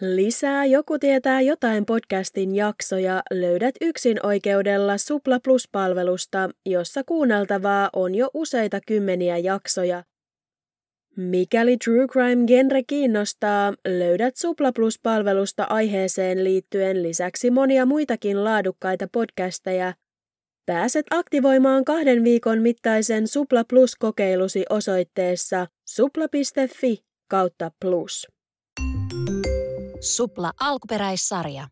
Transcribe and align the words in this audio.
Lisää 0.00 0.64
Joku 0.64 0.98
tietää 0.98 1.40
jotain 1.40 1.86
podcastin 1.86 2.54
jaksoja 2.54 3.22
löydät 3.30 3.74
yksin 3.80 4.26
oikeudella 4.26 4.98
Supla 4.98 5.40
Plus-palvelusta, 5.44 6.50
jossa 6.66 7.04
kuunneltavaa 7.04 7.90
on 7.92 8.14
jo 8.14 8.30
useita 8.34 8.80
kymmeniä 8.86 9.38
jaksoja. 9.38 10.04
Mikäli 11.16 11.76
True 11.76 12.06
Crime-genre 12.06 12.82
kiinnostaa, 12.86 13.74
löydät 13.88 14.36
Supla 14.36 14.72
Plus-palvelusta 14.72 15.64
aiheeseen 15.64 16.44
liittyen 16.44 17.02
lisäksi 17.02 17.50
monia 17.50 17.86
muitakin 17.86 18.44
laadukkaita 18.44 19.08
podcasteja. 19.12 19.94
Pääset 20.66 21.06
aktivoimaan 21.10 21.84
kahden 21.84 22.24
viikon 22.24 22.62
mittaisen 22.62 23.28
Supla 23.28 23.64
Plus-kokeilusi 23.64 24.64
osoitteessa 24.70 25.66
supla.fi 25.88 27.04
kautta 27.28 27.70
plus. 27.80 28.37
Supla 30.00 30.52
alkuperäissarja. 30.60 31.68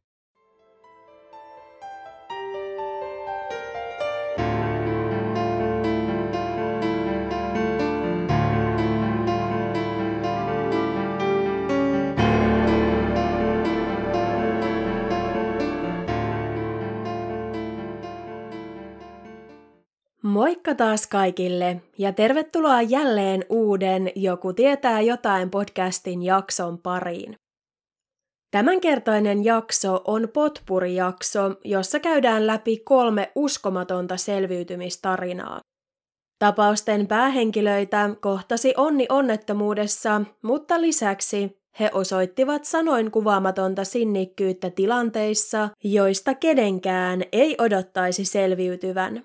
Moikka 20.23 20.75
taas 20.75 21.07
kaikille 21.07 21.83
ja 21.99 22.13
tervetuloa 22.13 22.83
jälleen 22.83 23.45
uuden 23.49 24.11
Joku 24.15 24.53
tietää 24.53 25.01
jotain 25.01 25.51
podcastin 25.51 26.23
jakson 26.23 26.79
pariin. 26.79 27.37
Tämänkertainen 28.57 29.45
jakso 29.45 30.01
on 30.05 30.29
potpuri-jakso, 30.33 31.41
jossa 31.65 32.01
käydään 32.01 32.47
läpi 32.47 32.77
kolme 32.77 33.33
uskomatonta 33.35 34.17
selviytymistarinaa. 34.17 35.61
Tapausten 36.39 37.07
päähenkilöitä 37.07 38.11
kohtasi 38.21 38.75
onni 38.77 39.07
onnettomuudessa, 39.09 40.23
mutta 40.43 40.81
lisäksi 40.81 41.63
he 41.81 41.91
osoittivat 41.93 42.65
sanoin 42.65 43.11
kuvaamatonta 43.11 43.85
sinnikkyyttä 43.85 44.71
tilanteissa, 44.71 45.69
joista 45.85 46.35
kenenkään 46.35 47.23
ei 47.33 47.57
odottaisi 47.59 48.25
selviytyvän. 48.25 49.25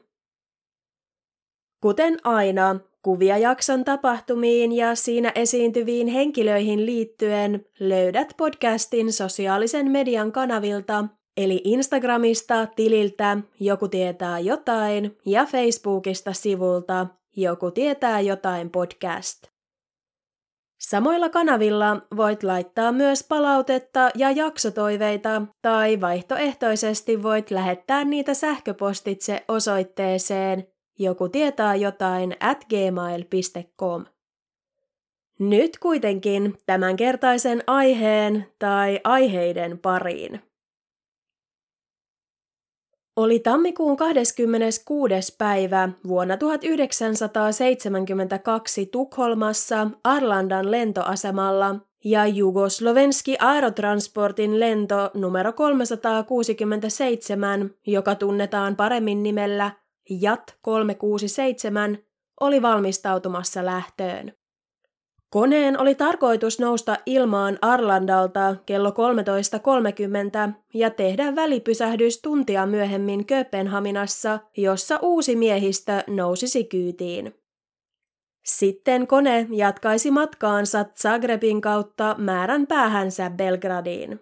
Kuten 1.81 2.17
aina, 2.23 2.79
Kuvia 3.01 3.37
jakson 3.37 3.83
tapahtumiin 3.83 4.71
ja 4.71 4.95
siinä 4.95 5.31
esiintyviin 5.35 6.07
henkilöihin 6.07 6.85
liittyen 6.85 7.65
löydät 7.79 8.33
podcastin 8.37 9.13
sosiaalisen 9.13 9.91
median 9.91 10.31
kanavilta, 10.31 11.05
eli 11.37 11.61
Instagramista 11.63 12.67
tililtä 12.75 13.37
Joku 13.59 13.87
tietää 13.87 14.39
jotain 14.39 15.17
ja 15.25 15.45
Facebookista 15.45 16.33
sivulta 16.33 17.07
Joku 17.35 17.71
tietää 17.71 18.19
jotain 18.19 18.69
podcast. 18.69 19.43
Samoilla 20.79 21.29
kanavilla 21.29 22.01
voit 22.17 22.43
laittaa 22.43 22.91
myös 22.91 23.25
palautetta 23.29 24.09
ja 24.15 24.31
jaksotoiveita 24.31 25.41
tai 25.61 26.01
vaihtoehtoisesti 26.01 27.23
voit 27.23 27.51
lähettää 27.51 28.03
niitä 28.03 28.33
sähköpostitse 28.33 29.45
osoitteeseen 29.47 30.70
joku 31.01 31.29
tietää 31.29 31.75
jotain 31.75 32.35
at 32.39 32.65
gmail.com. 32.69 34.05
Nyt 35.39 35.79
kuitenkin 35.79 36.57
tämänkertaisen 36.65 37.63
aiheen 37.67 38.45
tai 38.59 38.99
aiheiden 39.03 39.79
pariin. 39.79 40.41
Oli 43.15 43.39
tammikuun 43.39 43.97
26. 43.97 45.35
päivä 45.37 45.89
vuonna 46.07 46.37
1972 46.37 48.85
Tukholmassa 48.85 49.87
Arlandan 50.03 50.71
lentoasemalla 50.71 51.75
ja 52.03 52.27
Jugoslovenski 52.27 53.35
Aerotransportin 53.39 54.59
lento 54.59 55.11
numero 55.13 55.53
367, 55.53 57.71
joka 57.87 58.15
tunnetaan 58.15 58.75
paremmin 58.75 59.23
nimellä 59.23 59.71
JAT 60.19 60.57
367 60.61 61.97
oli 62.41 62.61
valmistautumassa 62.61 63.65
lähtöön. 63.65 64.33
Koneen 65.29 65.79
oli 65.79 65.95
tarkoitus 65.95 66.59
nousta 66.59 66.97
ilmaan 67.05 67.57
Arlandalta 67.61 68.55
kello 68.65 68.89
13.30 68.89 70.53
ja 70.73 70.89
tehdä 70.89 71.35
välipysähdys 71.35 72.21
tuntia 72.21 72.65
myöhemmin 72.65 73.25
Kööpenhaminassa, 73.25 74.39
jossa 74.57 74.99
uusi 75.01 75.35
miehistö 75.35 76.03
nousisi 76.07 76.63
kyytiin. 76.63 77.35
Sitten 78.45 79.07
kone 79.07 79.47
jatkaisi 79.51 80.11
matkaansa 80.11 80.85
Zagrebin 81.01 81.61
kautta 81.61 82.15
määrän 82.17 82.67
päähänsä 82.67 83.29
Belgradiin. 83.29 84.19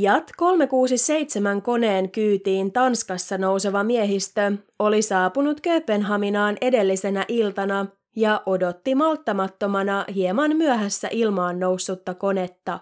Jat 0.00 0.30
367 0.36 1.62
koneen 1.62 2.10
kyytiin 2.10 2.72
Tanskassa 2.72 3.38
nouseva 3.38 3.84
miehistö 3.84 4.52
oli 4.78 5.02
saapunut 5.02 5.60
Kööpenhaminaan 5.60 6.56
edellisenä 6.60 7.24
iltana 7.28 7.86
ja 8.16 8.42
odotti 8.46 8.94
malttamattomana 8.94 10.04
hieman 10.14 10.56
myöhässä 10.56 11.08
ilmaan 11.12 11.60
noussutta 11.60 12.14
konetta. 12.14 12.80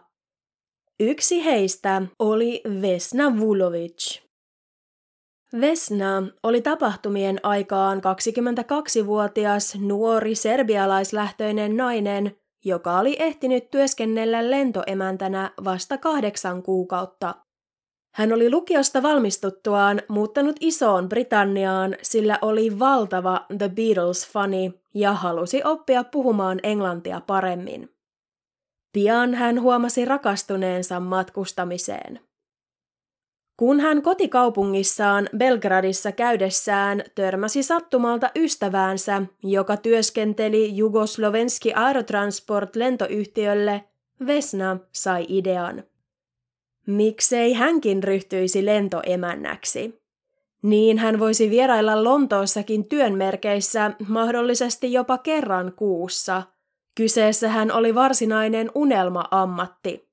Yksi 1.00 1.44
heistä 1.44 2.02
oli 2.18 2.62
Vesna 2.82 3.38
Vulovic. 3.38 4.20
Vesna 5.60 6.22
oli 6.42 6.60
tapahtumien 6.60 7.40
aikaan 7.42 7.98
22-vuotias 7.98 9.78
nuori 9.80 10.34
serbialaislähtöinen 10.34 11.76
nainen, 11.76 12.36
joka 12.64 12.98
oli 12.98 13.16
ehtinyt 13.18 13.70
työskennellä 13.70 14.50
lentoemäntänä 14.50 15.50
vasta 15.64 15.98
kahdeksan 15.98 16.62
kuukautta. 16.62 17.34
Hän 18.14 18.32
oli 18.32 18.50
lukiosta 18.50 19.02
valmistuttuaan 19.02 20.02
muuttanut 20.08 20.56
isoon 20.60 21.08
Britanniaan, 21.08 21.96
sillä 22.02 22.38
oli 22.42 22.78
valtava 22.78 23.46
The 23.58 23.68
Beatles-fani 23.68 24.80
ja 24.94 25.12
halusi 25.12 25.60
oppia 25.64 26.04
puhumaan 26.04 26.60
englantia 26.62 27.20
paremmin. 27.20 27.94
Pian 28.92 29.34
hän 29.34 29.60
huomasi 29.60 30.04
rakastuneensa 30.04 31.00
matkustamiseen. 31.00 32.20
Kun 33.62 33.80
hän 33.80 34.02
kotikaupungissaan 34.02 35.28
Belgradissa 35.36 36.12
käydessään 36.12 37.04
törmäsi 37.14 37.62
sattumalta 37.62 38.30
ystäväänsä, 38.36 39.22
joka 39.42 39.76
työskenteli 39.76 40.76
Jugoslovenski 40.76 41.74
Aerotransport 41.74 42.76
lentoyhtiölle, 42.76 43.84
Vesna 44.26 44.78
sai 44.92 45.26
idean. 45.28 45.82
Miksei 46.86 47.52
hänkin 47.52 48.02
ryhtyisi 48.02 48.66
lentoemännäksi? 48.66 50.02
Niin 50.62 50.98
hän 50.98 51.18
voisi 51.18 51.50
vierailla 51.50 52.04
Lontoossakin 52.04 52.88
työnmerkeissä 52.88 53.90
mahdollisesti 54.08 54.92
jopa 54.92 55.18
kerran 55.18 55.72
kuussa. 55.76 56.42
Kyseessä 56.94 57.48
hän 57.48 57.72
oli 57.72 57.94
varsinainen 57.94 58.70
unelma-ammatti. 58.74 60.11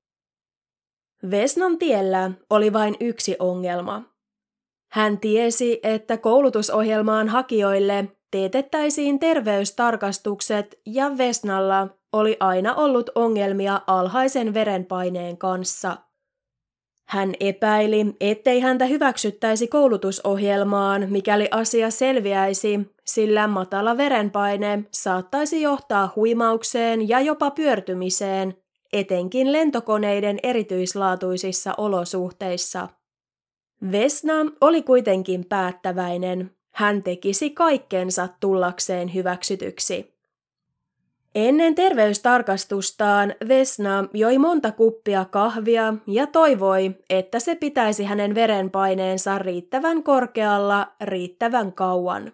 Vesnan 1.30 1.78
tiellä 1.78 2.30
oli 2.50 2.72
vain 2.72 2.96
yksi 3.00 3.36
ongelma. 3.38 4.02
Hän 4.92 5.18
tiesi, 5.18 5.80
että 5.82 6.16
koulutusohjelmaan 6.16 7.28
hakijoille 7.28 8.08
teetettäisiin 8.30 9.18
terveystarkastukset 9.18 10.80
ja 10.86 11.18
Vesnalla 11.18 11.88
oli 12.12 12.36
aina 12.40 12.74
ollut 12.74 13.10
ongelmia 13.14 13.80
alhaisen 13.86 14.54
verenpaineen 14.54 15.38
kanssa. 15.38 15.96
Hän 17.08 17.32
epäili, 17.40 18.16
ettei 18.20 18.60
häntä 18.60 18.86
hyväksyttäisi 18.86 19.68
koulutusohjelmaan, 19.68 21.06
mikäli 21.10 21.48
asia 21.50 21.90
selviäisi, 21.90 22.80
sillä 23.06 23.46
matala 23.46 23.96
verenpaine 23.96 24.84
saattaisi 24.92 25.62
johtaa 25.62 26.12
huimaukseen 26.16 27.08
ja 27.08 27.20
jopa 27.20 27.50
pyörtymiseen, 27.50 28.59
etenkin 28.92 29.52
lentokoneiden 29.52 30.38
erityislaatuisissa 30.42 31.74
olosuhteissa. 31.78 32.88
Vesna 33.92 34.34
oli 34.60 34.82
kuitenkin 34.82 35.44
päättäväinen. 35.44 36.50
Hän 36.74 37.02
tekisi 37.02 37.50
kaikkensa 37.50 38.28
tullakseen 38.40 39.14
hyväksytyksi. 39.14 40.14
Ennen 41.34 41.74
terveystarkastustaan 41.74 43.34
Vesna 43.48 44.04
joi 44.14 44.38
monta 44.38 44.72
kuppia 44.72 45.24
kahvia 45.24 45.94
ja 46.06 46.26
toivoi, 46.26 46.96
että 47.10 47.40
se 47.40 47.54
pitäisi 47.54 48.04
hänen 48.04 48.34
verenpaineensa 48.34 49.38
riittävän 49.38 50.02
korkealla 50.02 50.92
riittävän 51.00 51.72
kauan. 51.72 52.32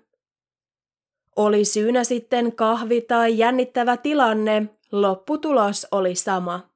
Oli 1.37 1.64
syynä 1.64 2.05
sitten 2.05 2.53
kahvi 2.53 3.00
tai 3.00 3.38
jännittävä 3.38 3.97
tilanne, 3.97 4.75
Lopputulos 4.93 5.87
oli 5.93 6.15
sama. 6.15 6.71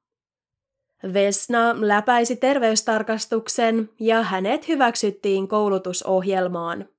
Vesna 1.13 1.75
läpäisi 1.79 2.35
terveystarkastuksen 2.35 3.89
ja 3.99 4.21
hänet 4.21 4.67
hyväksyttiin 4.67 5.47
koulutusohjelmaan. 5.47 6.89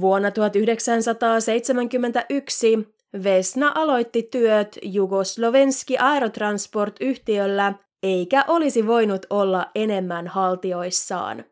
Vuonna 0.00 0.30
1971 0.30 2.94
Vesna 3.24 3.72
aloitti 3.74 4.22
työt 4.22 4.78
Jugoslovenski 4.82 5.98
Aerotransport-yhtiöllä 5.98 7.74
eikä 8.02 8.44
olisi 8.48 8.86
voinut 8.86 9.26
olla 9.30 9.66
enemmän 9.74 10.26
haltioissaan. 10.26 11.44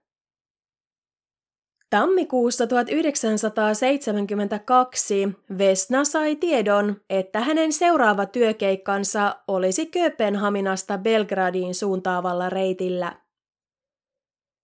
Tammikuussa 1.90 2.66
1972 2.66 5.28
Vesna 5.58 6.04
sai 6.04 6.36
tiedon, 6.36 6.96
että 7.10 7.40
hänen 7.40 7.72
seuraava 7.72 8.26
työkeikkansa 8.26 9.36
olisi 9.48 9.86
Kööpenhaminasta 9.86 10.98
Belgradiin 10.98 11.74
suuntaavalla 11.74 12.50
reitillä. 12.50 13.12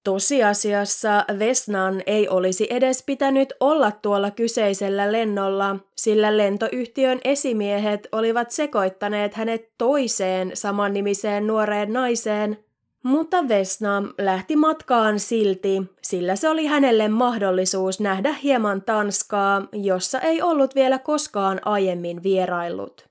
Tosiasiassa 0.05 1.25
Vesnan 1.39 2.03
ei 2.07 2.29
olisi 2.29 2.67
edes 2.71 3.03
pitänyt 3.07 3.53
olla 3.61 3.93
tuolla 3.93 4.31
kyseisellä 4.31 5.13
lennolla, 5.13 5.77
sillä 5.97 6.37
lentoyhtiön 6.37 7.21
esimiehet 7.25 8.09
olivat 8.13 8.51
sekoittaneet 8.51 9.35
hänet 9.35 9.73
toiseen 9.79 10.51
samannimiseen 10.55 11.47
nuoreen 11.47 11.93
naiseen, 11.93 12.64
mutta 13.05 13.49
Vesna 13.49 14.03
lähti 14.19 14.57
matkaan 14.57 15.21
silti, 15.21 15.83
sillä 16.03 16.37
se 16.37 16.49
oli 16.49 16.67
hänelle 16.67 17.09
mahdollisuus 17.09 18.01
nähdä 18.01 18.33
hieman 18.33 18.83
Tanskaa, 18.83 19.69
jossa 19.73 20.21
ei 20.21 20.43
ollut 20.43 20.75
vielä 20.75 20.99
koskaan 20.99 21.61
aiemmin 21.65 22.23
vieraillut. 22.23 23.05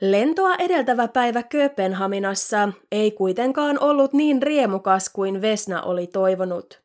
Lentoa 0.00 0.54
edeltävä 0.54 1.08
päivä 1.08 1.42
Kööpenhaminassa 1.42 2.68
ei 2.92 3.10
kuitenkaan 3.10 3.78
ollut 3.82 4.12
niin 4.12 4.42
riemukas 4.42 5.08
kuin 5.08 5.42
Vesna 5.42 5.82
oli 5.82 6.06
toivonut. 6.06 6.82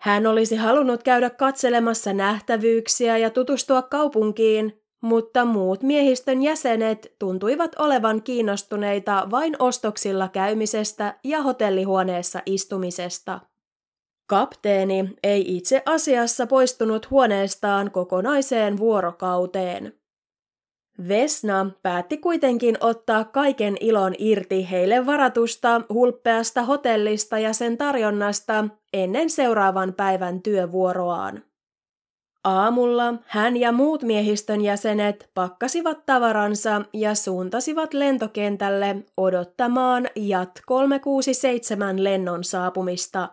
Hän 0.00 0.26
olisi 0.26 0.56
halunnut 0.56 1.02
käydä 1.02 1.30
katselemassa 1.30 2.12
nähtävyyksiä 2.12 3.18
ja 3.18 3.30
tutustua 3.30 3.82
kaupunkiin, 3.82 4.83
mutta 5.04 5.44
muut 5.44 5.82
miehistön 5.82 6.42
jäsenet 6.42 7.14
tuntuivat 7.18 7.74
olevan 7.78 8.22
kiinnostuneita 8.22 9.28
vain 9.30 9.56
ostoksilla 9.58 10.28
käymisestä 10.28 11.18
ja 11.24 11.42
hotellihuoneessa 11.42 12.40
istumisesta. 12.46 13.40
Kapteeni 14.26 15.16
ei 15.22 15.56
itse 15.56 15.82
asiassa 15.86 16.46
poistunut 16.46 17.10
huoneestaan 17.10 17.90
kokonaiseen 17.90 18.78
vuorokauteen. 18.78 19.92
Vesna 21.08 21.70
päätti 21.82 22.16
kuitenkin 22.16 22.76
ottaa 22.80 23.24
kaiken 23.24 23.76
ilon 23.80 24.14
irti 24.18 24.70
heille 24.70 25.06
varatusta 25.06 25.80
hulppeasta 25.92 26.62
hotellista 26.62 27.38
ja 27.38 27.52
sen 27.52 27.78
tarjonnasta 27.78 28.68
ennen 28.92 29.30
seuraavan 29.30 29.94
päivän 29.94 30.42
työvuoroaan. 30.42 31.42
Aamulla 32.44 33.14
hän 33.26 33.56
ja 33.56 33.72
muut 33.72 34.02
miehistön 34.02 34.60
jäsenet 34.60 35.30
pakkasivat 35.34 36.06
tavaransa 36.06 36.82
ja 36.92 37.14
suuntasivat 37.14 37.94
lentokentälle 37.94 38.96
odottamaan 39.16 40.08
JAT 40.16 40.60
367 40.66 42.04
lennon 42.04 42.44
saapumista. 42.44 43.28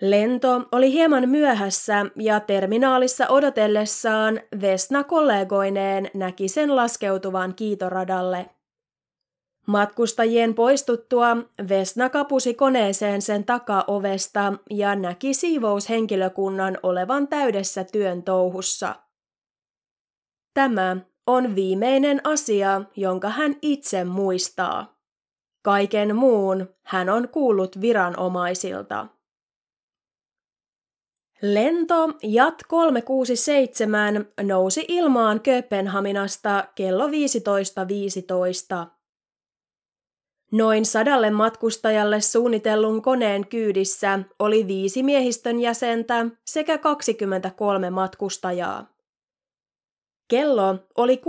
Lento 0.00 0.68
oli 0.72 0.92
hieman 0.92 1.28
myöhässä 1.28 2.06
ja 2.16 2.40
terminaalissa 2.40 3.28
odotellessaan 3.28 4.40
Vesna 4.60 5.04
kollegoineen 5.04 6.10
näki 6.14 6.48
sen 6.48 6.76
laskeutuvan 6.76 7.54
kiitoradalle. 7.54 8.50
Matkustajien 9.66 10.54
poistuttua 10.54 11.36
Vesna 11.68 12.10
kapusi 12.10 12.54
koneeseen 12.54 13.22
sen 13.22 13.44
takaovesta 13.44 14.52
ja 14.70 14.94
näki 14.94 15.34
siivoushenkilökunnan 15.34 16.78
olevan 16.82 17.28
täydessä 17.28 17.84
työn 17.84 18.22
touhussa. 18.22 18.94
Tämä 20.54 20.96
on 21.26 21.54
viimeinen 21.54 22.20
asia, 22.24 22.82
jonka 22.96 23.28
hän 23.28 23.56
itse 23.62 24.04
muistaa. 24.04 24.98
Kaiken 25.62 26.16
muun 26.16 26.74
hän 26.82 27.08
on 27.08 27.28
kuullut 27.28 27.80
viranomaisilta. 27.80 29.06
Lento 31.42 32.08
JAT 32.22 32.62
367 32.68 34.26
nousi 34.42 34.84
ilmaan 34.88 35.40
Kööpenhaminasta 35.40 36.64
kello 36.74 37.06
15.15. 37.08 39.01
Noin 40.52 40.84
sadalle 40.84 41.30
matkustajalle 41.30 42.20
suunnitellun 42.20 43.02
koneen 43.02 43.46
kyydissä 43.46 44.18
oli 44.38 44.66
viisi 44.66 45.02
miehistön 45.02 45.60
jäsentä 45.60 46.26
sekä 46.46 46.78
23 46.78 47.90
matkustajaa. 47.90 48.92
Kello 50.28 50.78
oli 50.96 51.22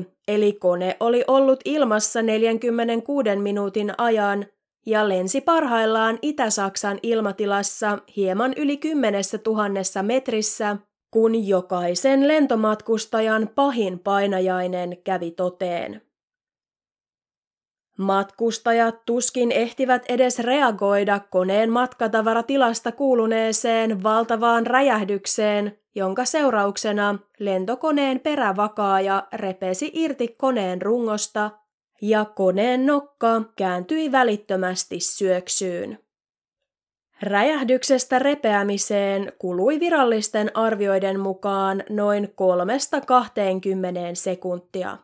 16.01, 0.00 0.10
eli 0.28 0.52
kone 0.52 0.96
oli 1.00 1.24
ollut 1.28 1.60
ilmassa 1.64 2.22
46 2.22 3.36
minuutin 3.36 3.92
ajan 3.98 4.46
ja 4.86 5.08
lensi 5.08 5.40
parhaillaan 5.40 6.18
Itä-Saksan 6.22 6.98
ilmatilassa 7.02 7.98
hieman 8.16 8.54
yli 8.56 8.76
kymmenessä 8.76 9.38
tuhannessa 9.38 10.02
metrissä, 10.02 10.76
kun 11.10 11.48
jokaisen 11.48 12.28
lentomatkustajan 12.28 13.50
pahin 13.54 13.98
painajainen 13.98 14.96
kävi 15.04 15.30
toteen. 15.30 16.07
Matkustajat 17.98 19.04
tuskin 19.06 19.52
ehtivät 19.52 20.02
edes 20.08 20.38
reagoida 20.38 21.20
koneen 21.30 21.70
matkatavaratilasta 21.70 22.92
kuuluneeseen 22.92 24.02
valtavaan 24.02 24.66
räjähdykseen, 24.66 25.78
jonka 25.94 26.24
seurauksena 26.24 27.18
lentokoneen 27.38 28.20
perävakaaja 28.20 29.28
repesi 29.32 29.90
irti 29.94 30.28
koneen 30.28 30.82
rungosta 30.82 31.50
ja 32.02 32.24
koneen 32.24 32.86
nokka 32.86 33.42
kääntyi 33.56 34.12
välittömästi 34.12 35.00
syöksyyn. 35.00 35.98
Räjähdyksestä 37.22 38.18
repeämiseen 38.18 39.32
kului 39.38 39.80
virallisten 39.80 40.50
arvioiden 40.54 41.20
mukaan 41.20 41.82
noin 41.88 42.24
3-20 42.24 42.28
sekuntia. 44.14 44.98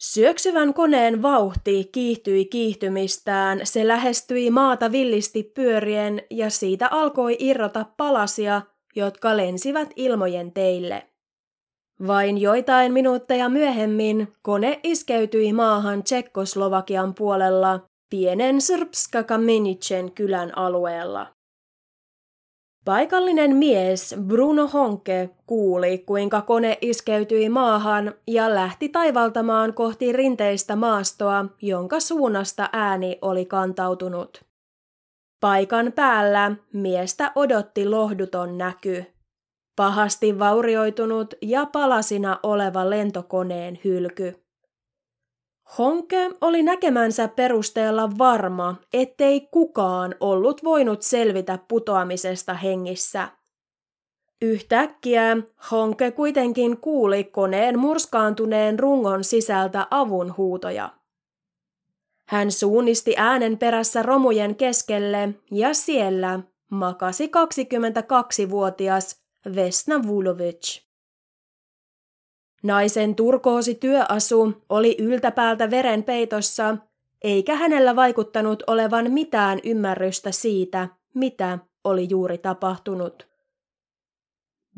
Syöksyvän 0.00 0.74
koneen 0.74 1.22
vauhti 1.22 1.88
kiihtyi 1.92 2.44
kiihtymistään, 2.44 3.60
se 3.64 3.88
lähestyi 3.88 4.50
maata 4.50 4.92
villisti 4.92 5.42
pyörien 5.42 6.22
ja 6.30 6.50
siitä 6.50 6.88
alkoi 6.90 7.36
irrota 7.38 7.86
palasia, 7.96 8.62
jotka 8.96 9.36
lensivät 9.36 9.90
ilmojen 9.96 10.52
teille. 10.52 11.06
Vain 12.06 12.38
joitain 12.38 12.92
minuutteja 12.92 13.48
myöhemmin 13.48 14.28
kone 14.42 14.80
iskeytyi 14.82 15.52
maahan 15.52 16.02
Tsekkoslovakian 16.02 17.14
puolella 17.14 17.80
pienen 18.10 18.60
Srpska 18.60 19.22
Kamenicen 19.22 20.12
kylän 20.12 20.58
alueella. 20.58 21.37
Paikallinen 22.84 23.56
mies 23.56 24.14
Bruno 24.26 24.66
Honke 24.66 25.30
kuuli, 25.46 25.98
kuinka 25.98 26.40
kone 26.40 26.78
iskeytyi 26.80 27.48
maahan 27.48 28.14
ja 28.26 28.54
lähti 28.54 28.88
taivaltamaan 28.88 29.74
kohti 29.74 30.12
rinteistä 30.12 30.76
maastoa, 30.76 31.44
jonka 31.62 32.00
suunnasta 32.00 32.68
ääni 32.72 33.18
oli 33.22 33.44
kantautunut. 33.44 34.44
Paikan 35.40 35.92
päällä 35.92 36.52
miestä 36.72 37.32
odotti 37.34 37.88
lohduton 37.88 38.58
näky. 38.58 39.04
Pahasti 39.76 40.38
vaurioitunut 40.38 41.34
ja 41.42 41.66
palasina 41.66 42.40
oleva 42.42 42.90
lentokoneen 42.90 43.78
hylky. 43.84 44.47
Honke 45.78 46.30
oli 46.40 46.62
näkemänsä 46.62 47.28
perusteella 47.28 48.10
varma, 48.18 48.76
ettei 48.92 49.40
kukaan 49.40 50.14
ollut 50.20 50.64
voinut 50.64 51.02
selvitä 51.02 51.58
putoamisesta 51.68 52.54
hengissä. 52.54 53.28
Yhtäkkiä 54.42 55.36
Honke 55.70 56.10
kuitenkin 56.10 56.80
kuuli 56.80 57.24
koneen 57.24 57.78
murskaantuneen 57.78 58.78
rungon 58.78 59.24
sisältä 59.24 59.86
avun 59.90 60.34
huutoja. 60.36 60.90
Hän 62.26 62.50
suunnisti 62.52 63.14
äänen 63.16 63.58
perässä 63.58 64.02
romujen 64.02 64.56
keskelle 64.56 65.34
ja 65.50 65.74
siellä 65.74 66.40
makasi 66.70 67.26
22-vuotias 67.26 69.22
Vesna 69.54 70.02
Vulovic. 70.06 70.87
Naisen 72.62 73.14
turkoosi 73.14 73.74
työasu 73.74 74.52
oli 74.68 74.96
yltäpäältä 74.98 75.70
verenpeitossa, 75.70 76.76
eikä 77.22 77.54
hänellä 77.54 77.96
vaikuttanut 77.96 78.62
olevan 78.66 79.10
mitään 79.10 79.60
ymmärrystä 79.64 80.32
siitä, 80.32 80.88
mitä 81.14 81.58
oli 81.84 82.06
juuri 82.10 82.38
tapahtunut. 82.38 83.28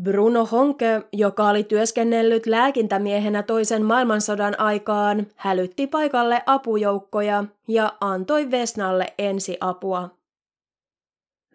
Bruno 0.03 0.47
Honke, 0.47 1.03
joka 1.13 1.49
oli 1.49 1.65
työskennellyt 1.65 2.47
lääkintämiehenä 2.47 3.43
toisen 3.43 3.85
maailmansodan 3.85 4.61
aikaan, 4.61 5.27
hälytti 5.37 5.87
paikalle 5.87 6.43
apujoukkoja 6.47 7.45
ja 7.69 7.93
antoi 8.01 8.51
Vesnalle 8.51 9.07
ensiapua. 9.19 10.11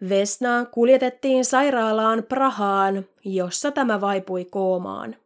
Vesna 0.08 0.64
kuljetettiin 0.64 1.44
sairaalaan 1.44 2.22
Prahaan, 2.22 3.04
jossa 3.24 3.70
tämä 3.70 4.00
vaipui 4.00 4.44
koomaan. 4.44 5.16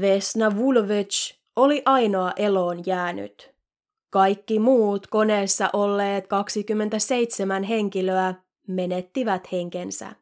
Vesna 0.00 0.56
Vulovic 0.56 1.34
oli 1.56 1.82
ainoa 1.84 2.32
eloon 2.36 2.82
jäänyt. 2.86 3.54
Kaikki 4.10 4.58
muut 4.58 5.06
koneessa 5.06 5.70
olleet 5.72 6.26
27 6.26 7.62
henkilöä 7.62 8.34
menettivät 8.68 9.52
henkensä. 9.52 10.12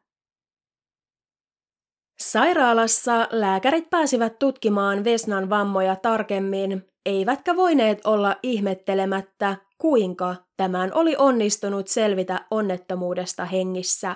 Sairaalassa 2.21 3.27
lääkärit 3.31 3.89
pääsivät 3.89 4.39
tutkimaan 4.39 5.03
Vesnan 5.03 5.49
vammoja 5.49 5.95
tarkemmin, 5.95 6.85
eivätkä 7.05 7.55
voineet 7.55 8.05
olla 8.05 8.35
ihmettelemättä, 8.43 9.57
kuinka 9.77 10.35
tämän 10.57 10.91
oli 10.93 11.15
onnistunut 11.17 11.87
selvitä 11.87 12.45
onnettomuudesta 12.51 13.45
hengissä. 13.45 14.15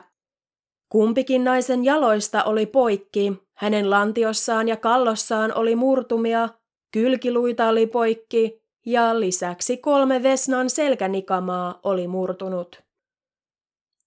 Kumpikin 0.90 1.44
naisen 1.44 1.86
jaloista 1.86 2.44
oli 2.44 2.66
poikki, 2.66 3.45
hänen 3.56 3.90
lantiossaan 3.90 4.68
ja 4.68 4.78
kallossaan 4.78 5.54
oli 5.56 5.76
murtumia, 5.76 6.50
kylkiluita 6.92 7.68
oli 7.68 7.88
poikki 7.88 8.62
ja 8.86 9.20
lisäksi 9.20 9.78
kolme 9.78 10.24
Vesnan 10.24 10.70
selkänikamaa 10.70 11.80
oli 11.84 12.08
murtunut. 12.08 12.84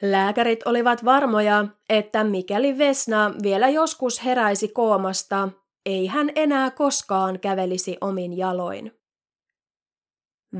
Lääkärit 0.02 0.66
olivat 0.66 1.04
varmoja, 1.04 1.64
että 1.88 2.24
mikäli 2.24 2.78
Vesna 2.78 3.34
vielä 3.42 3.68
joskus 3.68 4.24
heräisi 4.24 4.68
koomasta, 4.68 5.48
ei 5.86 6.06
hän 6.06 6.30
enää 6.34 6.70
koskaan 6.70 7.40
kävelisi 7.40 7.96
omin 8.00 8.36
jaloin. 8.36 8.92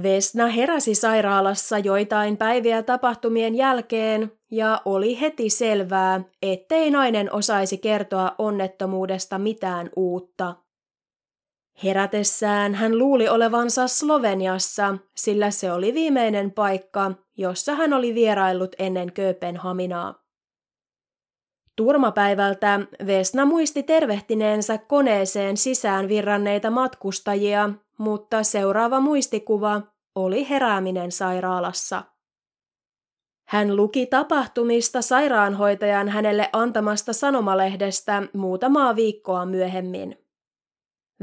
Vesna 0.02 0.47
heräsi 0.47 0.95
sairaalassa 0.95 1.78
joitain 1.78 2.37
päiviä 2.37 2.83
tapahtumien 2.83 3.54
jälkeen 3.54 4.38
ja 4.50 4.82
oli 4.84 5.20
heti 5.20 5.50
selvää, 5.50 6.20
ettei 6.42 6.90
nainen 6.90 7.32
osaisi 7.32 7.78
kertoa 7.78 8.34
onnettomuudesta 8.38 9.38
mitään 9.38 9.90
uutta. 9.96 10.54
Herätessään 11.84 12.74
hän 12.74 12.98
luuli 12.98 13.28
olevansa 13.28 13.88
Sloveniassa, 13.88 14.98
sillä 15.16 15.50
se 15.50 15.72
oli 15.72 15.94
viimeinen 15.94 16.50
paikka, 16.50 17.12
jossa 17.36 17.74
hän 17.74 17.92
oli 17.92 18.14
vieraillut 18.14 18.76
ennen 18.78 19.12
Kööpenhaminaa. 19.12 20.28
Turmapäivältä 21.76 22.80
Vesna 23.06 23.44
muisti 23.44 23.82
tervehtineensä 23.82 24.78
koneeseen 24.78 25.56
sisään 25.56 26.08
virranneita 26.08 26.70
matkustajia, 26.70 27.70
mutta 27.98 28.42
seuraava 28.42 29.00
muistikuva 29.00 29.82
oli 30.14 30.48
herääminen 30.48 31.12
sairaalassa. 31.12 32.04
Hän 33.48 33.76
luki 33.76 34.06
tapahtumista 34.06 35.02
sairaanhoitajan 35.02 36.08
hänelle 36.08 36.48
antamasta 36.52 37.12
sanomalehdestä 37.12 38.22
muutamaa 38.32 38.96
viikkoa 38.96 39.46
myöhemmin. 39.46 40.16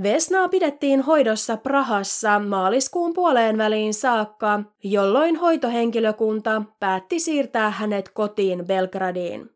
Vesnaa 0.03 0.49
pidettiin 0.49 1.01
hoidossa 1.01 1.57
Prahassa 1.57 2.39
maaliskuun 2.39 3.13
puoleen 3.13 3.57
väliin 3.57 3.93
saakka, 3.93 4.63
jolloin 4.83 5.35
hoitohenkilökunta 5.35 6.63
päätti 6.79 7.19
siirtää 7.19 7.69
hänet 7.69 8.09
kotiin 8.09 8.67
Belgradiin. 8.67 9.49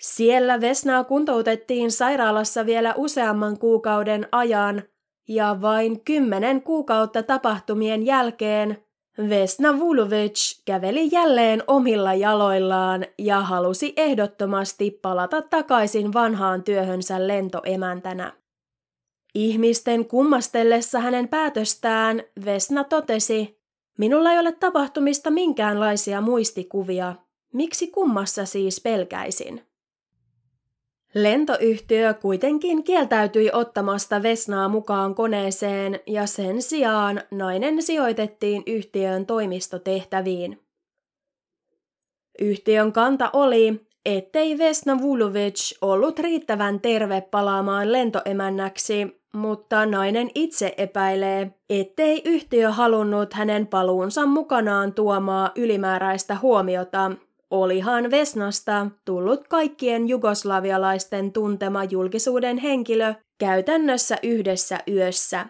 Siellä 0.00 0.60
Vesnaa 0.60 1.04
kuntoutettiin 1.04 1.92
sairaalassa 1.92 2.66
vielä 2.66 2.94
useamman 2.96 3.58
kuukauden 3.58 4.28
ajan, 4.32 4.82
ja 5.28 5.56
vain 5.60 6.04
kymmenen 6.04 6.62
kuukautta 6.62 7.22
tapahtumien 7.22 8.06
jälkeen 8.06 8.85
Vesna 9.18 9.78
Vulovic 9.78 10.60
käveli 10.64 11.08
jälleen 11.12 11.62
omilla 11.66 12.14
jaloillaan 12.14 13.06
ja 13.18 13.40
halusi 13.40 13.92
ehdottomasti 13.96 14.90
palata 14.90 15.42
takaisin 15.42 16.12
vanhaan 16.12 16.62
työhönsä 16.62 17.28
lentoemäntänä. 17.28 18.32
Ihmisten 19.34 20.04
kummastellessa 20.04 21.00
hänen 21.00 21.28
päätöstään 21.28 22.22
Vesna 22.44 22.84
totesi, 22.84 23.60
minulla 23.98 24.32
ei 24.32 24.38
ole 24.38 24.52
tapahtumista 24.52 25.30
minkäänlaisia 25.30 26.20
muistikuvia. 26.20 27.14
Miksi 27.52 27.86
kummassa 27.86 28.44
siis 28.44 28.80
pelkäisin? 28.80 29.62
Lentoyhtiö 31.16 32.14
kuitenkin 32.14 32.84
kieltäytyi 32.84 33.50
ottamasta 33.52 34.22
Vesnaa 34.22 34.68
mukaan 34.68 35.14
koneeseen 35.14 36.00
ja 36.06 36.26
sen 36.26 36.62
sijaan 36.62 37.20
nainen 37.30 37.82
sijoitettiin 37.82 38.62
yhtiön 38.66 39.26
toimistotehtäviin. 39.26 40.60
Yhtiön 42.40 42.92
kanta 42.92 43.30
oli, 43.32 43.86
ettei 44.04 44.58
Vesna 44.58 44.98
Vulovic 45.00 45.78
ollut 45.82 46.18
riittävän 46.18 46.80
terve 46.80 47.20
palaamaan 47.20 47.92
lentoemännäksi, 47.92 49.20
mutta 49.34 49.86
nainen 49.86 50.30
itse 50.34 50.74
epäilee, 50.76 51.54
ettei 51.70 52.22
yhtiö 52.24 52.70
halunnut 52.72 53.34
hänen 53.34 53.66
paluunsa 53.66 54.26
mukanaan 54.26 54.92
tuomaa 54.92 55.50
ylimääräistä 55.56 56.36
huomiota. 56.42 57.12
Olihan 57.50 58.10
Vesnasta 58.10 58.86
tullut 59.04 59.48
kaikkien 59.48 60.08
jugoslavialaisten 60.08 61.32
tuntema 61.32 61.84
julkisuuden 61.84 62.58
henkilö 62.58 63.14
käytännössä 63.38 64.16
yhdessä 64.22 64.78
yössä. 64.88 65.46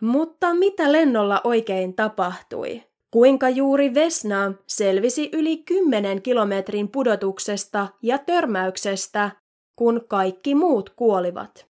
Mutta 0.00 0.54
mitä 0.54 0.92
lennolla 0.92 1.40
oikein 1.44 1.94
tapahtui? 1.94 2.82
Kuinka 3.10 3.48
juuri 3.48 3.94
Vesna 3.94 4.52
selvisi 4.66 5.30
yli 5.32 5.56
10 5.56 6.22
kilometrin 6.22 6.88
pudotuksesta 6.88 7.88
ja 8.02 8.18
törmäyksestä, 8.18 9.30
kun 9.76 10.04
kaikki 10.08 10.54
muut 10.54 10.90
kuolivat? 10.90 11.66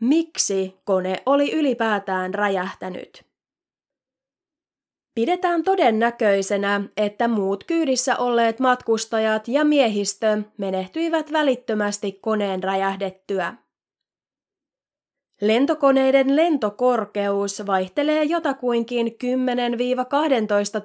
Miksi 0.00 0.76
kone 0.84 1.22
oli 1.26 1.52
ylipäätään 1.52 2.34
räjähtänyt? 2.34 3.29
Pidetään 5.14 5.62
todennäköisenä, 5.62 6.80
että 6.96 7.28
muut 7.28 7.64
kyydissä 7.64 8.16
olleet 8.16 8.60
matkustajat 8.60 9.48
ja 9.48 9.64
miehistö 9.64 10.42
menehtyivät 10.58 11.32
välittömästi 11.32 12.12
koneen 12.12 12.62
räjähdettyä. 12.62 13.54
Lentokoneiden 15.40 16.36
lentokorkeus 16.36 17.66
vaihtelee 17.66 18.24
jotakuinkin 18.24 19.06
10-12 19.06 19.10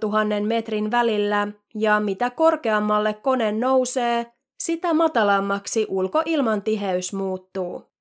000 0.02 0.48
metrin 0.48 0.92
välillä 0.92 1.48
ja 1.76 2.00
mitä 2.00 2.30
korkeammalle 2.30 3.14
kone 3.14 3.52
nousee, 3.52 4.26
sitä 4.60 4.94
matalammaksi 4.94 5.86
ulkoilman 5.90 6.62
tiheys 6.62 7.14
muuttuu. 7.14 7.95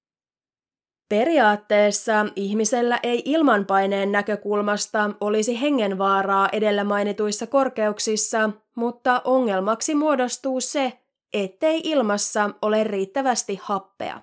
Periaatteessa 1.08 2.26
ihmisellä 2.36 3.00
ei 3.02 3.22
ilmanpaineen 3.24 4.12
näkökulmasta 4.12 5.10
olisi 5.20 5.60
hengenvaaraa 5.60 6.48
edellä 6.52 6.84
mainituissa 6.84 7.46
korkeuksissa, 7.46 8.50
mutta 8.76 9.22
ongelmaksi 9.24 9.94
muodostuu 9.94 10.60
se, 10.60 10.92
ettei 11.32 11.80
ilmassa 11.84 12.50
ole 12.62 12.84
riittävästi 12.84 13.58
happea. 13.62 14.20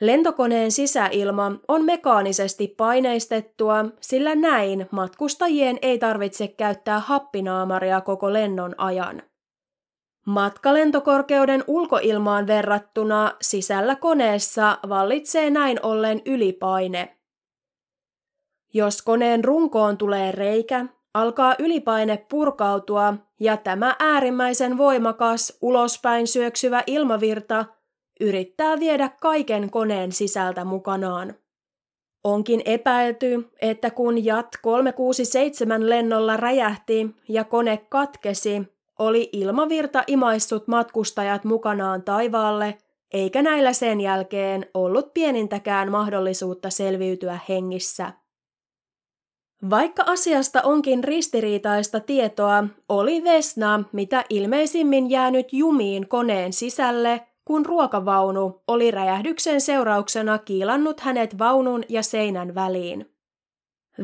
Lentokoneen 0.00 0.72
sisäilma 0.72 1.52
on 1.68 1.84
mekaanisesti 1.84 2.68
paineistettua, 2.68 3.84
sillä 4.00 4.34
näin 4.34 4.86
matkustajien 4.90 5.78
ei 5.82 5.98
tarvitse 5.98 6.48
käyttää 6.48 7.00
happinaamaria 7.00 8.00
koko 8.00 8.32
lennon 8.32 8.74
ajan. 8.78 9.22
Matkalentokorkeuden 10.26 11.64
ulkoilmaan 11.66 12.46
verrattuna 12.46 13.32
sisällä 13.40 13.96
koneessa 13.96 14.78
vallitsee 14.88 15.50
näin 15.50 15.78
ollen 15.82 16.22
ylipaine. 16.26 17.16
Jos 18.74 19.02
koneen 19.02 19.44
runkoon 19.44 19.98
tulee 19.98 20.32
reikä, 20.32 20.86
alkaa 21.14 21.54
ylipaine 21.58 22.26
purkautua 22.30 23.14
ja 23.40 23.56
tämä 23.56 23.96
äärimmäisen 23.98 24.78
voimakas 24.78 25.58
ulospäin 25.60 26.26
syöksyvä 26.26 26.82
ilmavirta 26.86 27.64
yrittää 28.20 28.80
viedä 28.80 29.10
kaiken 29.20 29.70
koneen 29.70 30.12
sisältä 30.12 30.64
mukanaan. 30.64 31.34
Onkin 32.24 32.62
epäilty, 32.64 33.50
että 33.62 33.90
kun 33.90 34.24
JAT 34.24 34.48
367 34.62 35.90
lennolla 35.90 36.36
räjähti 36.36 37.16
ja 37.28 37.44
kone 37.44 37.86
katkesi, 37.88 38.71
oli 38.98 39.28
ilmavirta 39.32 40.04
imaissut 40.06 40.68
matkustajat 40.68 41.44
mukanaan 41.44 42.02
taivaalle, 42.02 42.78
eikä 43.12 43.42
näillä 43.42 43.72
sen 43.72 44.00
jälkeen 44.00 44.66
ollut 44.74 45.14
pienintäkään 45.14 45.90
mahdollisuutta 45.90 46.70
selviytyä 46.70 47.38
hengissä. 47.48 48.12
Vaikka 49.70 50.02
asiasta 50.06 50.62
onkin 50.62 51.04
ristiriitaista 51.04 52.00
tietoa, 52.00 52.64
oli 52.88 53.24
Vesna 53.24 53.84
mitä 53.92 54.24
ilmeisimmin 54.30 55.10
jäänyt 55.10 55.52
jumiin 55.52 56.08
koneen 56.08 56.52
sisälle, 56.52 57.26
kun 57.44 57.66
ruokavaunu 57.66 58.62
oli 58.68 58.90
räjähdyksen 58.90 59.60
seurauksena 59.60 60.38
kiilannut 60.38 61.00
hänet 61.00 61.38
vaunun 61.38 61.82
ja 61.88 62.02
seinän 62.02 62.54
väliin. 62.54 63.11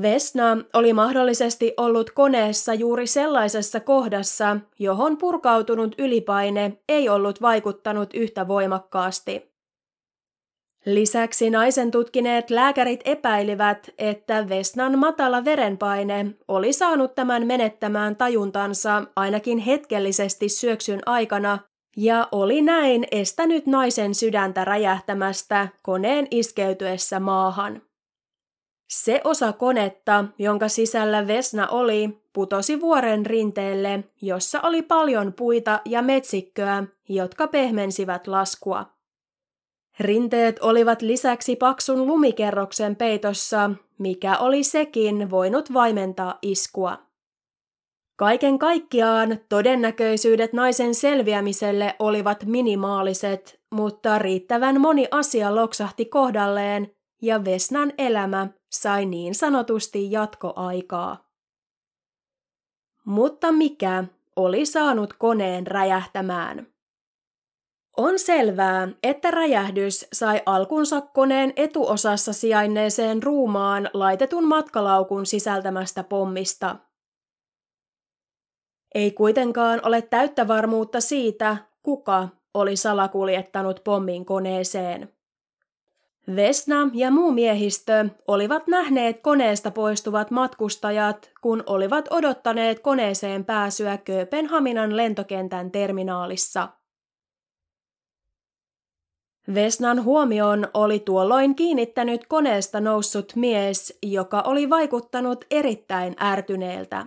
Vesna 0.03 0.57
oli 0.75 0.93
mahdollisesti 0.93 1.75
ollut 1.77 2.11
koneessa 2.11 2.75
juuri 2.75 3.07
sellaisessa 3.07 3.81
kohdassa, 3.81 4.57
johon 4.79 5.19
purkautunut 5.19 5.95
ylipaine 5.99 6.79
ei 6.89 7.09
ollut 7.09 7.43
vaikuttanut 7.43 8.15
yhtä 8.15 8.49
voimakkaasti. 8.49 9.49
Lisäksi 10.87 11.51
naisen 11.51 11.91
tutkineet 11.91 12.51
lääkärit 12.51 13.01
epäilivät, 13.05 13.91
että 13.99 14.49
Vesnan 14.49 14.99
matala 14.99 15.45
verenpaine 15.45 16.35
oli 16.49 16.73
saanut 16.73 17.15
tämän 17.15 17.47
menettämään 17.47 18.17
tajuntansa 18.17 19.05
ainakin 19.17 19.59
hetkellisesti 19.59 20.49
syöksyn 20.49 21.01
aikana 21.07 21.59
ja 21.97 22.29
oli 22.33 22.63
näin 22.63 23.07
estänyt 23.11 23.67
naisen 23.67 24.15
sydäntä 24.15 24.65
räjähtämästä 24.65 25.69
koneen 25.83 26.27
iskeytyessä 26.31 27.21
maahan. 27.21 27.88
Se 28.89 29.21
osa 29.25 29.53
konetta, 29.53 30.25
jonka 30.39 30.69
sisällä 30.69 31.27
Vesna 31.27 31.69
oli, 31.69 32.23
putosi 32.33 32.81
vuoren 32.81 33.27
rinteelle, 33.27 34.05
jossa 34.23 34.61
oli 34.61 34.83
paljon 34.83 35.33
puita 35.33 35.81
ja 35.85 36.03
metsikköä, 36.03 36.85
jotka 37.09 37.47
pehmensivät 37.47 38.27
laskua. 38.27 38.87
Rinteet 40.01 40.59
olivat 40.59 41.03
lisäksi 41.03 41.57
paksun 41.57 42.07
lumikerroksen 42.07 42.97
peitossa, 42.97 43.71
mikä 43.99 44.39
oli 44.39 44.63
sekin 44.63 45.31
voinut 45.31 45.75
vaimentaa 45.75 46.39
iskua. 46.43 46.99
Kaiken 48.17 48.59
kaikkiaan 48.59 49.39
todennäköisyydet 49.49 50.53
naisen 50.53 50.95
selviämiselle 50.95 51.97
olivat 51.99 52.45
minimaaliset, 52.45 53.61
mutta 53.71 54.19
riittävän 54.19 54.81
moni 54.81 55.09
asia 55.11 55.55
loksahti 55.55 56.05
kohdalleen 56.05 56.98
ja 57.23 57.45
Vesnan 57.45 57.93
elämä 57.99 58.49
sai 58.73 59.07
niin 59.07 59.35
sanotusti 59.35 60.13
jatkoaikaa. 60.13 61.29
Mutta 63.05 63.53
mikä 63.53 64.05
oli 64.37 64.67
saanut 64.67 65.13
koneen 65.13 65.67
räjähtämään? 65.67 66.67
On 67.97 68.19
selvää, 68.19 68.89
että 69.03 69.31
räjähdys 69.31 70.07
sai 70.13 70.43
alkunsa 70.47 71.01
koneen 71.01 71.53
etuosassa 71.57 72.33
sijainneeseen 72.33 73.23
ruumaan 73.23 73.91
laitetun 73.93 74.45
matkalaukun 74.45 75.27
sisältämästä 75.27 76.05
pommista. 76.05 76.77
Ei 78.95 79.11
kuitenkaan 79.11 79.81
ole 79.87 80.03
täyttä 80.03 80.49
varmuutta 80.49 81.01
siitä, 81.01 81.57
kuka 81.83 82.29
oli 82.55 82.77
salakuljettanut 82.77 83.81
pommin 83.85 84.25
koneeseen. 84.25 85.18
Vesna 86.37 86.91
ja 86.93 87.11
muu 87.11 87.33
miehistö 87.33 88.09
olivat 88.27 88.67
nähneet 88.67 89.21
koneesta 89.23 89.71
poistuvat 89.71 90.31
matkustajat, 90.31 91.31
kun 91.41 91.63
olivat 91.67 92.09
odottaneet 92.11 92.81
koneeseen 92.81 93.45
pääsyä 93.45 93.99
Kööpenhaminan 93.99 94.97
lentokentän 94.97 95.71
terminaalissa. 95.71 96.69
Vesnan 99.55 100.05
huomioon 100.05 100.69
oli 100.75 100.99
tuolloin 101.01 101.55
kiinnittänyt 101.55 102.27
koneesta 102.27 102.81
noussut 102.81 103.33
mies, 103.37 103.99
joka 104.03 104.41
oli 104.41 104.71
vaikuttanut 104.71 105.45
erittäin 105.51 106.17
ärtyneeltä. 106.23 107.07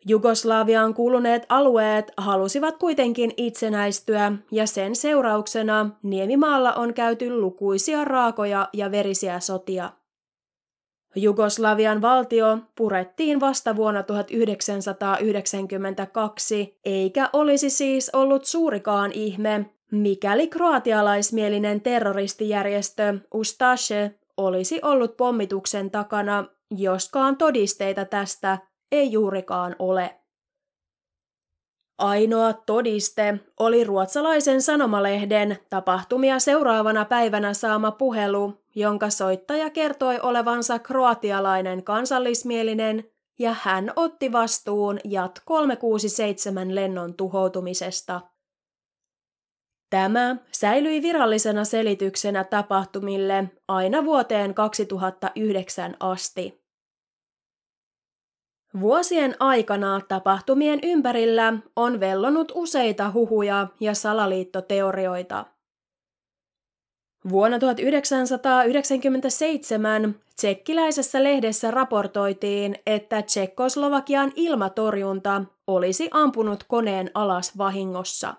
Jugoslaviaan 0.07 0.95
kuuluneet 0.95 1.47
alueet 1.49 2.13
halusivat 2.17 2.77
kuitenkin 2.77 3.33
itsenäistyä 3.37 4.33
ja 4.51 4.67
sen 4.67 4.97
seurauksena 4.97 5.91
Niemimaalla 6.03 6.73
on 6.73 6.95
käyty 6.95 7.31
lukuisia 7.31 8.05
raakoja 8.05 8.69
ja 8.73 8.91
verisiä 8.91 9.41
sotia. 9.41 9.91
Jugoslavian 11.17 12.03
valtio 12.03 12.59
purettiin 12.77 13.41
vasta 13.41 13.77
vuonna 13.77 14.03
1992, 14.03 16.79
eikä 16.85 17.31
olisi 17.33 17.71
siis 17.71 18.11
ollut 18.13 18.45
suurikaan 18.45 19.13
ihme, 19.13 19.67
mikäli 19.93 20.49
kroatialaismielinen 20.49 21.81
terroristijärjestö 21.81 23.19
Ustashe 23.35 24.15
olisi 24.37 24.81
ollut 24.83 25.17
pommituksen 25.17 25.91
takana, 25.91 26.45
joskaan 26.71 27.37
todisteita 27.37 28.05
tästä 28.05 28.59
ei 28.95 29.13
juurikaan 29.13 29.77
ole. 29.79 30.21
Ainoa 31.99 32.53
todiste 32.53 33.39
oli 33.61 33.85
ruotsalaisen 33.85 34.63
sanomalehden 34.63 35.59
tapahtumia 35.71 36.39
seuraavana 36.39 37.05
päivänä 37.05 37.55
saama 37.55 37.91
puhelu, 37.91 38.65
jonka 38.75 39.11
soittaja 39.11 39.71
kertoi 39.71 40.21
olevansa 40.21 40.79
kroatialainen 40.79 41.85
kansallismielinen 41.85 43.05
ja 43.39 43.57
hän 43.63 43.93
otti 43.97 44.33
vastuun 44.33 44.99
JAT 45.05 45.41
367 45.45 46.75
lennon 46.75 47.15
tuhoutumisesta. 47.15 48.21
Tämä 49.91 50.37
säilyi 50.53 51.03
virallisena 51.03 51.65
selityksenä 51.65 52.45
tapahtumille 52.45 53.45
aina 53.69 54.05
vuoteen 54.05 54.55
2009 54.55 55.97
asti. 56.01 56.64
Vuosien 58.81 59.37
aikana 59.41 60.01
tapahtumien 60.09 60.79
ympärillä 60.83 61.53
on 61.77 62.01
vellonut 62.01 62.53
useita 62.55 63.11
huhuja 63.15 63.67
ja 63.81 63.95
salaliittoteorioita. 63.95 65.47
Vuonna 67.29 67.59
1997 67.59 70.15
tsekkiläisessä 70.37 71.25
lehdessä 71.25 71.71
raportoitiin, 71.71 72.77
että 72.87 73.23
Tsekkoslovakian 73.23 74.33
ilmatorjunta 74.37 75.45
olisi 75.67 76.09
ampunut 76.11 76.65
koneen 76.65 77.11
alas 77.15 77.59
vahingossa. 77.59 78.35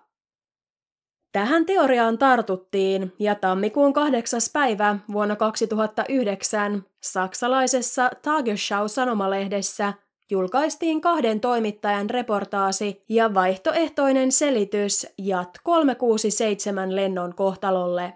Tähän 1.32 1.66
teoriaan 1.66 2.18
tartuttiin 2.18 3.14
ja 3.20 3.36
tammikuun 3.36 3.94
8. 3.94 4.40
päivä 4.54 4.96
vuonna 5.12 5.36
2009 5.36 6.86
saksalaisessa 7.04 8.12
Tagesschau-sanomalehdessä– 8.22 9.94
julkaistiin 10.32 11.02
kahden 11.02 11.40
toimittajan 11.40 12.10
reportaasi 12.10 13.04
ja 13.10 13.34
vaihtoehtoinen 13.34 14.32
selitys 14.32 15.08
JAT 15.18 15.60
367 15.64 16.96
lennon 16.96 17.36
kohtalolle. 17.36 18.14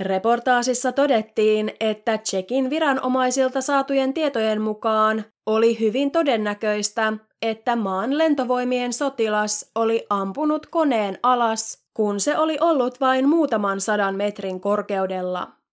Reportaasissa 0.00 0.92
todettiin, 0.92 1.72
että 1.80 2.18
Tsekin 2.18 2.70
viranomaisilta 2.70 3.60
saatujen 3.60 4.14
tietojen 4.14 4.60
mukaan 4.60 5.24
oli 5.46 5.80
hyvin 5.80 6.10
todennäköistä, 6.10 7.12
että 7.42 7.76
maan 7.76 8.18
lentovoimien 8.18 8.92
sotilas 8.92 9.70
oli 9.74 10.06
ampunut 10.10 10.66
koneen 10.66 11.18
alas, 11.22 11.84
kun 11.94 12.20
se 12.20 12.38
oli 12.38 12.58
ollut 12.60 13.00
vain 13.00 13.28
muutaman 13.28 13.80
sadan 13.80 14.16
metrin 14.16 14.60
korkeudella. 14.60 15.63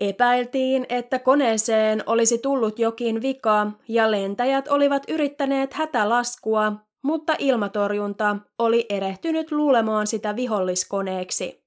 Epäiltiin, 0.00 0.86
että 0.88 1.18
koneeseen 1.18 2.02
olisi 2.06 2.38
tullut 2.38 2.78
jokin 2.78 3.22
vika 3.22 3.70
ja 3.88 4.10
lentäjät 4.10 4.68
olivat 4.68 5.02
yrittäneet 5.08 5.74
hätälaskua, 5.74 6.72
mutta 7.02 7.34
ilmatorjunta 7.38 8.36
oli 8.58 8.86
erehtynyt 8.88 9.52
luulemaan 9.52 10.06
sitä 10.06 10.36
viholliskoneeksi. 10.36 11.66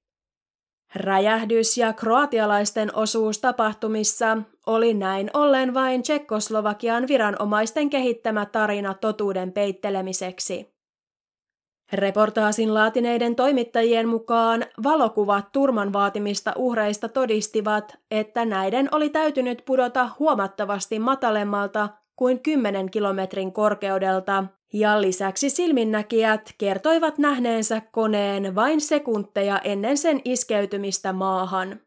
Räjähdys 0.94 1.78
ja 1.78 1.92
kroatialaisten 1.92 2.94
osuus 2.94 3.38
tapahtumissa 3.38 4.38
oli 4.66 4.94
näin 4.94 5.30
ollen 5.34 5.74
vain 5.74 6.02
Tsekkoslovakian 6.02 7.08
viranomaisten 7.08 7.90
kehittämä 7.90 8.46
tarina 8.46 8.94
totuuden 8.94 9.52
peittelemiseksi. 9.52 10.79
Reportaasin 11.92 12.74
laatineiden 12.74 13.36
toimittajien 13.36 14.08
mukaan 14.08 14.64
valokuvat 14.82 15.52
turman 15.52 15.92
vaatimista 15.92 16.52
uhreista 16.56 17.08
todistivat, 17.08 17.96
että 18.10 18.44
näiden 18.44 18.88
oli 18.92 19.10
täytynyt 19.10 19.62
pudota 19.66 20.08
huomattavasti 20.18 20.98
matalemmalta 20.98 21.88
kuin 22.16 22.40
10 22.40 22.90
kilometrin 22.90 23.52
korkeudelta, 23.52 24.44
ja 24.72 25.00
lisäksi 25.00 25.50
silminnäkijät 25.50 26.54
kertoivat 26.58 27.18
nähneensä 27.18 27.82
koneen 27.92 28.54
vain 28.54 28.80
sekunteja 28.80 29.58
ennen 29.58 29.96
sen 29.96 30.20
iskeytymistä 30.24 31.12
maahan. 31.12 31.80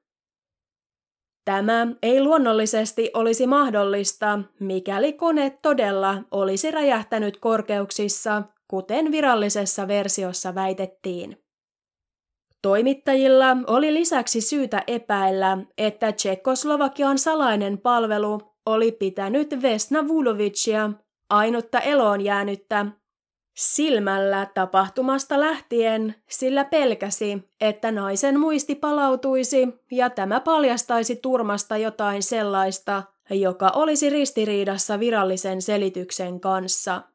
Tämä 1.46 1.88
ei 2.02 2.22
luonnollisesti 2.22 3.12
olisi 3.14 3.48
mahdollista, 3.48 4.40
mikäli 4.60 5.14
kone 5.14 5.50
todella 5.62 6.24
olisi 6.32 6.72
räjähtänyt 6.72 7.38
korkeuksissa, 7.38 8.44
kuten 8.74 9.12
virallisessa 9.12 9.88
versiossa 9.88 10.56
väitettiin. 10.56 11.44
Toimittajilla 12.62 13.58
oli 13.68 13.94
lisäksi 13.94 14.42
syytä 14.42 14.84
epäillä, 14.88 15.58
että 15.78 16.12
Tsekkoslovakian 16.12 17.18
salainen 17.18 17.78
palvelu 17.78 18.42
oli 18.66 18.92
pitänyt 18.92 19.62
Vesna 19.62 20.08
Vulovicia, 20.08 20.90
ainutta 21.30 21.80
eloon 21.80 22.22
jäänyttä, 22.22 22.86
silmällä 23.58 24.48
tapahtumasta 24.54 25.40
lähtien, 25.40 26.16
sillä 26.30 26.66
pelkäsi, 26.66 27.50
että 27.62 27.92
naisen 27.92 28.40
muisti 28.40 28.76
palautuisi 28.76 29.68
ja 29.92 30.10
tämä 30.10 30.40
paljastaisi 30.40 31.16
turmasta 31.16 31.78
jotain 31.78 32.24
sellaista, 32.24 33.04
joka 33.30 33.70
olisi 33.70 34.10
ristiriidassa 34.10 35.00
virallisen 35.00 35.62
selityksen 35.62 36.40
kanssa. 36.40 37.13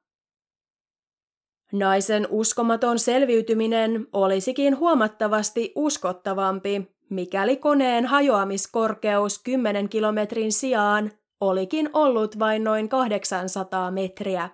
Naisen 1.73 2.27
uskomaton 2.31 2.99
selviytyminen 2.99 4.07
olisikin 4.13 4.79
huomattavasti 4.79 5.73
uskottavampi, 5.75 6.91
mikäli 7.11 7.57
koneen 7.57 8.07
hajoamiskorkeus 8.07 9.43
10 9.43 9.89
kilometrin 9.89 10.53
sijaan 10.53 11.11
olikin 11.41 11.91
ollut 11.93 12.39
vain 12.39 12.65
noin 12.65 12.89
800 12.89 13.91
metriä. 13.91 14.49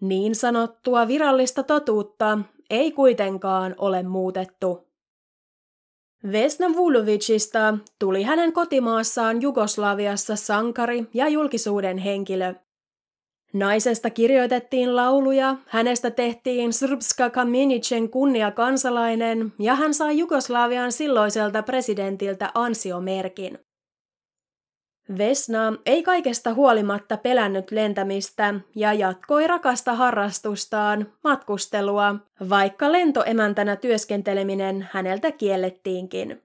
Niin 0.00 0.34
sanottua 0.34 1.08
virallista 1.08 1.62
totuutta 1.62 2.38
ei 2.70 2.92
kuitenkaan 2.92 3.74
ole 3.78 4.02
muutettu. 4.02 4.88
Vesna 6.32 6.72
Vulovicista 6.72 7.78
tuli 7.98 8.22
hänen 8.22 8.52
kotimaassaan 8.52 9.42
Jugoslaviassa 9.42 10.36
sankari 10.36 11.06
ja 11.14 11.28
julkisuuden 11.28 11.98
henkilö. 11.98 12.54
Naisesta 13.54 14.10
kirjoitettiin 14.10 14.96
lauluja, 14.96 15.56
hänestä 15.66 16.10
tehtiin 16.10 16.72
Srpska 16.72 17.30
Kamenicen 17.30 18.10
kunnia 18.10 18.50
kansalainen 18.50 19.52
ja 19.58 19.74
hän 19.74 19.94
sai 19.94 20.18
Jugoslavian 20.18 20.92
silloiselta 20.92 21.62
presidentiltä 21.62 22.50
ansiomerkin. 22.54 23.58
Vesna 25.18 25.72
ei 25.86 26.02
kaikesta 26.02 26.54
huolimatta 26.54 27.16
pelännyt 27.16 27.70
lentämistä 27.70 28.54
ja 28.74 28.92
jatkoi 28.92 29.46
rakasta 29.46 29.94
harrastustaan, 29.94 31.12
matkustelua, 31.24 32.14
vaikka 32.50 32.92
lentoemäntänä 32.92 33.76
työskenteleminen 33.76 34.88
häneltä 34.92 35.32
kiellettiinkin. 35.32 36.42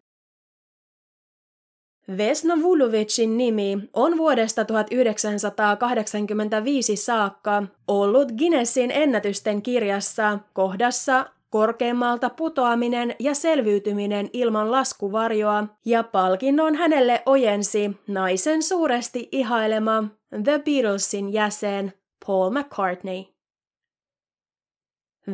Vesna 2.17 2.61
Vulovicin 2.61 3.37
nimi 3.37 3.77
on 3.93 4.17
vuodesta 4.17 4.65
1985 4.65 6.95
saakka 6.95 7.63
ollut 7.87 8.31
Guinnessin 8.31 8.91
ennätysten 8.91 9.61
kirjassa 9.61 10.39
kohdassa 10.53 11.25
korkeammalta 11.49 12.29
putoaminen 12.29 13.15
ja 13.19 13.33
selviytyminen 13.33 14.29
ilman 14.33 14.71
laskuvarjoa, 14.71 15.67
ja 15.85 16.03
palkinnon 16.03 16.75
hänelle 16.75 17.23
ojensi 17.25 17.91
naisen 18.07 18.63
suuresti 18.63 19.29
ihailema 19.31 20.03
The 20.43 20.59
Beatlesin 20.59 21.33
jäsen 21.33 21.93
Paul 22.25 22.49
McCartney. 22.49 23.23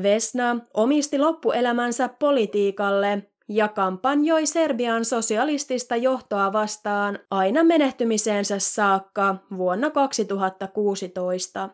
Vesna 0.04 0.60
omisti 0.74 1.20
loppuelämänsä 1.20 2.10
politiikalle 2.10 3.24
ja 3.50 3.68
kampanjoi 3.68 4.46
Serbian 4.46 5.06
sosialistista 5.06 5.96
johtoa 5.96 6.54
vastaan 6.54 7.20
aina 7.32 7.64
menehtymiseensä 7.64 8.60
saakka 8.60 9.36
vuonna 9.58 9.90
2016. 9.90 11.70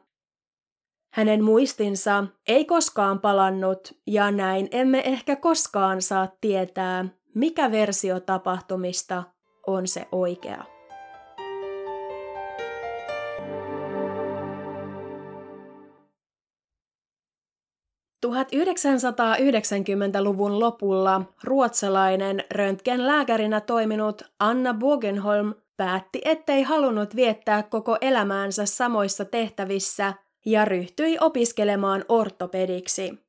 Hänen 1.14 1.44
muistinsa 1.44 2.24
ei 2.48 2.66
koskaan 2.66 3.20
palannut 3.20 3.94
ja 4.08 4.32
näin 4.32 4.68
emme 4.72 5.02
ehkä 5.06 5.36
koskaan 5.36 6.02
saa 6.02 6.28
tietää, 6.42 7.06
mikä 7.36 7.72
versio 7.72 8.20
tapahtumista 8.20 9.24
on 9.68 9.88
se 9.88 10.08
oikea. 10.12 10.71
...1990-luvun 18.26 20.60
lopulla 20.60 21.22
ruotsalainen 21.44 22.44
röntgenlääkärinä 22.52 23.62
toiminut 23.62 24.22
Anna 24.40 24.74
Bogenholm 24.74 25.54
päätti, 25.78 26.22
ettei 26.26 26.64
halunnut 26.64 27.16
viettää 27.16 27.64
koko 27.64 27.98
elämäänsä 28.02 28.66
samoissa 28.66 29.26
tehtävissä 29.26 30.14
ja 30.46 30.66
ryhtyi 30.66 31.18
opiskelemaan 31.20 32.06
ortopediksi. 32.10 33.20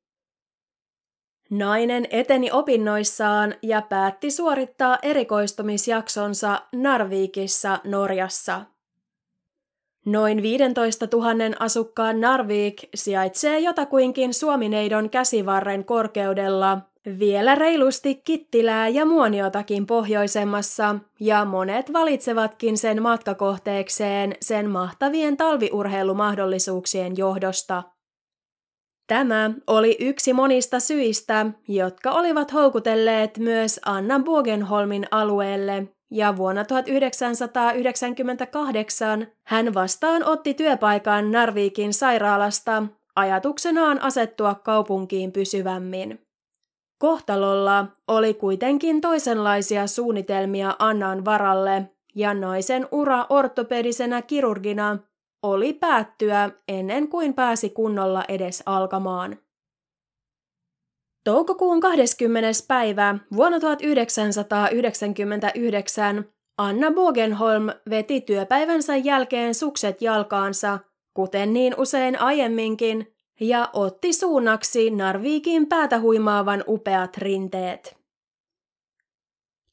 Nainen 1.50 2.07
eteni 2.11 2.50
opinnoissaan 2.52 3.55
ja 3.62 3.83
päätti 3.83 4.31
suorittaa 4.31 4.98
erikoistumisjaksonsa 5.02 6.62
Narvikissa 6.72 7.78
Norjassa. 7.85 8.61
Noin 10.06 10.42
15 10.42 11.08
000 11.12 11.56
asukkaan 11.58 12.20
Narvik 12.20 12.88
sijaitsee 12.94 13.58
jotakuinkin 13.58 14.34
Suomineidon 14.34 15.10
käsivarren 15.10 15.84
korkeudella 15.84 16.78
vielä 17.18 17.54
reilusti 17.54 18.14
Kittilää 18.14 18.88
ja 18.88 19.04
Muoniotakin 19.04 19.86
pohjoisemmassa, 19.86 20.96
ja 21.20 21.44
monet 21.44 21.92
valitsevatkin 21.92 22.78
sen 22.78 23.02
matkakohteekseen 23.02 24.34
sen 24.40 24.70
mahtavien 24.70 25.36
talviurheilumahdollisuuksien 25.36 27.16
johdosta. 27.16 27.82
Tämä 29.06 29.50
oli 29.66 29.96
yksi 30.00 30.32
monista 30.32 30.80
syistä, 30.80 31.46
jotka 31.68 32.10
olivat 32.10 32.52
houkutelleet 32.52 33.38
myös 33.38 33.80
Anna 33.84 34.18
Bogenholmin 34.18 35.06
alueelle, 35.10 35.86
ja 36.12 36.37
vuonna 36.37 36.64
1998 36.64 39.27
hän 39.44 39.75
vastaan 39.75 40.25
otti 40.25 40.55
työpaikan 40.55 41.31
Narvikin 41.31 41.94
sairaalasta 41.94 42.83
ajatuksenaan 43.16 44.03
asettua 44.03 44.55
kaupunkiin 44.55 45.33
pysyvämmin. 45.33 46.27
Kohtalolla 46.98 47.87
oli 48.09 48.35
kuitenkin 48.35 49.01
toisenlaisia 49.01 49.87
suunnitelmia 49.87 50.77
Annan 50.79 51.25
varalle, 51.25 51.90
ja 52.14 52.35
naisen 52.35 52.88
ura 52.90 53.27
ortopedisenä 53.29 54.22
kirurgina 54.22 54.98
oli 55.42 55.72
päättyä 55.72 56.51
ennen 56.68 57.09
kuin 57.09 57.35
pääsi 57.35 57.70
kunnolla 57.70 58.25
edes 58.29 58.62
alkamaan. 58.66 59.37
Toukokuun 61.24 61.80
20. 61.80 62.48
päivä 62.68 63.18
vuonna 63.37 63.61
1999 63.61 66.24
Anna 66.58 66.90
Bogenholm 66.90 67.68
veti 67.90 68.20
työpäivänsä 68.20 68.96
jälkeen 68.96 69.54
sukset 69.54 70.02
jalkaansa, 70.02 70.78
kuten 71.14 71.52
niin 71.52 71.74
usein 71.78 72.20
aiemminkin, 72.20 73.14
ja 73.40 73.70
otti 73.72 74.12
suunnaksi 74.12 74.90
Narvikin 74.90 75.66
päätä 75.66 76.00
huimaavan 76.00 76.64
upeat 76.68 77.16
rinteet. 77.16 78.01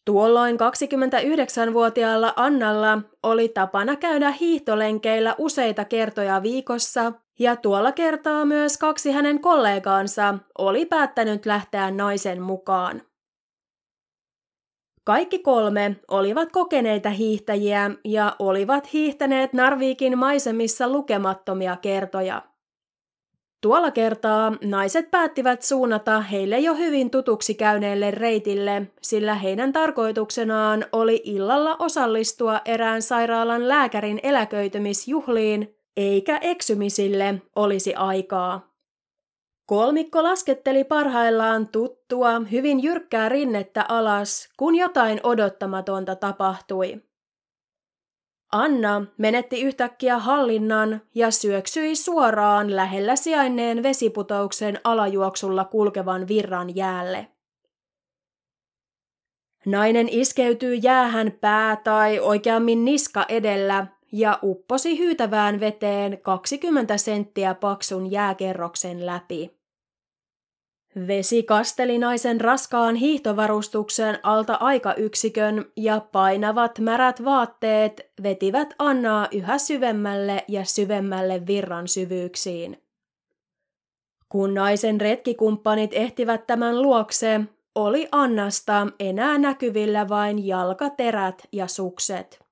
Tuolloin 0.09 0.57
29-vuotiaalla 0.59 2.33
Annalla 2.35 3.01
oli 3.23 3.49
tapana 3.49 3.95
käydä 3.95 4.31
hiihtolenkeillä 4.31 5.35
useita 5.37 5.85
kertoja 5.85 6.43
viikossa, 6.43 7.13
ja 7.39 7.55
tuolla 7.55 7.91
kertaa 7.91 8.45
myös 8.45 8.77
kaksi 8.77 9.11
hänen 9.11 9.41
kollegaansa 9.41 10.37
oli 10.57 10.85
päättänyt 10.85 11.45
lähteä 11.45 11.91
naisen 11.91 12.41
mukaan. 12.41 13.01
Kaikki 15.03 15.39
kolme 15.39 15.95
olivat 16.07 16.51
kokeneita 16.51 17.09
hiihtäjiä 17.09 17.91
ja 18.05 18.35
olivat 18.39 18.93
hiihtäneet 18.93 19.53
Narvikin 19.53 20.17
maisemissa 20.17 20.89
lukemattomia 20.89 21.77
kertoja. 21.77 22.48
Tuolla 23.61 23.91
kertaa 23.91 24.53
naiset 24.63 25.11
päättivät 25.11 25.61
suunnata 25.61 26.21
heille 26.21 26.59
jo 26.59 26.75
hyvin 26.75 27.09
tutuksi 27.09 27.53
käyneelle 27.53 28.11
reitille, 28.11 28.87
sillä 29.01 29.35
heidän 29.35 29.73
tarkoituksenaan 29.73 30.85
oli 30.91 31.21
illalla 31.23 31.75
osallistua 31.79 32.61
erään 32.65 33.01
sairaalan 33.01 33.67
lääkärin 33.67 34.19
eläköitymisjuhliin, 34.23 35.75
eikä 35.97 36.37
eksymisille 36.37 37.41
olisi 37.55 37.95
aikaa. 37.95 38.69
Kolmikko 39.65 40.23
lasketteli 40.23 40.83
parhaillaan 40.83 41.67
tuttua, 41.67 42.41
hyvin 42.51 42.83
jyrkkää 42.83 43.29
rinnettä 43.29 43.85
alas, 43.87 44.49
kun 44.57 44.75
jotain 44.75 45.19
odottamatonta 45.23 46.15
tapahtui. 46.15 47.08
Anna 48.51 49.05
menetti 49.17 49.61
yhtäkkiä 49.61 50.17
hallinnan 50.17 51.01
ja 51.15 51.31
syöksyi 51.31 51.95
suoraan 51.95 52.75
lähellä 52.75 53.15
sijainneen 53.15 53.83
vesiputouksen 53.83 54.79
alajuoksulla 54.83 55.65
kulkevan 55.65 56.27
virran 56.27 56.75
jäälle. 56.75 57.27
Nainen 59.65 60.09
iskeytyi 60.09 60.79
jäähän 60.83 61.31
pää 61.41 61.75
tai 61.75 62.19
oikeammin 62.19 62.85
niska 62.85 63.25
edellä 63.29 63.87
ja 64.11 64.39
upposi 64.43 64.99
hyytävään 64.99 65.59
veteen 65.59 66.21
20 66.21 66.97
senttiä 66.97 67.55
paksun 67.55 68.11
jääkerroksen 68.11 69.05
läpi. 69.05 69.58
Vesi 71.07 71.43
kasteli 71.43 71.97
naisen 71.97 72.41
raskaan 72.41 72.95
hiihtovarustuksen 72.95 74.19
alta 74.23 74.53
aikayksikön 74.53 75.65
ja 75.75 76.01
painavat 76.11 76.79
märät 76.79 77.25
vaatteet 77.25 78.11
vetivät 78.23 78.73
Annaa 78.79 79.27
yhä 79.31 79.57
syvemmälle 79.57 80.43
ja 80.47 80.65
syvemmälle 80.65 81.47
virran 81.47 81.87
syvyyksiin. 81.87 82.83
Kun 84.29 84.53
naisen 84.53 85.01
retkikumppanit 85.01 85.91
ehtivät 85.93 86.47
tämän 86.47 86.81
luokse, 86.81 87.41
oli 87.75 88.07
Annasta 88.11 88.87
enää 88.99 89.37
näkyvillä 89.37 90.09
vain 90.09 90.47
jalkaterät 90.47 91.47
ja 91.51 91.67
sukset. 91.67 92.48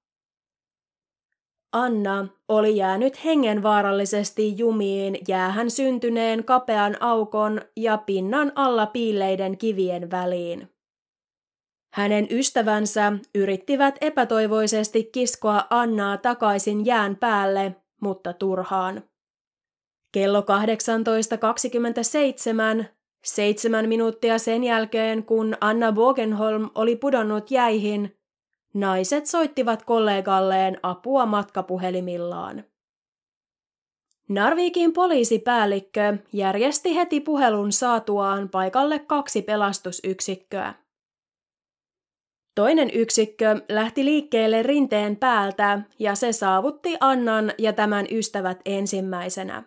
Anna 1.74 2.28
oli 2.48 2.78
jäänyt 2.78 3.26
hengenvaarallisesti 3.26 4.58
jumiin 4.58 5.18
jäähän 5.28 5.72
syntyneen 5.72 6.44
kapean 6.44 6.98
aukon 7.00 7.62
ja 7.76 7.98
pinnan 7.98 8.52
alla 8.56 8.86
piilleiden 8.86 9.58
kivien 9.58 10.12
väliin. 10.12 10.70
Hänen 11.94 12.28
ystävänsä 12.32 13.14
yrittivät 13.36 13.96
epätoivoisesti 14.02 15.04
kiskoa 15.04 15.68
Annaa 15.70 16.18
takaisin 16.18 16.86
jään 16.86 17.16
päälle, 17.16 17.76
mutta 18.02 18.34
turhaan. 18.34 19.04
Kello 20.14 20.42
18.27, 20.42 22.86
seitsemän 23.24 23.90
minuuttia 23.90 24.38
sen 24.38 24.64
jälkeen 24.64 25.24
kun 25.24 25.58
Anna 25.62 25.92
Bogenholm 25.92 26.70
oli 26.76 26.96
pudonnut 26.96 27.52
jäihin, 27.52 28.17
Naiset 28.78 29.26
soittivat 29.26 29.84
kollegalleen 29.84 30.80
apua 30.84 31.26
matkapuhelimillaan. 31.26 32.64
Narvikin 34.30 34.94
poliisipäällikkö 34.94 36.18
järjesti 36.34 36.96
heti 36.96 37.20
puhelun 37.20 37.72
saatuaan 37.72 38.50
paikalle 38.50 39.00
kaksi 39.00 39.42
pelastusyksikköä. 39.42 40.74
Toinen 42.56 42.90
yksikkö 42.94 43.62
lähti 43.70 44.06
liikkeelle 44.06 44.64
rinteen 44.64 45.18
päältä 45.18 45.82
ja 46.00 46.16
se 46.16 46.32
saavutti 46.32 46.98
Annan 47.00 47.52
ja 47.58 47.74
tämän 47.74 48.06
ystävät 48.12 48.60
ensimmäisenä. 48.66 49.64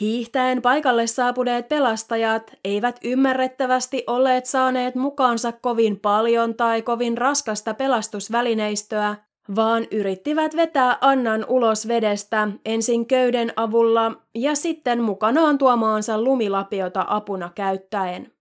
Hiihtäen 0.00 0.62
paikalle 0.62 1.06
saapuneet 1.06 1.68
pelastajat 1.68 2.52
eivät 2.64 3.00
ymmärrettävästi 3.04 4.04
olleet 4.06 4.46
saaneet 4.46 4.94
mukaansa 4.94 5.52
kovin 5.52 6.00
paljon 6.00 6.54
tai 6.54 6.82
kovin 6.82 7.18
raskasta 7.18 7.74
pelastusvälineistöä, 7.74 9.16
vaan 9.56 9.86
yrittivät 9.90 10.56
vetää 10.56 10.98
Annan 11.00 11.44
ulos 11.48 11.88
vedestä 11.88 12.48
ensin 12.64 13.06
köyden 13.06 13.52
avulla 13.56 14.12
ja 14.34 14.54
sitten 14.54 15.02
mukanaan 15.02 15.58
tuomaansa 15.58 16.22
lumilapiota 16.22 17.04
apuna 17.08 17.50
käyttäen. 17.54 18.32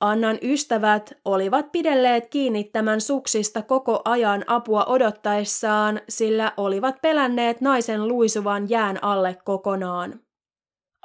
Annan 0.00 0.38
ystävät 0.42 1.12
olivat 1.24 1.72
pidelleet 1.72 2.26
kiinni 2.26 2.64
tämän 2.64 3.00
suksista 3.00 3.62
koko 3.62 4.02
ajan 4.04 4.44
apua 4.46 4.84
odottaessaan, 4.84 6.00
sillä 6.08 6.52
olivat 6.56 7.02
pelänneet 7.02 7.60
naisen 7.60 8.08
luisuvan 8.08 8.70
jään 8.70 9.04
alle 9.04 9.36
kokonaan. 9.44 10.20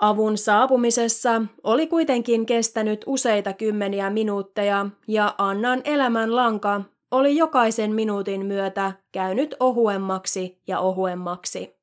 Avun 0.02 0.38
saapumisessa 0.38 1.42
oli 1.64 1.88
kuitenkin 1.88 2.46
kestänyt 2.46 3.04
useita 3.06 3.54
kymmeniä 3.54 4.10
minuutteja 4.10 4.86
ja 5.08 5.36
Annan 5.38 5.82
elämän 5.86 6.36
lanka 6.36 6.82
oli 7.12 7.38
jokaisen 7.38 7.96
minuutin 7.96 8.46
myötä 8.46 8.92
käynyt 9.12 9.56
ohuemmaksi 9.60 10.62
ja 10.68 10.80
ohuemmaksi. 10.80 11.83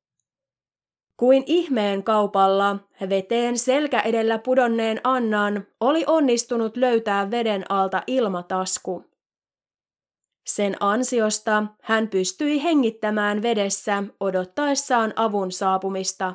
Kuin 1.20 1.42
ihmeen 1.46 2.02
kaupalla 2.02 2.76
veteen 3.08 3.58
selkä 3.58 4.00
edellä 4.00 4.38
pudonneen 4.38 5.00
Annan 5.04 5.66
oli 5.80 6.04
onnistunut 6.06 6.76
löytää 6.76 7.30
veden 7.30 7.64
alta 7.68 8.02
ilmatasku. 8.06 9.04
Sen 10.46 10.76
ansiosta 10.80 11.66
hän 11.82 12.08
pystyi 12.08 12.62
hengittämään 12.62 13.42
vedessä 13.42 14.04
odottaessaan 14.20 15.12
avun 15.16 15.52
saapumista. 15.52 16.34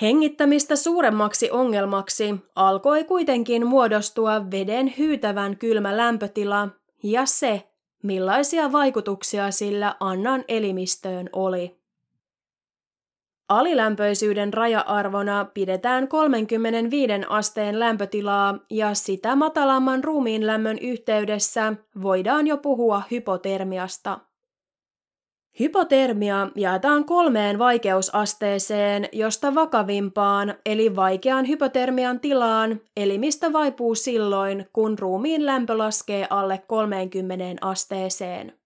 Hengittämistä 0.00 0.76
suuremmaksi 0.76 1.50
ongelmaksi 1.50 2.34
alkoi 2.56 3.04
kuitenkin 3.04 3.66
muodostua 3.66 4.50
veden 4.50 4.94
hyytävän 4.98 5.56
kylmä 5.56 5.96
lämpötila 5.96 6.68
ja 7.02 7.26
se, 7.26 7.68
millaisia 8.02 8.72
vaikutuksia 8.72 9.50
sillä 9.50 9.96
Annan 10.00 10.44
elimistöön 10.48 11.30
oli. 11.32 11.81
Alilämpöisyyden 13.48 14.54
raja-arvona 14.54 15.44
pidetään 15.44 16.08
35 16.08 17.12
asteen 17.28 17.80
lämpötilaa 17.80 18.58
ja 18.70 18.94
sitä 18.94 19.36
matalamman 19.36 20.04
ruumiin 20.04 20.46
lämmön 20.46 20.78
yhteydessä 20.78 21.72
voidaan 22.02 22.46
jo 22.46 22.56
puhua 22.56 23.02
hypotermiasta. 23.10 24.18
Hypotermia 25.60 26.48
jaetaan 26.56 27.04
kolmeen 27.04 27.58
vaikeusasteeseen, 27.58 29.08
josta 29.12 29.54
vakavimpaan 29.54 30.54
eli 30.66 30.96
vaikean 30.96 31.48
hypotermian 31.48 32.20
tilaan 32.20 32.80
elimistä 32.96 33.52
vaipuu 33.52 33.94
silloin, 33.94 34.66
kun 34.72 34.98
ruumiin 34.98 35.46
lämpö 35.46 35.78
laskee 35.78 36.26
alle 36.30 36.62
30 36.66 37.44
asteeseen. 37.66 38.61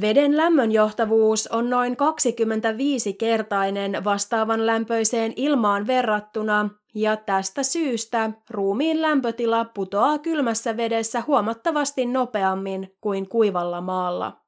Veden 0.00 0.36
lämmönjohtavuus 0.36 1.46
on 1.46 1.70
noin 1.70 1.92
25-kertainen 1.92 4.04
vastaavan 4.04 4.66
lämpöiseen 4.66 5.32
ilmaan 5.36 5.86
verrattuna, 5.86 6.70
ja 6.94 7.16
tästä 7.16 7.62
syystä 7.62 8.30
ruumiin 8.50 9.02
lämpötila 9.02 9.64
putoaa 9.64 10.18
kylmässä 10.18 10.76
vedessä 10.76 11.22
huomattavasti 11.26 12.06
nopeammin 12.06 12.96
kuin 13.00 13.28
kuivalla 13.28 13.80
maalla. 13.80 14.40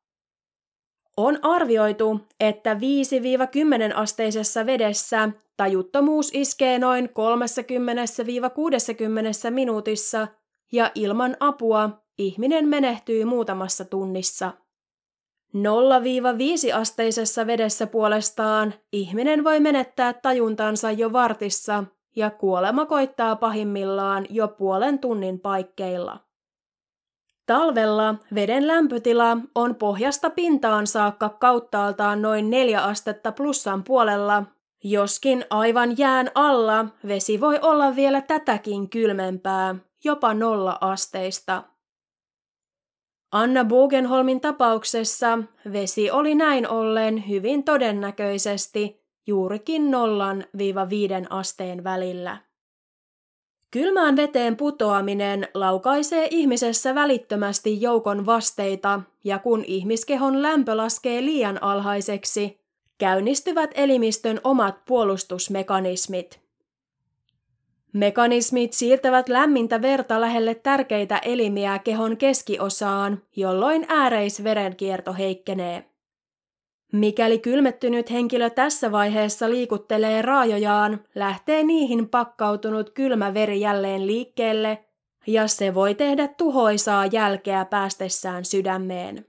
On 1.16 1.38
arvioitu, 1.42 2.20
että 2.40 2.74
5-10 2.74 2.79
asteisessa 3.94 4.66
vedessä 4.66 5.31
tajuttomuus 5.57 6.31
iskee 6.35 6.79
noin 6.79 7.09
30-60 9.48 9.51
minuutissa 9.51 10.29
ja 10.72 10.90
ilman 10.94 11.37
apua 11.40 11.90
ihminen 12.18 12.68
menehtyy 12.68 13.24
muutamassa 13.24 13.85
tunnissa. 13.85 14.53
0-5-asteisessa 15.55 17.47
vedessä 17.47 17.87
puolestaan 17.87 18.75
ihminen 18.93 19.45
voi 19.45 19.61
menettää 19.61 20.13
tajuntansa 20.13 20.91
jo 20.91 21.13
vartissa 21.13 21.85
ja 22.17 22.31
kuolema 22.31 22.87
koittaa 22.87 23.37
pahimmillaan 23.37 24.27
jo 24.31 24.49
puolen 24.49 24.99
tunnin 24.99 25.41
paikkeilla. 25.41 26.19
Talvella 27.47 28.15
veden 28.35 28.67
lämpötila 28.67 29.37
on 29.55 29.75
pohjasta 29.75 30.31
pintaan 30.31 30.87
saakka 30.87 31.29
kauttaaltaan 31.29 32.23
noin 32.23 32.51
4 32.51 32.85
astetta 32.85 33.33
plussan 33.33 33.85
puolella, 33.85 34.43
joskin 34.85 35.45
aivan 35.51 35.99
jään 35.99 36.31
alla 36.35 36.87
vesi 37.07 37.41
voi 37.41 37.59
olla 37.63 37.97
vielä 37.97 38.21
tätäkin 38.21 38.91
kylmempää 38.91 39.75
jopa 40.05 40.35
nolla 40.35 40.79
asteista. 40.81 41.63
Anna 43.33 43.64
Bugenholmin 43.64 44.41
tapauksessa 44.41 45.38
vesi 45.73 46.11
oli 46.11 46.35
näin 46.35 46.69
ollen 46.69 47.29
hyvin 47.29 47.64
todennäköisesti 47.64 49.03
juurikin 49.27 49.91
nollan 49.91 50.45
viiva 50.59 50.88
viiden 50.88 51.33
asteen 51.33 51.85
välillä. 51.85 52.37
Kylmään 53.71 54.17
veteen 54.17 54.57
putoaminen 54.57 55.49
laukaisee 55.55 56.29
ihmisessä 56.31 56.95
välittömästi 56.95 57.81
joukon 57.81 58.27
vasteita, 58.27 59.01
ja 59.25 59.38
kun 59.38 59.64
ihmiskehon 59.67 60.43
lämpö 60.43 60.77
laskee 60.77 61.21
liian 61.21 61.62
alhaiseksi, 61.62 62.61
käynnistyvät 62.99 63.71
elimistön 63.75 64.41
omat 64.45 64.85
puolustusmekanismit. 64.85 66.48
Mekanismit 67.92 68.72
siirtävät 68.72 69.29
lämmintä 69.29 69.83
verta 69.83 70.20
lähelle 70.20 70.55
tärkeitä 70.55 71.18
elimiä 71.18 71.79
kehon 71.79 72.16
keskiosaan, 72.16 73.22
jolloin 73.37 73.87
ääreisverenkierto 73.88 75.12
heikkenee. 75.12 75.85
Mikäli 76.92 77.38
kylmettynyt 77.38 78.11
henkilö 78.11 78.51
tässä 78.51 78.92
vaiheessa 78.92 79.51
liikuttelee 79.51 80.22
raajojaan, 80.22 81.05
lähtee 81.14 81.62
niihin 81.62 82.09
pakkautunut 82.09 82.90
kylmä 82.90 83.35
veri 83.35 83.61
jälleen 83.61 84.07
liikkeelle, 84.07 84.85
ja 85.27 85.48
se 85.48 85.74
voi 85.74 85.94
tehdä 85.94 86.29
tuhoisaa 86.29 87.07
jälkeä 87.07 87.64
päästessään 87.64 88.44
sydämeen. 88.44 89.27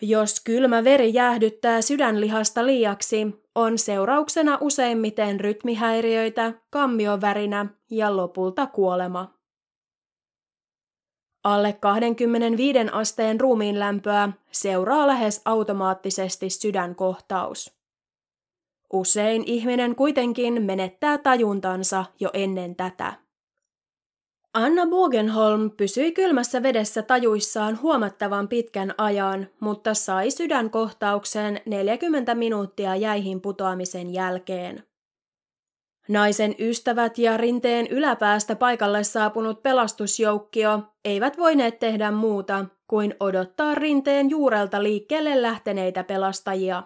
Jos 0.00 0.40
kylmä 0.40 0.84
veri 0.84 1.14
jäähdyttää 1.14 1.82
sydänlihasta 1.82 2.66
liiaksi, 2.66 3.26
on 3.58 3.78
seurauksena 3.78 4.58
useimmiten 4.60 5.40
rytmihäiriöitä, 5.40 6.52
kammiovärinä 6.70 7.66
ja 7.90 8.16
lopulta 8.16 8.66
kuolema. 8.66 9.34
Alle 11.44 11.72
25 11.72 12.78
asteen 12.92 13.40
ruumiin 13.40 13.78
lämpöä 13.78 14.28
seuraa 14.50 15.06
lähes 15.06 15.42
automaattisesti 15.44 16.50
sydänkohtaus. 16.50 17.78
Usein 18.92 19.42
ihminen 19.46 19.94
kuitenkin 19.94 20.62
menettää 20.62 21.18
tajuntansa 21.18 22.04
jo 22.20 22.30
ennen 22.32 22.76
tätä. 22.76 23.27
Anna 24.58 24.86
Bogenholm 24.86 25.70
pysyi 25.70 26.12
kylmässä 26.12 26.62
vedessä 26.62 27.02
tajuissaan 27.02 27.82
huomattavan 27.82 28.48
pitkän 28.48 28.94
ajan, 28.98 29.48
mutta 29.60 29.94
sai 29.94 30.30
sydänkohtauksen 30.30 31.60
40 31.66 32.34
minuuttia 32.34 32.96
jäihin 32.96 33.40
putoamisen 33.40 34.14
jälkeen. 34.14 34.82
Naisen 36.08 36.54
ystävät 36.58 37.18
ja 37.18 37.36
rinteen 37.36 37.86
yläpäästä 37.86 38.56
paikalle 38.56 39.04
saapunut 39.04 39.62
pelastusjoukkio 39.62 40.82
eivät 41.04 41.38
voineet 41.38 41.78
tehdä 41.78 42.10
muuta 42.10 42.66
kuin 42.86 43.14
odottaa 43.20 43.74
rinteen 43.74 44.30
juurelta 44.30 44.82
liikkeelle 44.82 45.42
lähteneitä 45.42 46.04
pelastajia. 46.04 46.82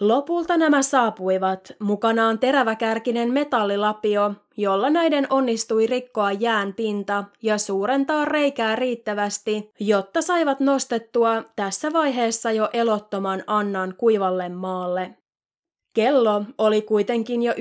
Lopulta 0.00 0.56
nämä 0.56 0.82
saapuivat, 0.82 1.72
mukanaan 1.78 2.38
teräväkärkinen 2.38 3.32
metallilapio, 3.32 4.34
jolla 4.56 4.90
näiden 4.90 5.26
onnistui 5.30 5.86
rikkoa 5.86 6.32
jään 6.32 6.74
pinta 6.74 7.24
ja 7.42 7.58
suurentaa 7.58 8.24
reikää 8.24 8.76
riittävästi, 8.76 9.70
jotta 9.80 10.22
saivat 10.22 10.60
nostettua 10.60 11.44
tässä 11.56 11.92
vaiheessa 11.92 12.52
jo 12.52 12.68
elottoman 12.72 13.44
Annan 13.46 13.94
kuivalle 13.98 14.48
maalle. 14.48 15.14
Kello 15.94 16.44
oli 16.58 16.82
kuitenkin 16.82 17.42
jo 17.42 17.52
19.40 17.52 17.58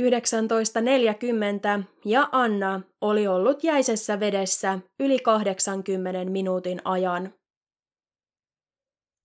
ja 2.05 2.29
Anna 2.31 2.81
oli 3.01 3.27
ollut 3.27 3.63
jäisessä 3.63 4.19
vedessä 4.19 4.79
yli 4.99 5.19
80 5.19 6.31
minuutin 6.31 6.81
ajan. 6.85 7.33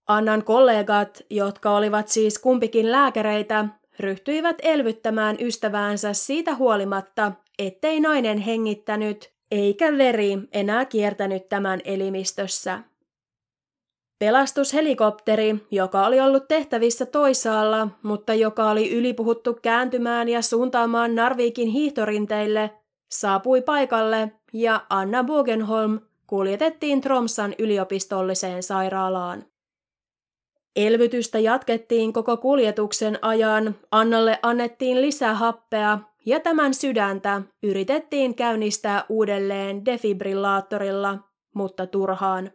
Annan 0.08 0.44
kollegat, 0.44 1.22
jotka 1.30 1.76
olivat 1.76 2.08
siis 2.08 2.38
kumpikin 2.38 2.92
lääkäreitä, 2.92 3.68
ryhtyivät 4.00 4.56
elvyttämään 4.62 5.36
ystäväänsä 5.40 6.12
siitä 6.12 6.54
huolimatta, 6.54 7.32
ettei 7.58 8.00
nainen 8.00 8.38
hengittänyt 8.38 9.34
eikä 9.50 9.98
veri 9.98 10.38
enää 10.52 10.84
kiertänyt 10.84 11.48
tämän 11.48 11.80
elimistössä. 11.84 12.80
Pelastushelikopteri, 14.18 15.56
joka 15.70 16.06
oli 16.06 16.20
ollut 16.20 16.48
tehtävissä 16.48 17.06
toisaalla, 17.06 17.88
mutta 18.02 18.34
joka 18.34 18.70
oli 18.70 18.94
ylipuhuttu 18.94 19.58
kääntymään 19.62 20.28
ja 20.28 20.42
suuntaamaan 20.42 21.14
Narvikin 21.14 21.68
hiihtorinteille, 21.68 22.70
saapui 23.10 23.62
paikalle 23.62 24.32
ja 24.52 24.80
Anna 24.90 25.24
Bogenholm 25.24 26.00
kuljetettiin 26.26 27.00
Tromsan 27.00 27.54
yliopistolliseen 27.58 28.62
sairaalaan. 28.62 29.44
Elvytystä 30.76 31.38
jatkettiin 31.38 32.12
koko 32.12 32.37
kuljetuksen 32.37 33.18
ajan, 33.22 33.74
Annalle 33.90 34.38
annettiin 34.42 35.00
lisää 35.00 35.34
happea 35.34 35.98
ja 36.26 36.40
tämän 36.40 36.74
sydäntä 36.74 37.42
yritettiin 37.62 38.34
käynnistää 38.34 39.04
uudelleen 39.08 39.84
defibrillaattorilla, 39.84 41.18
mutta 41.54 41.87
turhaan. 41.87 42.50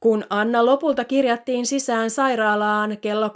Kun 0.00 0.24
Anna 0.30 0.66
lopulta 0.66 1.04
kirjattiin 1.04 1.66
sisään 1.66 2.10
sairaalaan 2.10 2.98
kello 2.98 3.28
21.10, 3.28 3.32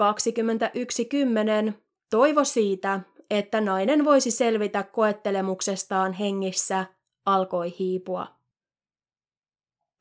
toivo 2.11 2.45
siitä, 2.45 3.01
että 3.31 3.61
nainen 3.61 4.05
voisi 4.05 4.31
selvitä 4.31 4.83
koettelemuksestaan 4.83 6.13
hengissä, 6.13 6.87
alkoi 7.27 7.75
hiipua. 7.79 8.44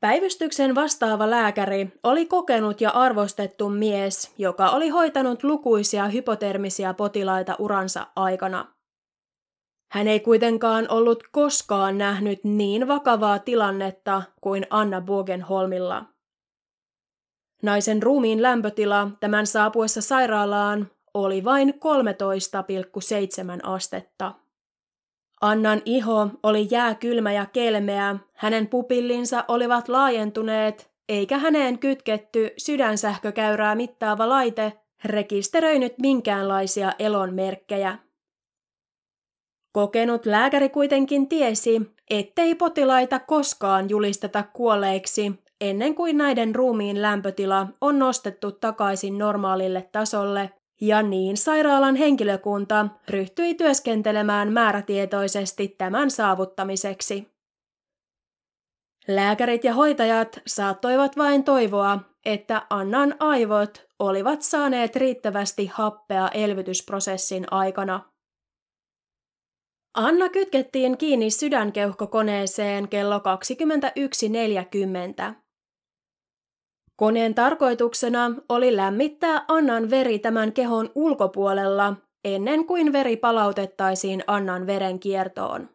Päivystyksen 0.04 0.74
vastaava 0.74 1.30
lääkäri 1.30 1.92
oli 2.02 2.26
kokenut 2.26 2.80
ja 2.80 2.90
arvostettu 2.90 3.70
mies, 3.70 4.34
joka 4.38 4.70
oli 4.70 4.88
hoitanut 4.88 5.44
lukuisia 5.44 6.08
hypotermisia 6.08 6.94
potilaita 6.94 7.56
uransa 7.58 8.06
aikana. 8.16 8.74
Hän 9.92 10.08
ei 10.08 10.20
kuitenkaan 10.20 10.86
ollut 10.90 11.22
koskaan 11.32 11.98
nähnyt 11.98 12.44
niin 12.44 12.88
vakavaa 12.88 13.38
tilannetta 13.38 14.22
kuin 14.40 14.66
Anna 14.70 15.00
Bogenholmilla. 15.00 16.04
Naisen 17.62 18.02
ruumiin 18.02 18.42
lämpötila 18.42 19.10
tämän 19.20 19.46
saapuessa 19.46 20.00
sairaalaan 20.00 20.90
oli 21.14 21.44
vain 21.44 21.74
13,7 21.74 21.80
astetta. 23.62 24.34
Annan 25.44 25.82
iho 25.84 26.28
oli 26.42 26.68
jääkylmä 26.70 27.32
ja 27.32 27.46
kelmeä, 27.46 28.16
hänen 28.34 28.66
pupillinsa 28.66 29.44
olivat 29.48 29.88
laajentuneet, 29.88 30.90
eikä 31.08 31.38
häneen 31.38 31.78
kytketty 31.78 32.50
sydänsähkökäyrää 32.58 33.74
mittaava 33.74 34.28
laite 34.28 34.72
rekisteröinyt 35.04 35.98
minkäänlaisia 35.98 36.92
elonmerkkejä. 36.98 37.98
Kokenut 39.72 40.26
lääkäri 40.26 40.68
kuitenkin 40.68 41.28
tiesi, 41.28 41.80
ettei 42.10 42.54
potilaita 42.54 43.18
koskaan 43.18 43.90
julisteta 43.90 44.42
kuolleiksi 44.42 45.32
ennen 45.60 45.94
kuin 45.94 46.18
näiden 46.18 46.54
ruumiin 46.54 47.02
lämpötila 47.02 47.66
on 47.80 47.98
nostettu 47.98 48.52
takaisin 48.52 49.18
normaalille 49.18 49.88
tasolle 49.92 50.50
ja 50.80 51.02
niin 51.02 51.36
sairaalan 51.36 51.96
henkilökunta 51.96 52.88
ryhtyi 53.08 53.54
työskentelemään 53.54 54.52
määrätietoisesti 54.52 55.68
tämän 55.68 56.10
saavuttamiseksi. 56.10 57.34
Lääkärit 59.08 59.64
ja 59.64 59.74
hoitajat 59.74 60.40
saattoivat 60.46 61.16
vain 61.16 61.44
toivoa, 61.44 61.98
että 62.24 62.66
Annan 62.70 63.14
aivot 63.18 63.86
olivat 63.98 64.42
saaneet 64.42 64.96
riittävästi 64.96 65.66
happea 65.66 66.28
elvytysprosessin 66.28 67.46
aikana. 67.50 68.00
Anna 69.94 70.28
kytkettiin 70.28 70.98
kiinni 70.98 71.30
sydänkeuhkokoneeseen 71.30 72.88
kello 72.88 73.18
21.40. 73.18 75.43
Koneen 76.96 77.34
tarkoituksena 77.34 78.34
oli 78.48 78.76
lämmittää 78.76 79.44
Annan 79.48 79.90
veri 79.90 80.18
tämän 80.18 80.52
kehon 80.52 80.90
ulkopuolella 80.94 81.94
ennen 82.24 82.66
kuin 82.66 82.92
veri 82.92 83.16
palautettaisiin 83.16 84.24
Annan 84.26 84.66
verenkiertoon. 84.66 85.68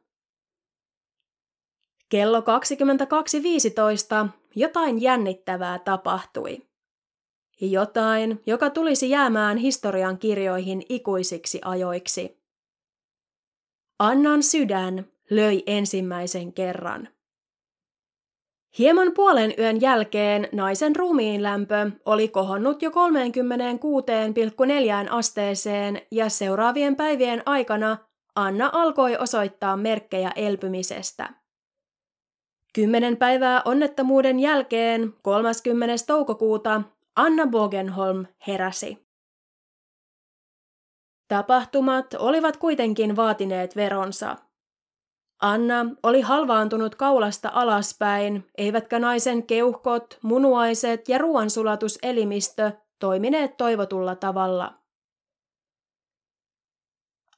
Kello 2.10 2.40
22.15 2.40 2.46
jotain 4.56 5.02
jännittävää 5.02 5.80
tapahtui. 5.80 6.58
Jotain, 7.62 8.42
joka 8.46 8.70
tulisi 8.70 9.10
jäämään 9.10 9.58
historian 9.58 10.18
kirjoihin 10.18 10.84
ikuisiksi 10.90 11.62
ajoiksi. 11.66 12.40
Annan 14.00 14.44
sydän 14.44 15.06
löi 15.30 15.64
ensimmäisen 15.66 16.54
kerran. 16.54 17.10
Hieman 18.78 19.12
puolen 19.14 19.54
yön 19.60 19.82
jälkeen 19.82 20.48
naisen 20.52 20.96
ruumiin 20.96 21.44
lämpö 21.44 21.92
oli 22.06 22.28
kohonnut 22.28 22.82
jo 22.82 22.90
36,4 22.90 22.96
asteeseen 25.10 26.02
ja 26.12 26.30
seuraavien 26.30 26.96
päivien 26.96 27.44
aikana 27.46 27.98
Anna 28.36 28.70
alkoi 28.74 29.18
osoittaa 29.18 29.78
merkkejä 29.78 30.32
elpymisestä. 30.36 31.30
Kymmenen 32.74 33.18
päivää 33.18 33.62
onnettomuuden 33.66 34.40
jälkeen 34.40 35.14
30. 35.22 35.96
toukokuuta 36.08 36.82
Anna 37.16 37.48
Bogenholm 37.48 38.26
heräsi. 38.48 39.08
Tapahtumat 41.28 42.14
olivat 42.14 42.58
kuitenkin 42.58 43.16
vaatineet 43.16 43.76
veronsa. 43.76 44.49
Anna 45.42 45.86
oli 46.04 46.22
halvaantunut 46.22 46.96
kaulasta 46.96 47.52
alaspäin, 47.54 48.48
eivätkä 48.58 49.00
naisen 49.00 49.44
keuhkot, 49.44 50.18
munuaiset 50.22 51.10
ja 51.10 51.18
ruoansulatuselimistö 51.18 52.72
toimineet 53.00 53.58
toivotulla 53.58 54.16
tavalla. 54.16 54.74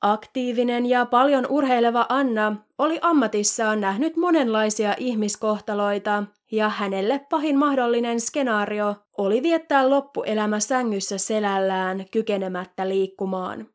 Aktiivinen 0.02 0.86
ja 0.86 1.06
paljon 1.06 1.46
urheileva 1.50 2.06
Anna 2.10 2.56
oli 2.78 3.00
ammatissaan 3.02 3.82
nähnyt 3.82 4.18
monenlaisia 4.18 4.96
ihmiskohtaloita 4.98 6.24
ja 6.52 6.70
hänelle 6.70 7.26
pahin 7.30 7.58
mahdollinen 7.58 8.20
skenaario 8.20 8.96
oli 9.18 9.44
viettää 9.44 9.90
loppuelämä 9.90 10.60
sängyssä 10.60 11.18
selällään 11.18 12.06
kykenemättä 12.12 12.90
liikkumaan. 12.90 13.71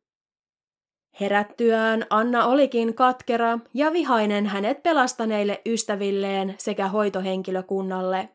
Herättyään 1.20 2.06
Anna 2.10 2.46
olikin 2.46 2.94
katkera 2.94 3.58
ja 3.74 3.92
vihainen 3.92 4.46
hänet 4.46 4.82
pelastaneille 4.82 5.62
ystävilleen 5.66 6.54
sekä 6.58 6.88
hoitohenkilökunnalle. 6.88 8.28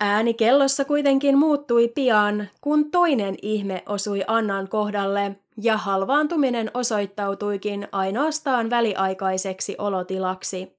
Ääni 0.00 0.34
kellossa 0.34 0.84
kuitenkin 0.84 1.38
muuttui 1.38 1.88
pian, 1.88 2.48
kun 2.60 2.90
toinen 2.90 3.34
ihme 3.42 3.82
osui 3.86 4.24
Annan 4.26 4.68
kohdalle 4.68 5.36
ja 5.62 5.76
halvaantuminen 5.76 6.70
osoittautuikin 6.74 7.88
ainoastaan 7.92 8.70
väliaikaiseksi 8.70 9.76
olotilaksi. 9.78 10.76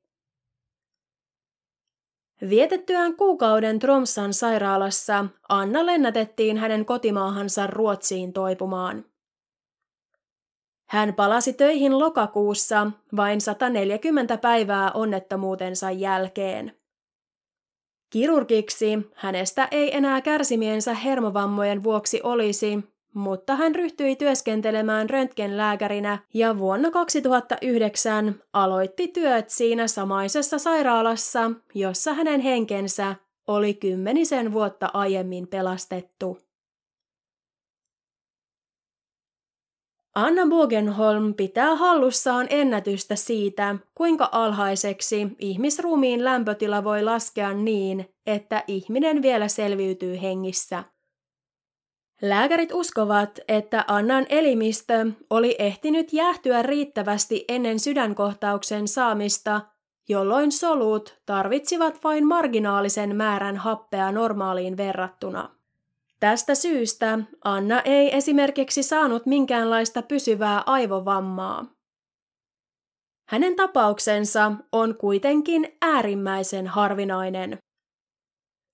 Vietettyään 2.49 3.15
kuukauden 3.15 3.79
Tromsan 3.79 4.33
sairaalassa 4.33 5.25
Anna 5.49 5.85
lennätettiin 5.85 6.57
hänen 6.57 6.85
kotimaahansa 6.85 7.67
Ruotsiin 7.67 8.33
toipumaan. 8.33 9.12
Hän 10.93 11.13
palasi 11.13 11.53
töihin 11.53 11.99
lokakuussa 11.99 12.91
vain 13.15 13.41
140 13.41 14.37
päivää 14.37 14.91
onnettomuutensa 14.91 15.91
jälkeen. 15.91 16.75
Kirurgiksi 18.09 18.99
hänestä 19.15 19.67
ei 19.71 19.95
enää 19.95 20.21
kärsimiensä 20.21 20.93
hermovammojen 20.93 21.83
vuoksi 21.83 22.19
olisi, 22.23 22.79
mutta 23.13 23.55
hän 23.55 23.75
ryhtyi 23.75 24.15
työskentelemään 24.15 25.09
röntgenlääkärinä 25.09 26.19
ja 26.33 26.57
vuonna 26.57 26.91
2009 26.91 28.35
aloitti 28.53 29.07
työt 29.07 29.49
siinä 29.49 29.87
samaisessa 29.87 30.57
sairaalassa, 30.57 31.51
jossa 31.73 32.13
hänen 32.13 32.41
henkensä 32.41 33.15
oli 33.47 33.73
kymmenisen 33.73 34.53
vuotta 34.53 34.89
aiemmin 34.93 35.47
pelastettu. 35.47 36.42
Anna 40.15 40.45
Bogenholm 40.49 41.33
pitää 41.33 41.75
hallussaan 41.75 42.47
ennätystä 42.49 43.15
siitä, 43.15 43.75
kuinka 43.95 44.29
alhaiseksi 44.31 45.27
ihmisruumiin 45.39 46.23
lämpötila 46.23 46.83
voi 46.83 47.03
laskea 47.03 47.53
niin, 47.53 48.09
että 48.25 48.63
ihminen 48.67 49.21
vielä 49.21 49.47
selviytyy 49.47 50.21
hengissä. 50.21 50.83
Lääkärit 52.21 52.71
uskovat, 52.73 53.39
että 53.47 53.85
Annan 53.87 54.25
elimistö 54.29 55.11
oli 55.29 55.55
ehtinyt 55.59 56.13
jäähtyä 56.13 56.61
riittävästi 56.61 57.45
ennen 57.47 57.79
sydänkohtauksen 57.79 58.87
saamista, 58.87 59.61
jolloin 60.09 60.51
solut 60.51 61.21
tarvitsivat 61.25 62.03
vain 62.03 62.27
marginaalisen 62.27 63.15
määrän 63.15 63.57
happea 63.57 64.11
normaaliin 64.11 64.77
verrattuna. 64.77 65.49
Tästä 66.23 66.55
syystä 66.55 67.19
Anna 67.43 67.81
ei 67.81 68.15
esimerkiksi 68.15 68.83
saanut 68.83 69.25
minkäänlaista 69.25 70.01
pysyvää 70.01 70.63
aivovammaa. 70.65 71.65
Hänen 73.29 73.55
tapauksensa 73.55 74.51
on 74.71 74.95
kuitenkin 74.95 75.77
äärimmäisen 75.81 76.67
harvinainen. 76.67 77.57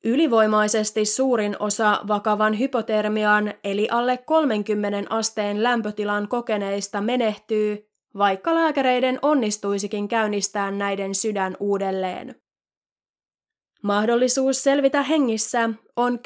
Ylivoimaisesti 0.04 1.06
suurin 1.06 1.56
osa 1.60 2.00
vakavan 2.08 2.60
hypotermian 2.60 3.54
eli 3.64 3.88
alle 3.92 4.18
30 4.18 5.16
asteen 5.16 5.64
lämpötilan 5.64 6.28
kokeneista 6.28 7.02
menehtyy, 7.02 7.90
vaikka 8.18 8.56
lääkäreiden 8.56 9.20
onnistuisikin 9.22 10.08
käynnistää 10.08 10.72
näiden 10.72 11.16
sydän 11.16 11.58
uudelleen. 11.60 12.36
Mahdollisuus 13.84 14.64
selvitä 14.64 15.04
hengissä 15.04 15.70
on 15.96 16.20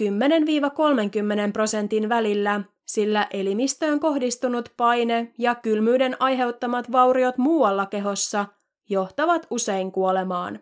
10-30 1.49 1.51
prosentin 1.53 2.09
välillä, 2.09 2.61
sillä 2.85 3.27
elimistöön 3.33 3.99
kohdistunut 3.99 4.69
paine 4.77 5.33
ja 5.37 5.55
kylmyyden 5.55 6.15
aiheuttamat 6.19 6.91
vauriot 6.91 7.37
muualla 7.37 7.85
kehossa 7.85 8.45
johtavat 8.89 9.47
usein 9.49 9.91
kuolemaan. 9.91 10.59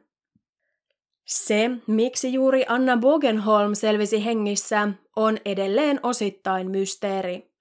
Se, 1.25 1.71
miksi 1.87 2.33
juuri 2.33 2.65
Anna 2.67 2.97
Bogenholm 2.97 3.73
selvisi 3.75 4.25
hengissä, 4.25 4.89
on 5.15 5.37
edelleen 5.45 5.99
osittain 6.03 6.71
mysteeri. 6.71 7.51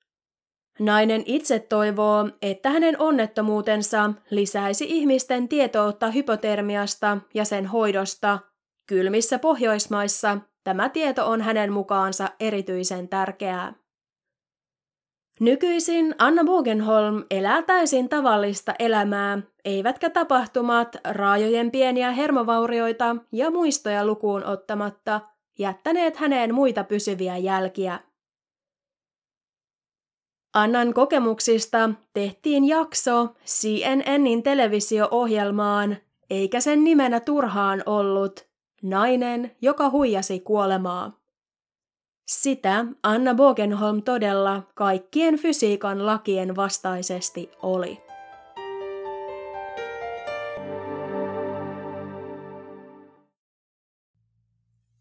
Nainen 0.79 1.23
itse 1.27 1.59
toivoo, 1.59 2.29
että 2.43 2.71
hänen 2.71 3.01
onnettomuutensa 3.01 4.13
lisäisi 4.31 4.85
ihmisten 4.89 5.49
tietoutta 5.49 6.11
hypotermiasta 6.11 7.19
ja 7.35 7.45
sen 7.45 7.67
hoidosta. 7.67 8.39
Kylmissä 8.91 9.39
Pohjoismaissa 9.39 10.39
tämä 10.65 10.89
tieto 10.89 11.31
on 11.31 11.41
hänen 11.41 11.73
mukaansa 11.73 12.29
erityisen 12.41 13.09
tärkeää. 13.09 13.75
Nykyisin 15.41 16.15
Anna 16.19 16.45
Bogenholm 16.45 17.25
elää 17.31 17.63
täysin 17.63 18.09
tavallista 18.09 18.75
elämää, 18.79 19.39
eivätkä 19.65 20.11
tapahtumat 20.11 20.97
raajojen 21.05 21.71
pieniä 21.71 22.11
hermovaurioita 22.11 23.17
ja 23.33 23.51
muistoja 23.51 24.07
lukuun 24.07 24.45
ottamatta 24.45 25.21
jättäneet 25.59 26.17
häneen 26.17 26.55
muita 26.55 26.85
pysyviä 26.85 27.37
jälkiä. 27.37 28.01
Annan 30.55 30.95
kokemuksista 30.95 31.91
tehtiin 32.13 32.65
jakso 32.69 33.29
CNNin 33.47 34.43
televisio-ohjelmaan, 34.43 35.97
eikä 36.31 36.61
sen 36.61 36.85
nimenä 36.85 37.21
turhaan 37.21 37.83
ollut 37.87 38.50
Nainen, 38.83 39.57
joka 39.63 39.91
huijasi 39.91 40.41
kuolemaa. 40.41 41.21
Sitä 42.27 42.85
Anna 43.03 43.35
Bogenholm 43.35 44.03
todella 44.03 44.63
kaikkien 44.75 45.39
fysiikan 45.39 46.07
lakien 46.07 46.57
vastaisesti 46.57 47.51
oli. 47.63 48.03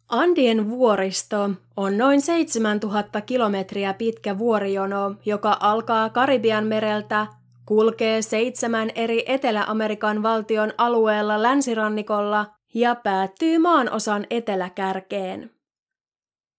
Andien 0.09 0.69
vuoristo 0.69 1.49
on 1.77 1.97
noin 1.97 2.21
7000 2.21 3.21
kilometriä 3.21 3.93
pitkä 3.93 4.38
vuorijono, 4.38 5.15
joka 5.25 5.57
alkaa 5.59 6.09
Karibian 6.09 6.67
mereltä, 6.67 7.27
kulkee 7.65 8.21
seitsemän 8.21 8.89
eri 8.95 9.23
Etelä-Amerikan 9.25 10.23
valtion 10.23 10.73
alueella 10.77 11.43
länsirannikolla 11.43 12.59
ja 12.74 12.95
päättyy 12.95 13.57
maanosan 13.57 14.28
eteläkärkeen. 14.30 15.51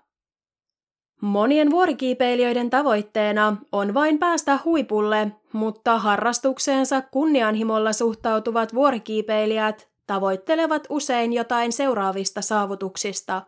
Monien 1.20 1.70
vuorikiipeilijöiden 1.70 2.70
tavoitteena 2.70 3.56
on 3.72 3.94
vain 3.94 4.18
päästä 4.18 4.58
huipulle, 4.64 5.32
mutta 5.52 5.98
harrastukseensa 5.98 7.02
kunnianhimolla 7.02 7.92
suhtautuvat 7.92 8.74
vuorikiipeilijät 8.74 9.88
tavoittelevat 10.06 10.86
usein 10.88 11.32
jotain 11.32 11.72
seuraavista 11.72 12.42
saavutuksista. 12.42 13.42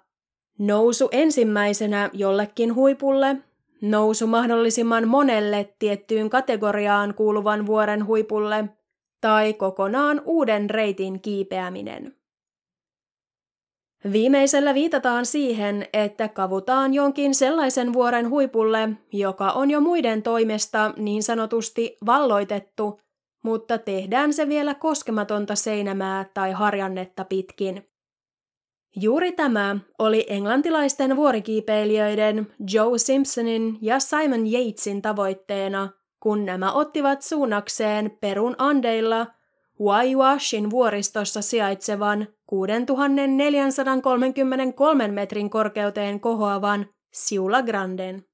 Nousu 0.59 1.09
ensimmäisenä 1.13 2.11
jollekin 2.13 2.75
huipulle, 2.75 3.37
nousu 3.81 4.27
mahdollisimman 4.27 5.09
monelle 5.09 5.75
tiettyyn 5.79 6.31
kategoriaan 6.31 7.15
kuuluvan 7.15 7.67
vuoren 7.67 8.07
huipulle 8.07 8.65
tai 9.21 9.53
kokonaan 9.53 10.23
uuden 10.25 10.71
reitin 10.71 11.21
kiipeäminen. 11.21 12.22
Viimeisellä 14.13 14.75
viitataan 14.75 15.27
siihen, 15.27 15.87
että 15.93 16.29
kavutaan 16.29 16.95
jonkin 16.95 17.35
sellaisen 17.35 17.93
vuoren 17.93 18.31
huipulle, 18.31 18.89
joka 19.13 19.51
on 19.51 19.71
jo 19.71 19.81
muiden 19.81 20.23
toimesta 20.23 20.95
niin 20.97 21.23
sanotusti 21.23 21.97
valloitettu, 22.07 23.01
mutta 23.43 23.79
tehdään 23.79 24.33
se 24.33 24.49
vielä 24.49 24.75
koskematonta 24.75 25.55
seinämää 25.55 26.31
tai 26.35 26.53
harjannetta 26.53 27.25
pitkin. 27.25 27.89
Juuri 28.97 29.33
tämä 29.33 29.77
oli 29.99 30.27
englantilaisten 30.29 31.17
vuorikiipeilijöiden 31.17 32.47
Joe 32.73 32.99
Simpsonin 32.99 33.79
ja 33.81 34.01
Simon 34.01 34.47
Yatesin 34.47 35.03
tavoitteena, 35.03 35.89
kun 36.21 36.45
nämä 36.45 36.73
ottivat 36.73 37.23
suunnakseen 37.23 38.19
Perun 38.21 38.55
Andeilla 38.59 39.27
Waiwashin 39.81 40.71
vuoristossa 40.71 41.43
sijaitsevan 41.43 42.27
6433 42.53 45.09
metrin 45.09 45.51
korkeuteen 45.51 46.21
kohoavan 46.21 46.87
Siula 47.13 47.63
Granden. 47.63 48.25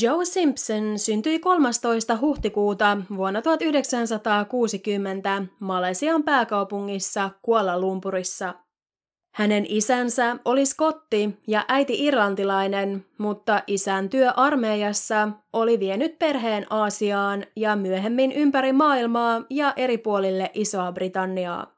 Joe 0.00 0.24
Simpson 0.24 0.98
syntyi 0.98 1.38
13. 1.38 2.18
huhtikuuta 2.20 2.98
vuonna 3.16 3.42
1960 3.42 5.42
Malesian 5.60 6.22
pääkaupungissa 6.22 7.30
Kuala 7.42 7.80
Lumpurissa– 7.80 8.54
hänen 9.36 9.66
isänsä 9.68 10.36
oli 10.44 10.66
skotti 10.66 11.38
ja 11.46 11.64
äiti 11.68 12.04
irlantilainen, 12.04 13.04
mutta 13.18 13.62
isän 13.66 14.08
työ 14.08 14.30
armeijassa 14.36 15.28
oli 15.52 15.80
vienyt 15.80 16.18
perheen 16.18 16.66
Aasiaan 16.70 17.44
ja 17.56 17.76
myöhemmin 17.76 18.32
ympäri 18.32 18.72
maailmaa 18.72 19.42
ja 19.50 19.72
eri 19.76 19.98
puolille 19.98 20.50
Isoa 20.54 20.92
Britanniaa. 20.92 21.75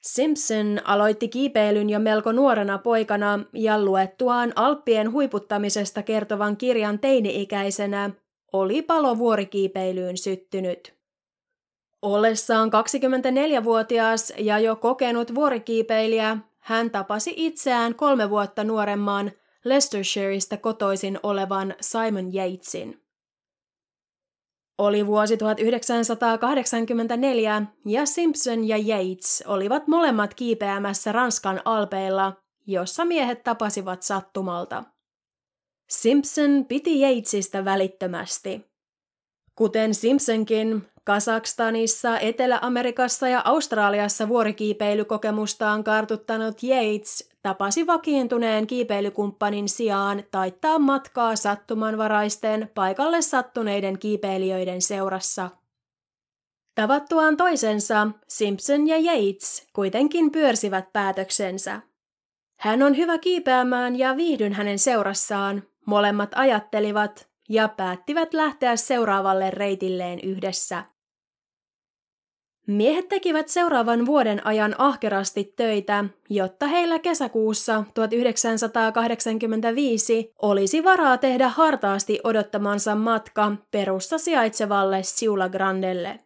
Simpson 0.00 0.80
aloitti 0.84 1.28
kiipeilyn 1.28 1.90
jo 1.90 1.98
melko 1.98 2.32
nuorena 2.32 2.78
poikana 2.78 3.40
ja 3.52 3.84
luettuaan 3.84 4.52
Alppien 4.56 5.12
huiputtamisesta 5.12 6.02
kertovan 6.02 6.56
kirjan 6.56 6.98
teini-ikäisenä 6.98 8.10
oli 8.52 8.82
palo 8.82 9.18
vuorikiipeilyyn 9.18 10.16
syttynyt. 10.16 10.94
Ollessaan 12.02 12.70
24-vuotias 12.70 14.32
ja 14.38 14.58
jo 14.58 14.76
kokenut 14.76 15.34
vuorikiipeilijä, 15.34 16.36
hän 16.58 16.90
tapasi 16.90 17.34
itseään 17.36 17.94
kolme 17.94 18.30
vuotta 18.30 18.64
nuoremman 18.64 19.32
Leicestershireista 19.64 20.56
kotoisin 20.56 21.20
olevan 21.22 21.74
Simon 21.80 22.34
Yatesin. 22.34 23.02
Oli 24.80 25.06
vuosi 25.06 25.36
1984 25.36 27.62
ja 27.86 28.06
Simpson 28.06 28.68
ja 28.68 28.76
Yates 28.76 29.44
olivat 29.46 29.88
molemmat 29.88 30.34
kiipeämässä 30.34 31.12
Ranskan 31.12 31.60
alpeilla, 31.64 32.32
jossa 32.66 33.04
miehet 33.04 33.42
tapasivat 33.42 34.02
sattumalta. 34.02 34.84
Simpson 35.88 36.64
piti 36.68 37.02
Yatesista 37.02 37.64
välittömästi. 37.64 38.66
Kuten 39.54 39.94
Simpsonkin, 39.94 40.82
Kasakstanissa, 41.04 42.18
Etelä-Amerikassa 42.18 43.28
ja 43.28 43.42
Australiassa 43.44 44.28
vuorikiipeilykokemustaan 44.28 45.84
kartuttanut 45.84 46.62
Yates 46.62 47.30
tapasi 47.42 47.86
vakiintuneen 47.86 48.66
kiipeilykumppanin 48.66 49.68
sijaan 49.68 50.22
taittaa 50.30 50.78
matkaa 50.78 51.36
sattumanvaraisten 51.36 52.70
paikalle 52.74 53.22
sattuneiden 53.22 53.98
kiipeilijöiden 53.98 54.82
seurassa. 54.82 55.50
Tavattuaan 56.74 57.36
toisensa, 57.36 58.08
Simpson 58.28 58.88
ja 58.88 58.96
Yates 58.96 59.68
kuitenkin 59.72 60.30
pyörsivät 60.30 60.92
päätöksensä. 60.92 61.80
Hän 62.60 62.82
on 62.82 62.96
hyvä 62.96 63.18
kiipeämään 63.18 63.98
ja 63.98 64.16
viihdyn 64.16 64.52
hänen 64.52 64.78
seurassaan, 64.78 65.62
molemmat 65.86 66.30
ajattelivat, 66.34 67.29
ja 67.50 67.68
päättivät 67.68 68.34
lähteä 68.34 68.76
seuraavalle 68.76 69.50
reitilleen 69.50 70.20
yhdessä. 70.22 70.84
Miehet 72.66 73.08
tekivät 73.08 73.48
seuraavan 73.48 74.06
vuoden 74.06 74.46
ajan 74.46 74.74
ahkerasti 74.78 75.52
töitä, 75.56 76.04
jotta 76.28 76.66
heillä 76.66 76.98
kesäkuussa 76.98 77.84
1985 77.94 80.32
olisi 80.42 80.84
varaa 80.84 81.18
tehdä 81.18 81.48
hartaasti 81.48 82.20
odottamansa 82.24 82.94
matka 82.94 83.52
perussa 83.70 84.18
sijaitsevalle 84.18 85.02
Siula 85.02 85.48
Grandelle. 85.48 86.20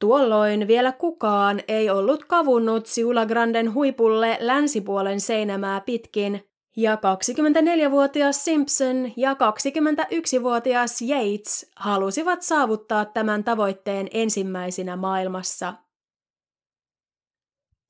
Tuolloin 0.00 0.68
vielä 0.68 0.92
kukaan 0.92 1.60
ei 1.68 1.90
ollut 1.90 2.24
kavunnut 2.24 2.86
Siula 2.86 3.26
Granden 3.26 3.74
huipulle 3.74 4.36
länsipuolen 4.40 5.20
seinämää 5.20 5.80
pitkin, 5.80 6.48
ja 6.76 6.96
24-vuotias 6.96 8.44
Simpson 8.44 9.12
ja 9.16 9.34
21-vuotias 9.34 11.02
Yates 11.02 11.70
halusivat 11.76 12.42
saavuttaa 12.42 13.04
tämän 13.04 13.44
tavoitteen 13.44 14.08
ensimmäisinä 14.12 14.96
maailmassa. 14.96 15.74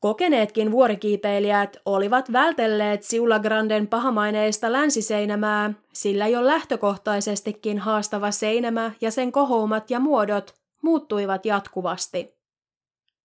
Kokeneetkin 0.00 0.70
vuorikiipeilijät 0.70 1.76
olivat 1.84 2.32
vältelleet 2.32 3.02
Siula 3.02 3.38
Granden 3.38 3.86
pahamaineista 3.86 4.72
länsiseinämää, 4.72 5.72
sillä 5.92 6.26
jo 6.26 6.46
lähtökohtaisestikin 6.46 7.78
haastava 7.78 8.30
seinämä 8.30 8.92
ja 9.00 9.10
sen 9.10 9.32
kohoumat 9.32 9.90
ja 9.90 10.00
muodot 10.00 10.54
muuttuivat 10.82 11.46
jatkuvasti. 11.46 12.35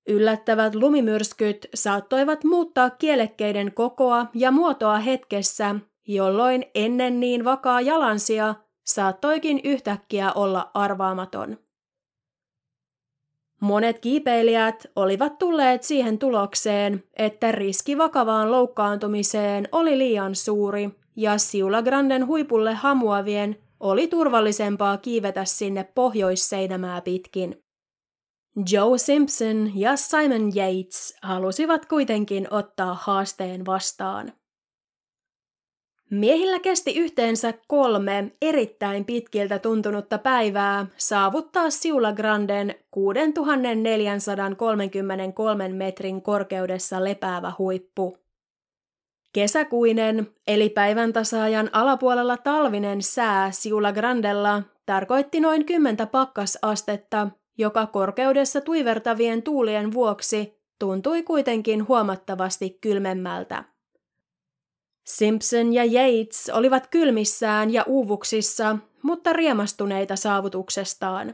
Yllättävät 0.07 0.75
lumimyrskyt 0.75 1.67
saattoivat 1.73 2.43
muuttaa 2.43 2.89
kielekkeiden 2.89 3.73
kokoa 3.73 4.25
ja 4.33 4.51
muotoa 4.51 4.97
hetkessä, 4.99 5.75
jolloin 6.07 6.65
ennen 6.75 7.19
niin 7.19 7.45
vakaa 7.45 7.81
jalansia 7.81 8.55
saattoikin 8.85 9.61
yhtäkkiä 9.63 10.31
olla 10.33 10.71
arvaamaton. 10.73 11.57
Monet 13.61 13.99
kiipeilijät 13.99 14.87
olivat 14.95 15.37
tulleet 15.37 15.83
siihen 15.83 16.19
tulokseen, 16.19 17.03
että 17.13 17.51
riski 17.51 17.97
vakavaan 17.97 18.51
loukkaantumiseen 18.51 19.67
oli 19.71 19.97
liian 19.97 20.35
suuri 20.35 20.89
ja 21.15 21.37
Siula 21.37 21.81
Granden 21.81 22.27
huipulle 22.27 22.73
hamuavien 22.73 23.57
oli 23.79 24.07
turvallisempaa 24.07 24.97
kiivetä 24.97 25.45
sinne 25.45 25.83
pohjoisseinämää 25.83 27.01
pitkin. 27.01 27.63
Joe 28.71 28.97
Simpson 28.97 29.71
ja 29.75 29.95
Simon 29.95 30.51
Yates 30.55 31.15
halusivat 31.21 31.85
kuitenkin 31.85 32.47
ottaa 32.51 32.97
haasteen 33.01 33.65
vastaan. 33.65 34.33
Miehillä 36.09 36.59
kesti 36.59 36.95
yhteensä 36.95 37.53
kolme 37.67 38.31
erittäin 38.41 39.05
pitkiltä 39.05 39.59
tuntunutta 39.59 40.17
päivää 40.17 40.85
saavuttaa 40.97 41.69
Siula 41.69 42.13
Granden 42.13 42.75
6433 42.91 45.67
metrin 45.67 46.21
korkeudessa 46.21 47.03
lepäävä 47.03 47.53
huippu. 47.57 48.17
Kesäkuinen, 49.33 50.27
eli 50.47 50.69
päivän 50.69 51.13
tasaajan 51.13 51.69
alapuolella 51.71 52.37
talvinen 52.37 53.01
sää 53.01 53.51
Siula 53.51 53.91
Grandella 53.91 54.63
tarkoitti 54.85 55.39
noin 55.39 55.65
10 55.65 56.07
pakkasastetta 56.07 57.27
joka 57.57 57.87
korkeudessa 57.87 58.61
tuivertavien 58.61 59.43
tuulien 59.43 59.93
vuoksi 59.93 60.61
tuntui 60.79 61.23
kuitenkin 61.23 61.87
huomattavasti 61.87 62.77
kylmemmältä. 62.81 63.63
Simpson 65.05 65.73
ja 65.73 65.83
Yates 65.85 66.51
olivat 66.53 66.87
kylmissään 66.87 67.73
ja 67.73 67.83
uuvuksissa, 67.87 68.77
mutta 69.03 69.33
riemastuneita 69.33 70.15
saavutuksestaan. 70.15 71.33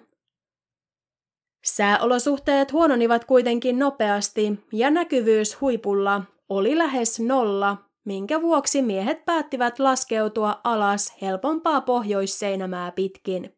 Sääolosuhteet 1.66 2.74
huononivat 2.74 3.26
kuitenkin 3.26 3.80
nopeasti 3.80 4.60
ja 4.74 4.92
näkyvyys 4.92 5.62
huipulla 5.62 6.22
oli 6.50 6.78
lähes 6.78 7.20
nolla, 7.20 7.78
minkä 8.06 8.42
vuoksi 8.42 8.82
miehet 8.82 9.26
päättivät 9.26 9.80
laskeutua 9.80 10.62
alas 10.64 11.14
helpompaa 11.22 11.82
pohjoisseinämää 11.82 12.92
pitkin. 12.92 13.57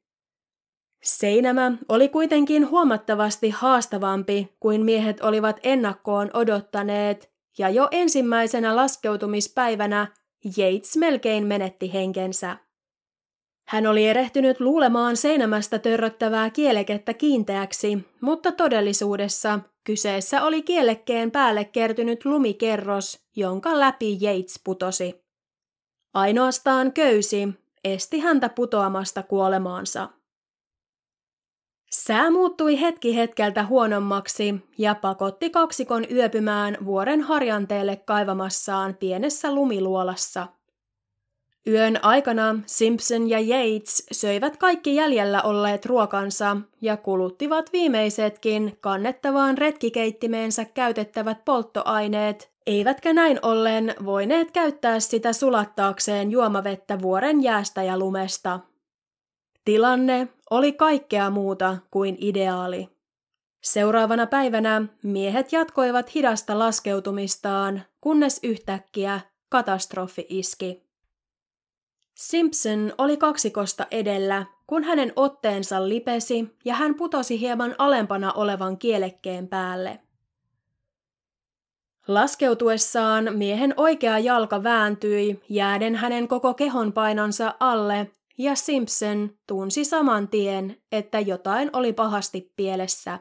Seinämä 1.04 1.72
oli 1.90 2.10
kuitenkin 2.10 2.70
huomattavasti 2.70 3.50
haastavampi 3.50 4.56
kuin 4.60 4.86
miehet 4.86 5.22
olivat 5.22 5.60
ennakkoon 5.64 6.30
odottaneet, 6.34 7.32
ja 7.58 7.70
jo 7.70 7.88
ensimmäisenä 7.92 8.76
laskeutumispäivänä 8.76 10.08
Yates 10.58 10.98
melkein 10.98 11.48
menetti 11.48 11.94
henkensä. 11.94 12.58
Hän 13.68 13.88
oli 13.88 14.08
erehtynyt 14.08 14.60
luulemaan 14.60 15.18
seinämästä 15.18 15.80
törröttävää 15.80 16.50
kielekettä 16.50 17.14
kiinteäksi, 17.14 17.98
mutta 18.22 18.52
todellisuudessa 18.52 19.60
kyseessä 19.84 20.44
oli 20.44 20.62
kielekkeen 20.62 21.32
päälle 21.32 21.66
kertynyt 21.66 22.26
lumikerros, 22.26 23.20
jonka 23.36 23.80
läpi 23.80 24.18
Yates 24.22 24.62
putosi. 24.64 25.26
Ainoastaan 26.14 26.94
köysi 26.94 27.50
esti 27.84 28.20
häntä 28.20 28.50
putoamasta 28.50 29.24
kuolemaansa. 29.24 30.10
Sää 31.90 32.32
muuttui 32.32 32.82
hetki 32.82 33.16
hetkeltä 33.16 33.66
huonommaksi 33.66 34.56
ja 34.78 34.96
pakotti 34.96 35.50
kaksikon 35.50 36.06
yöpymään 36.12 36.78
vuoren 36.86 37.22
harjanteelle 37.22 37.96
kaivamassaan 37.96 38.96
pienessä 38.96 39.56
lumiluolassa. 39.56 40.48
Yön 41.68 42.00
aikana 42.02 42.60
Simpson 42.66 43.30
ja 43.30 43.40
Yates 43.40 44.08
söivät 44.12 44.58
kaikki 44.58 44.96
jäljellä 44.96 45.42
olleet 45.42 45.86
ruokansa 45.86 46.58
ja 46.82 46.98
kuluttivat 46.98 47.74
viimeisetkin 47.74 48.78
kannettavaan 48.82 49.58
retkikeittimeensä 49.58 50.66
käytettävät 50.66 51.46
polttoaineet, 51.46 52.52
eivätkä 52.68 53.14
näin 53.14 53.40
ollen 53.42 53.96
voineet 54.06 54.52
käyttää 54.52 55.00
sitä 55.00 55.34
sulattaakseen 55.34 56.32
juomavettä 56.32 57.02
vuoren 57.02 57.44
jäästä 57.44 57.84
ja 57.84 58.00
lumesta. 58.00 58.60
Tilanne 59.66 60.28
oli 60.50 60.72
kaikkea 60.72 61.30
muuta 61.30 61.78
kuin 61.92 62.18
ideaali. 62.20 62.90
Seuraavana 63.62 64.28
päivänä 64.28 64.82
miehet 65.04 65.54
jatkoivat 65.54 66.16
hidasta 66.16 66.60
laskeutumistaan, 66.60 67.82
kunnes 68.02 68.40
yhtäkkiä 68.44 69.20
katastrofi 69.50 70.26
iski. 70.30 70.84
Simpson 72.16 72.94
oli 72.98 73.18
kaksikosta 73.18 73.88
edellä, 73.92 74.46
kun 74.68 74.84
hänen 74.84 75.14
otteensa 75.16 75.90
lipesi 75.90 76.58
ja 76.66 76.76
hän 76.76 76.96
putosi 76.96 77.40
hieman 77.40 77.76
alempana 77.78 78.32
olevan 78.32 78.78
kielekkeen 78.78 79.48
päälle. 79.48 80.00
Laskeutuessaan 82.08 83.30
miehen 83.34 83.74
oikea 83.78 84.20
jalka 84.20 84.64
vääntyi, 84.64 85.42
jääden 85.50 85.96
hänen 85.96 86.28
koko 86.28 86.54
kehon 86.54 86.94
painonsa 86.94 87.56
alle 87.60 88.12
ja 88.40 88.56
Simpson 88.56 89.30
tunsi 89.48 89.86
saman 89.86 90.28
tien, 90.28 90.78
että 90.92 91.20
jotain 91.20 91.70
oli 91.74 91.94
pahasti 91.94 92.54
pielessä. 92.56 93.20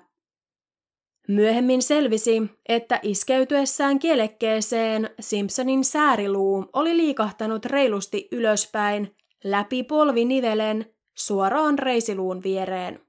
Myöhemmin 1.28 1.82
selvisi, 1.82 2.42
että 2.68 3.00
iskeytyessään 3.02 3.98
kielekkeeseen 3.98 5.10
Simpsonin 5.20 5.84
sääriluu 5.84 6.66
oli 6.72 6.96
liikahtanut 6.96 7.64
reilusti 7.64 8.28
ylöspäin 8.32 9.16
läpi 9.44 9.82
polvinivelen 9.82 10.86
suoraan 11.14 11.78
reisiluun 11.78 12.42
viereen. 12.42 13.00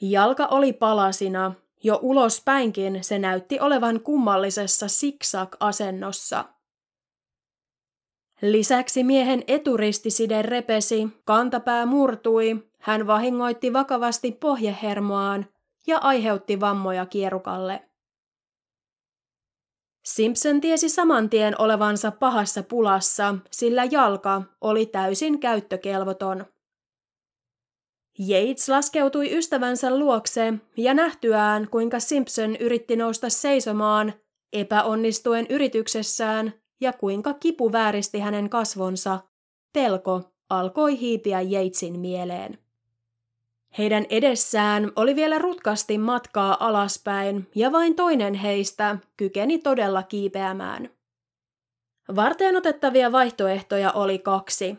Jalka 0.00 0.46
oli 0.46 0.72
palasina, 0.72 1.54
jo 1.82 1.98
ulospäinkin 2.02 3.04
se 3.04 3.18
näytti 3.18 3.60
olevan 3.60 4.00
kummallisessa 4.00 4.88
siksak-asennossa– 4.88 6.44
Lisäksi 8.42 9.04
miehen 9.04 9.42
eturistiside 9.46 10.42
repesi, 10.42 11.08
kantapää 11.24 11.86
murtui, 11.86 12.70
hän 12.78 13.06
vahingoitti 13.06 13.72
vakavasti 13.72 14.32
pohjehermoaan 14.32 15.46
ja 15.86 15.98
aiheutti 15.98 16.60
vammoja 16.60 17.06
kierukalle. 17.06 17.82
Simpson 20.04 20.60
tiesi 20.60 20.88
saman 20.88 21.30
tien 21.30 21.60
olevansa 21.60 22.10
pahassa 22.10 22.62
pulassa, 22.62 23.34
sillä 23.50 23.84
jalka 23.84 24.42
oli 24.60 24.86
täysin 24.86 25.40
käyttökelvoton. 25.40 26.44
Yates 28.30 28.68
laskeutui 28.68 29.38
ystävänsä 29.38 29.98
luokse 29.98 30.54
ja 30.76 30.94
nähtyään, 30.94 31.68
kuinka 31.70 32.00
Simpson 32.00 32.56
yritti 32.56 32.96
nousta 32.96 33.30
seisomaan, 33.30 34.12
epäonnistuen 34.52 35.46
yrityksessään, 35.50 36.59
ja 36.80 36.92
kuinka 36.92 37.34
kipu 37.34 37.72
vääristi 37.72 38.18
hänen 38.18 38.50
kasvonsa, 38.50 39.20
pelko 39.72 40.22
alkoi 40.50 41.00
hiipiä 41.00 41.40
Jeitsin 41.40 42.00
mieleen. 42.00 42.58
Heidän 43.78 44.06
edessään 44.10 44.92
oli 44.96 45.16
vielä 45.16 45.38
rutkasti 45.38 45.98
matkaa 45.98 46.66
alaspäin 46.66 47.50
ja 47.54 47.72
vain 47.72 47.94
toinen 47.94 48.34
heistä 48.34 48.96
kykeni 49.16 49.58
todella 49.58 50.02
kiipeämään. 50.02 50.90
Varteen 52.16 52.56
otettavia 52.56 53.12
vaihtoehtoja 53.12 53.92
oli 53.92 54.18
kaksi. 54.18 54.78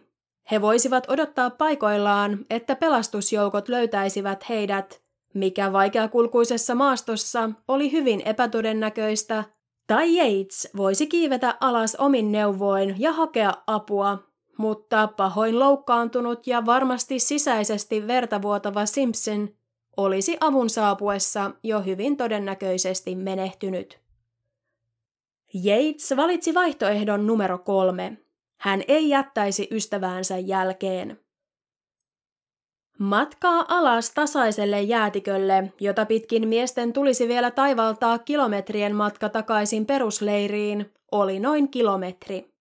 He 0.51 0.61
voisivat 0.61 1.09
odottaa 1.09 1.49
paikoillaan, 1.49 2.45
että 2.49 2.75
pelastusjoukot 2.75 3.69
löytäisivät 3.69 4.49
heidät, 4.49 5.01
mikä 5.33 5.73
vaikeakulkuisessa 5.73 6.75
maastossa 6.75 7.49
oli 7.67 7.91
hyvin 7.91 8.21
epätodennäköistä, 8.25 9.43
tai 9.91 10.17
Yates 10.17 10.69
voisi 10.77 11.07
kiivetä 11.07 11.57
alas 11.59 11.95
omin 11.95 12.31
neuvoin 12.31 12.95
ja 12.97 13.11
hakea 13.11 13.53
apua, 13.67 14.17
mutta 14.57 15.07
pahoin 15.07 15.59
loukkaantunut 15.59 16.47
ja 16.47 16.65
varmasti 16.65 17.19
sisäisesti 17.19 18.07
vertavuotava 18.07 18.85
Simpson 18.85 19.49
olisi 19.97 20.37
avun 20.39 20.69
saapuessa 20.69 21.51
jo 21.63 21.81
hyvin 21.81 22.17
todennäköisesti 22.17 23.15
menehtynyt. 23.15 23.99
Yates 25.65 26.13
valitsi 26.17 26.53
vaihtoehdon 26.53 27.27
numero 27.27 27.57
kolme. 27.57 28.17
Hän 28.57 28.83
ei 28.87 29.09
jättäisi 29.09 29.67
ystäväänsä 29.71 30.37
jälkeen. 30.37 31.19
Matkaa 33.01 33.65
alas 33.67 34.11
tasaiselle 34.11 34.81
jäätikölle, 34.81 35.73
jota 35.79 36.05
pitkin 36.05 36.47
miesten 36.47 36.93
tulisi 36.93 37.27
vielä 37.27 37.51
taivaltaa 37.51 38.19
kilometrien 38.19 38.95
matka 38.95 39.29
takaisin 39.29 39.85
perusleiriin, 39.85 40.93
oli 41.11 41.39
noin 41.39 41.69
kilometri. 41.69 42.51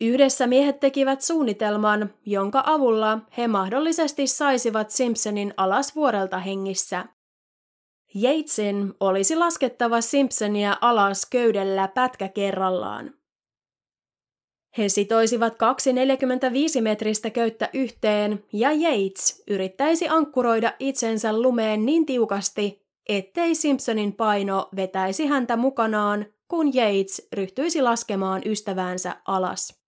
Yhdessä 0.00 0.46
miehet 0.46 0.80
tekivät 0.80 1.20
suunnitelman, 1.20 2.10
jonka 2.24 2.62
avulla 2.66 3.18
he 3.36 3.48
mahdollisesti 3.48 4.26
saisivat 4.26 4.90
Simpsonin 4.90 5.54
alas 5.56 5.96
vuorelta 5.96 6.38
hengissä. 6.38 7.04
Yatesin 8.22 8.94
olisi 9.00 9.36
laskettava 9.36 10.00
Simpsonia 10.00 10.76
alas 10.80 11.26
köydellä 11.30 11.88
pätkä 11.88 12.28
kerrallaan. 12.28 13.15
He 14.78 14.88
sitoisivat 14.88 15.56
kaksi 15.56 15.92
45-metristä 15.92 17.30
köyttä 17.30 17.68
yhteen 17.74 18.44
ja 18.52 18.70
Yates 18.72 19.42
yrittäisi 19.50 20.08
ankkuroida 20.08 20.72
itsensä 20.78 21.40
lumeen 21.40 21.86
niin 21.86 22.06
tiukasti, 22.06 22.86
ettei 23.08 23.54
Simpsonin 23.54 24.12
paino 24.12 24.68
vetäisi 24.76 25.26
häntä 25.26 25.56
mukanaan, 25.56 26.26
kun 26.48 26.66
Yates 26.66 27.28
ryhtyisi 27.32 27.82
laskemaan 27.82 28.42
ystäväänsä 28.46 29.16
alas. 29.26 29.80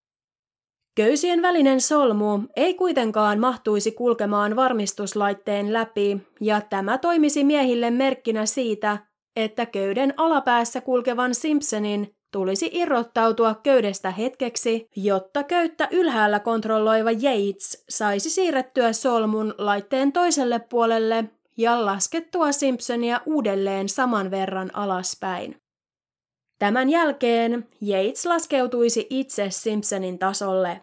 Köysien 0.96 1.42
välinen 1.42 1.80
solmu 1.80 2.40
ei 2.56 2.74
kuitenkaan 2.74 3.40
mahtuisi 3.40 3.92
kulkemaan 3.92 4.56
varmistuslaitteen 4.56 5.72
läpi, 5.72 6.18
ja 6.40 6.60
tämä 6.60 6.98
toimisi 6.98 7.44
miehille 7.44 7.90
merkkinä 7.90 8.46
siitä, 8.46 8.98
että 9.36 9.66
köyden 9.66 10.14
alapäässä 10.16 10.80
kulkevan 10.80 11.34
Simpsonin 11.34 12.17
tulisi 12.32 12.70
irrottautua 12.72 13.54
köydestä 13.54 14.10
hetkeksi, 14.10 14.88
jotta 14.96 15.44
köyttä 15.44 15.88
ylhäällä 15.90 16.40
kontrolloiva 16.40 17.10
Yates 17.10 17.84
saisi 17.88 18.30
siirrettyä 18.30 18.92
solmun 18.92 19.54
laitteen 19.58 20.12
toiselle 20.12 20.58
puolelle 20.58 21.24
ja 21.56 21.86
laskettua 21.86 22.52
Simpsonia 22.52 23.20
uudelleen 23.26 23.88
saman 23.88 24.30
verran 24.30 24.70
alaspäin. 24.74 25.56
Tämän 26.58 26.90
jälkeen 26.90 27.68
Yates 27.88 28.26
laskeutuisi 28.26 29.06
itse 29.10 29.50
Simpsonin 29.50 30.18
tasolle. 30.18 30.82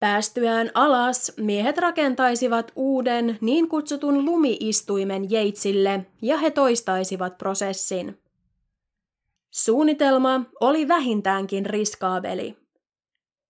Päästyään 0.00 0.70
alas, 0.74 1.32
miehet 1.36 1.78
rakentaisivat 1.78 2.72
uuden 2.76 3.38
niin 3.40 3.68
kutsutun 3.68 4.24
lumiistuimen 4.24 5.22
Yatesille 5.22 6.06
ja 6.22 6.36
he 6.36 6.50
toistaisivat 6.50 7.38
prosessin. 7.38 8.18
Suunnitelma 9.50 10.40
oli 10.60 10.88
vähintäänkin 10.88 11.66
riskaabeli. 11.66 12.56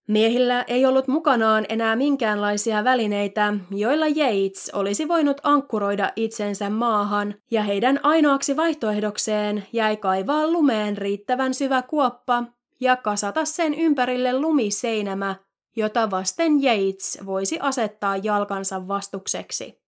Miehillä 0.09 0.63
ei 0.63 0.87
ollut 0.87 1.09
mukanaan 1.09 1.67
enää 1.69 1.97
minkäänlaisia 1.97 2.85
välineitä, 2.85 3.55
joilla 3.71 4.07
Yates 4.07 4.71
olisi 4.75 5.09
voinut 5.09 5.41
ankkuroida 5.43 6.13
itsensä 6.17 6.71
maahan, 6.71 7.35
ja 7.51 7.63
heidän 7.63 8.01
ainoaksi 8.03 8.57
vaihtoehdokseen 8.57 9.67
jäi 9.73 9.97
kaivaa 9.97 10.47
lumeen 10.47 10.99
riittävän 10.99 11.55
syvä 11.55 11.83
kuoppa 11.83 12.45
ja 12.81 12.97
kasata 12.97 13.45
sen 13.45 13.75
ympärille 13.75 14.41
lumiseinämä, 14.41 15.37
jota 15.77 16.11
vasten 16.11 16.53
Yates 16.65 17.19
voisi 17.27 17.59
asettaa 17.61 18.17
jalkansa 18.17 18.89
vastukseksi. 18.89 19.81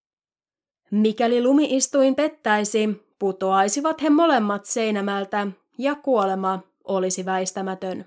Mikäli 0.91 1.43
lumiistuin 1.43 2.15
pettäisi, 2.15 3.07
putoaisivat 3.19 4.03
he 4.03 4.11
molemmat 4.11 4.65
seinämältä 4.65 5.47
ja 5.81 5.95
kuolema 5.95 6.61
olisi 6.85 7.25
väistämätön. 7.25 8.05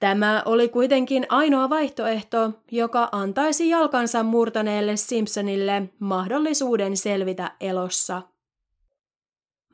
Tämä 0.00 0.42
oli 0.44 0.68
kuitenkin 0.68 1.26
ainoa 1.28 1.70
vaihtoehto, 1.70 2.52
joka 2.70 3.08
antaisi 3.12 3.68
jalkansa 3.68 4.22
murtaneelle 4.22 4.96
Simpsonille 4.96 5.82
mahdollisuuden 5.98 6.96
selvitä 6.96 7.52
elossa. 7.60 8.22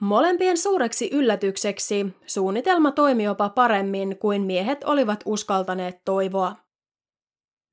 Molempien 0.01 0.59
suureksi 0.59 1.11
yllätykseksi 1.13 2.07
suunnitelma 2.27 2.91
toimi 2.93 3.25
jopa 3.25 3.49
paremmin 3.49 4.19
kuin 4.19 4.43
miehet 4.43 4.85
olivat 4.85 5.21
uskaltaneet 5.25 6.05
toivoa. 6.05 6.57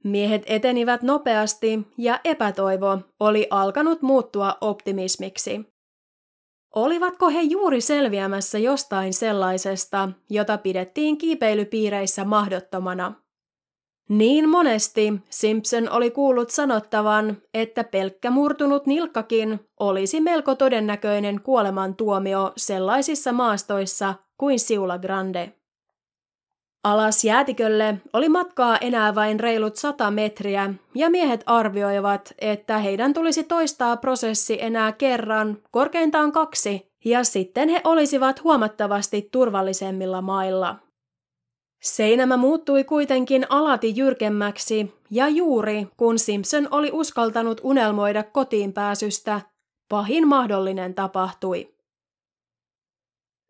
Miehet 0.04 0.43
etenivät 0.45 1.02
nopeasti 1.02 1.88
ja 1.97 2.20
epätoivo 2.24 3.00
oli 3.20 3.47
alkanut 3.50 4.02
muuttua 4.02 4.58
optimismiksi. 4.62 5.78
Olivatko 6.76 7.30
he 7.30 7.41
juuri 7.41 7.82
selviämässä 7.82 8.57
jostain 8.57 9.13
sellaisesta, 9.13 10.09
jota 10.30 10.57
pidettiin 10.57 11.17
kiipeilypiireissä 11.17 12.26
mahdottomana? 12.26 13.13
Niin 14.09 14.49
monesti 14.49 15.13
Simpson 15.30 15.89
oli 15.89 16.11
kuullut 16.11 16.49
sanottavan, 16.49 17.38
että 17.53 17.84
pelkkä 17.84 18.32
murtunut 18.32 18.86
nilkkakin 18.86 19.59
olisi 19.80 20.22
melko 20.22 20.55
todennäköinen 20.55 21.41
kuolemantuomio 21.41 22.53
sellaisissa 22.57 23.32
maastoissa 23.32 24.15
kuin 24.38 24.59
Siula 24.59 24.97
Grande. 24.97 25.59
Alas 26.84 27.23
jäätikölle 27.23 27.97
oli 28.13 28.30
matkaa 28.30 28.77
enää 28.77 29.15
vain 29.15 29.39
reilut 29.39 29.75
sata 29.75 30.11
metriä, 30.11 30.73
ja 30.95 31.09
miehet 31.09 31.43
arvioivat, 31.45 32.34
että 32.39 32.77
heidän 32.77 33.13
tulisi 33.13 33.43
toistaa 33.43 33.97
prosessi 33.97 34.57
enää 34.61 34.91
kerran, 34.91 35.57
korkeintaan 35.71 36.32
kaksi, 36.32 36.91
ja 37.05 37.23
sitten 37.23 37.69
he 37.69 37.82
olisivat 37.84 38.43
huomattavasti 38.43 39.30
turvallisemmilla 39.32 40.21
mailla. 40.21 40.75
Seinämä 41.82 42.38
muuttui 42.38 42.84
kuitenkin 42.84 43.45
alati 43.49 43.93
jyrkemmäksi, 43.95 44.93
ja 45.11 45.30
juuri 45.30 45.88
kun 45.97 46.19
Simpson 46.19 46.67
oli 46.71 46.89
uskaltanut 46.93 47.61
unelmoida 47.63 48.23
kotiin 48.23 48.73
pääsystä, 48.73 49.41
pahin 49.89 50.27
mahdollinen 50.27 50.93
tapahtui. 50.95 51.78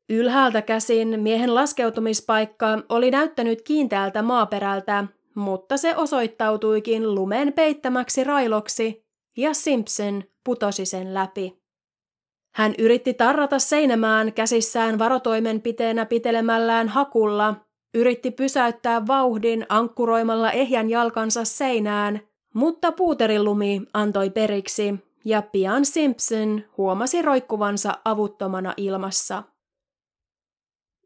Ylhäältä 0.10 0.62
käsin 0.62 1.20
miehen 1.20 1.56
laskeutumispaikka 1.56 2.80
oli 2.90 3.12
näyttänyt 3.12 3.62
kiinteältä 3.62 4.22
maaperältä, 4.22 5.06
mutta 5.36 5.78
se 5.78 5.96
osoittautuikin 5.96 7.16
lumen 7.16 7.54
peittämäksi 7.54 8.24
railoksi, 8.24 9.06
ja 9.38 9.54
Simpson 9.54 10.24
putosi 10.44 10.86
sen 10.86 11.14
läpi. 11.14 11.60
Hän 12.56 12.74
yritti 12.78 13.14
tarrata 13.14 13.60
seinämään 13.60 14.34
käsissään 14.34 15.00
varotoimenpiteenä 15.00 16.06
pitelemällään 16.06 16.88
hakulla, 16.88 17.56
yritti 17.94 18.32
pysäyttää 18.32 19.08
vauhdin 19.08 19.66
ankkuroimalla 19.70 20.52
ehjän 20.52 20.90
jalkansa 20.90 21.46
seinään, 21.46 22.20
mutta 22.54 22.92
puuterilumi 22.92 23.82
antoi 23.94 24.30
periksi, 24.30 24.96
ja 25.26 25.42
pian 25.42 25.86
Simpson 25.86 26.62
huomasi 26.78 27.22
roikkuvansa 27.22 27.98
avuttomana 28.06 28.74
ilmassa. 28.78 29.44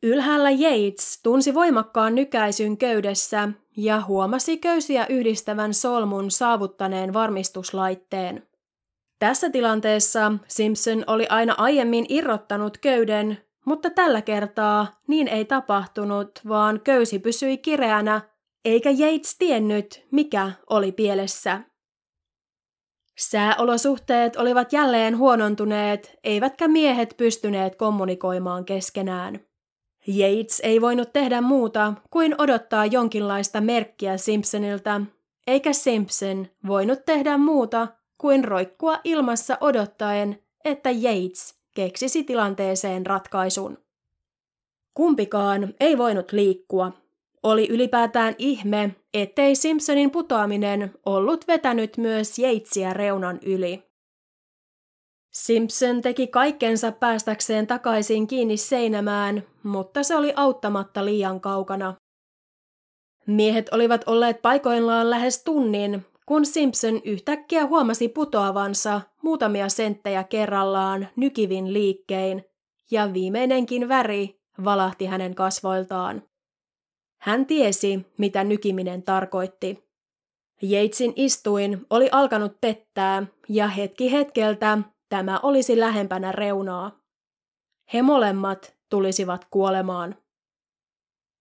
Ylhäällä 0.05 0.49
Yates 0.51 1.19
tunsi 1.23 1.53
voimakkaan 1.53 2.15
nykäisyn 2.15 2.77
köydessä 2.77 3.49
ja 3.77 4.01
huomasi 4.01 4.57
köysiä 4.57 5.05
yhdistävän 5.09 5.73
solmun 5.73 6.31
saavuttaneen 6.31 7.13
varmistuslaitteen. 7.13 8.47
Tässä 9.19 9.49
tilanteessa 9.49 10.31
Simpson 10.47 11.03
oli 11.07 11.27
aina 11.27 11.55
aiemmin 11.57 12.05
irrottanut 12.09 12.77
köyden, 12.77 13.37
mutta 13.65 13.89
tällä 13.89 14.21
kertaa 14.21 14.87
niin 15.07 15.27
ei 15.27 15.45
tapahtunut, 15.45 16.39
vaan 16.47 16.81
köysi 16.83 17.19
pysyi 17.19 17.57
kireänä, 17.57 18.21
eikä 18.65 18.89
Yates 18.89 19.37
tiennyt, 19.37 20.07
mikä 20.11 20.51
oli 20.69 20.91
pielessä. 20.91 21.61
Sääolosuhteet 23.17 24.35
olivat 24.35 24.73
jälleen 24.73 25.17
huonontuneet, 25.17 26.19
eivätkä 26.23 26.67
miehet 26.67 27.13
pystyneet 27.17 27.75
kommunikoimaan 27.75 28.65
keskenään. 28.65 29.52
Yates 30.07 30.59
ei 30.63 30.81
voinut 30.81 31.13
tehdä 31.13 31.41
muuta 31.41 31.93
kuin 32.09 32.35
odottaa 32.41 32.85
jonkinlaista 32.85 33.61
merkkiä 33.61 34.17
Simpsonilta, 34.17 35.01
eikä 35.47 35.73
Simpson 35.73 36.47
voinut 36.67 37.05
tehdä 37.05 37.37
muuta 37.37 37.87
kuin 38.17 38.43
roikkua 38.43 38.99
ilmassa 39.03 39.57
odottaen, 39.61 40.39
että 40.65 40.89
Yates 40.89 41.55
keksisi 41.75 42.23
tilanteeseen 42.23 43.05
ratkaisun. 43.05 43.77
Kumpikaan 44.93 45.73
ei 45.79 45.97
voinut 45.97 46.31
liikkua. 46.31 46.91
Oli 47.43 47.67
ylipäätään 47.69 48.35
ihme, 48.37 48.95
ettei 49.13 49.55
Simpsonin 49.55 50.11
putoaminen 50.11 50.93
ollut 51.05 51.47
vetänyt 51.47 51.97
myös 51.97 52.39
Yatesia 52.39 52.93
reunan 52.93 53.39
yli. 53.45 53.83
Simpson 55.33 56.01
teki 56.01 56.27
kaikkensa 56.27 56.91
päästäkseen 56.91 57.67
takaisin 57.67 58.27
kiinni 58.27 58.57
seinämään, 58.57 59.43
mutta 59.63 60.03
se 60.03 60.15
oli 60.15 60.33
auttamatta 60.35 61.05
liian 61.05 61.41
kaukana. 61.41 61.95
Miehet 63.27 63.69
olivat 63.71 64.03
olleet 64.07 64.41
paikoillaan 64.41 65.09
lähes 65.09 65.43
tunnin, 65.43 66.05
kun 66.25 66.45
Simpson 66.45 67.01
yhtäkkiä 67.03 67.65
huomasi 67.65 68.07
putoavansa 68.07 69.01
muutamia 69.21 69.69
senttejä 69.69 70.23
kerrallaan 70.23 71.07
nykivin 71.15 71.73
liikkein, 71.73 72.45
ja 72.91 73.13
viimeinenkin 73.13 73.89
väri 73.89 74.41
valahti 74.63 75.05
hänen 75.05 75.35
kasvoiltaan. 75.35 76.23
Hän 77.21 77.45
tiesi, 77.45 78.05
mitä 78.17 78.43
nykiminen 78.43 79.03
tarkoitti. 79.03 79.83
Jeitsin 80.61 81.13
istuin 81.15 81.85
oli 81.89 82.09
alkanut 82.11 82.61
pettää, 82.61 83.25
ja 83.49 83.67
hetki 83.67 84.11
hetkeltä 84.11 84.77
tämä 85.13 85.39
olisi 85.43 85.79
lähempänä 85.79 86.31
reunaa. 86.31 86.99
He 87.93 88.01
molemmat 88.01 88.75
tulisivat 88.89 89.45
kuolemaan. 89.51 90.15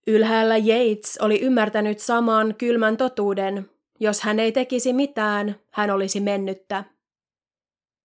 Ylhäällä 0.07 0.57
Yates 0.57 1.17
oli 1.21 1.41
ymmärtänyt 1.41 1.99
saman 1.99 2.55
kylmän 2.57 2.97
totuuden. 2.97 3.69
Jos 3.99 4.21
hän 4.21 4.39
ei 4.39 4.51
tekisi 4.51 4.93
mitään, 4.93 5.55
hän 5.71 5.91
olisi 5.91 6.19
mennyttä. 6.19 6.83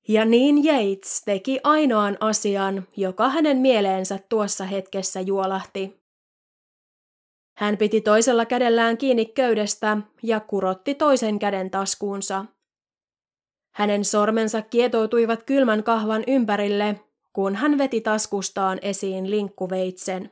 Ja 0.09 0.25
niin 0.25 0.57
Yates 0.66 1.23
teki 1.25 1.61
ainoan 1.64 2.16
asian, 2.21 2.87
joka 2.97 3.29
hänen 3.29 3.57
mieleensä 3.57 4.19
tuossa 4.29 4.64
hetkessä 4.64 5.21
juolahti. 5.21 6.01
Hän 7.59 7.77
piti 7.77 8.01
toisella 8.01 8.47
kädellään 8.47 8.99
kiinni 8.99 9.27
köydestä 9.27 9.99
ja 10.23 10.41
kurotti 10.41 10.95
toisen 10.95 11.39
käden 11.39 11.71
taskuunsa. 11.71 12.45
Hänen 13.79 14.05
sormensa 14.05 14.62
kietoutuivat 14.62 15.43
kylmän 15.43 15.85
kahvan 15.85 16.24
ympärille, 16.26 17.01
kun 17.33 17.57
hän 17.57 17.79
veti 17.79 18.01
taskustaan 18.01 18.79
esiin 18.83 19.31
linkkuveitsen. 19.31 20.31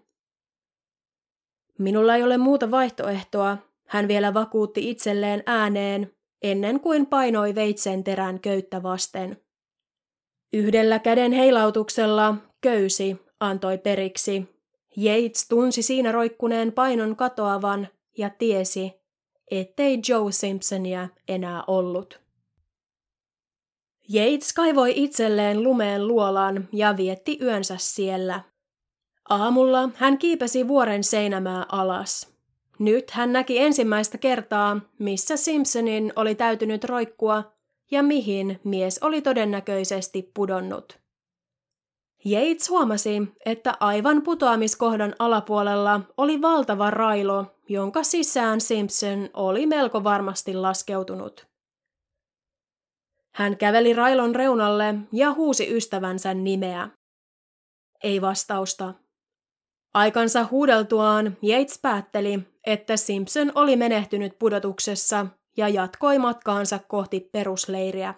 Minulla 1.79 2.17
ei 2.17 2.23
ole 2.23 2.37
muuta 2.37 2.71
vaihtoehtoa, 2.71 3.59
hän 3.87 4.09
vielä 4.09 4.35
vakuutti 4.35 4.91
itselleen 4.91 5.43
ääneen, 5.47 6.13
ennen 6.43 6.81
kuin 6.81 7.07
painoi 7.07 7.55
veitsen 7.55 8.05
terän 8.05 8.41
köyttä 8.41 8.83
vasten. 8.83 9.37
Yhdellä 10.53 10.99
käden 10.99 11.33
heilautuksella 11.33 12.35
köysi 12.61 13.17
antoi 13.41 13.79
periksi. 13.79 14.49
Yates 14.99 15.49
tunsi 15.49 15.83
siinä 15.83 16.13
roikkuneen 16.13 16.73
painon 16.73 17.17
katoavan 17.17 17.89
ja 18.19 18.31
tiesi, 18.31 18.93
ettei 19.51 20.01
Joe 20.09 20.33
Simpsonia 20.33 21.09
enää 21.29 21.65
ollut. 21.67 22.26
Yates 24.15 24.53
kaivoi 24.53 24.93
itselleen 24.97 25.63
lumeen 25.63 26.09
luolan 26.09 26.69
ja 26.73 26.97
vietti 26.97 27.39
yönsä 27.43 27.77
siellä. 27.79 28.41
Aamulla 29.29 29.89
hän 29.95 30.19
kiipesi 30.19 30.69
vuoren 30.69 31.05
seinämää 31.05 31.67
alas. 31.69 32.37
Nyt 32.79 33.11
hän 33.11 33.33
näki 33.33 33.59
ensimmäistä 33.59 34.19
kertaa, 34.19 34.81
missä 34.99 35.37
Simpsonin 35.37 36.13
oli 36.17 36.35
täytynyt 36.35 36.85
roikkua 36.85 37.53
ja 37.91 38.03
mihin 38.03 38.61
mies 38.65 38.99
oli 38.99 39.23
todennäköisesti 39.23 40.31
pudonnut. 40.35 40.99
Yates 42.27 42.71
huomasi, 42.71 43.23
että 43.47 43.75
aivan 43.81 44.23
putoamiskohdan 44.23 45.15
alapuolella 45.19 46.01
oli 46.17 46.43
valtava 46.43 46.91
railo, 46.91 47.47
jonka 47.69 48.03
sisään 48.03 48.61
Simpson 48.61 49.31
oli 49.35 49.67
melko 49.67 50.05
varmasti 50.05 50.55
laskeutunut. 50.55 51.47
Hän 53.37 53.57
käveli 53.57 53.93
railon 53.93 54.35
reunalle 54.35 54.95
ja 55.13 55.33
huusi 55.33 55.77
ystävänsä 55.77 56.35
nimeä. 56.35 56.89
Ei 58.05 58.21
vastausta. 58.21 58.95
Aikansa 59.95 60.47
huudeltuaan 60.51 61.37
Yates 61.43 61.79
päätteli, 61.83 62.41
että 62.67 62.97
Simpson 62.97 63.53
oli 63.55 63.77
menehtynyt 63.77 64.39
pudotuksessa 64.39 65.27
ja 65.57 65.69
jatkoi 65.69 66.19
matkaansa 66.19 66.79
kohti 66.79 67.21
perusleiriä. 67.33 68.15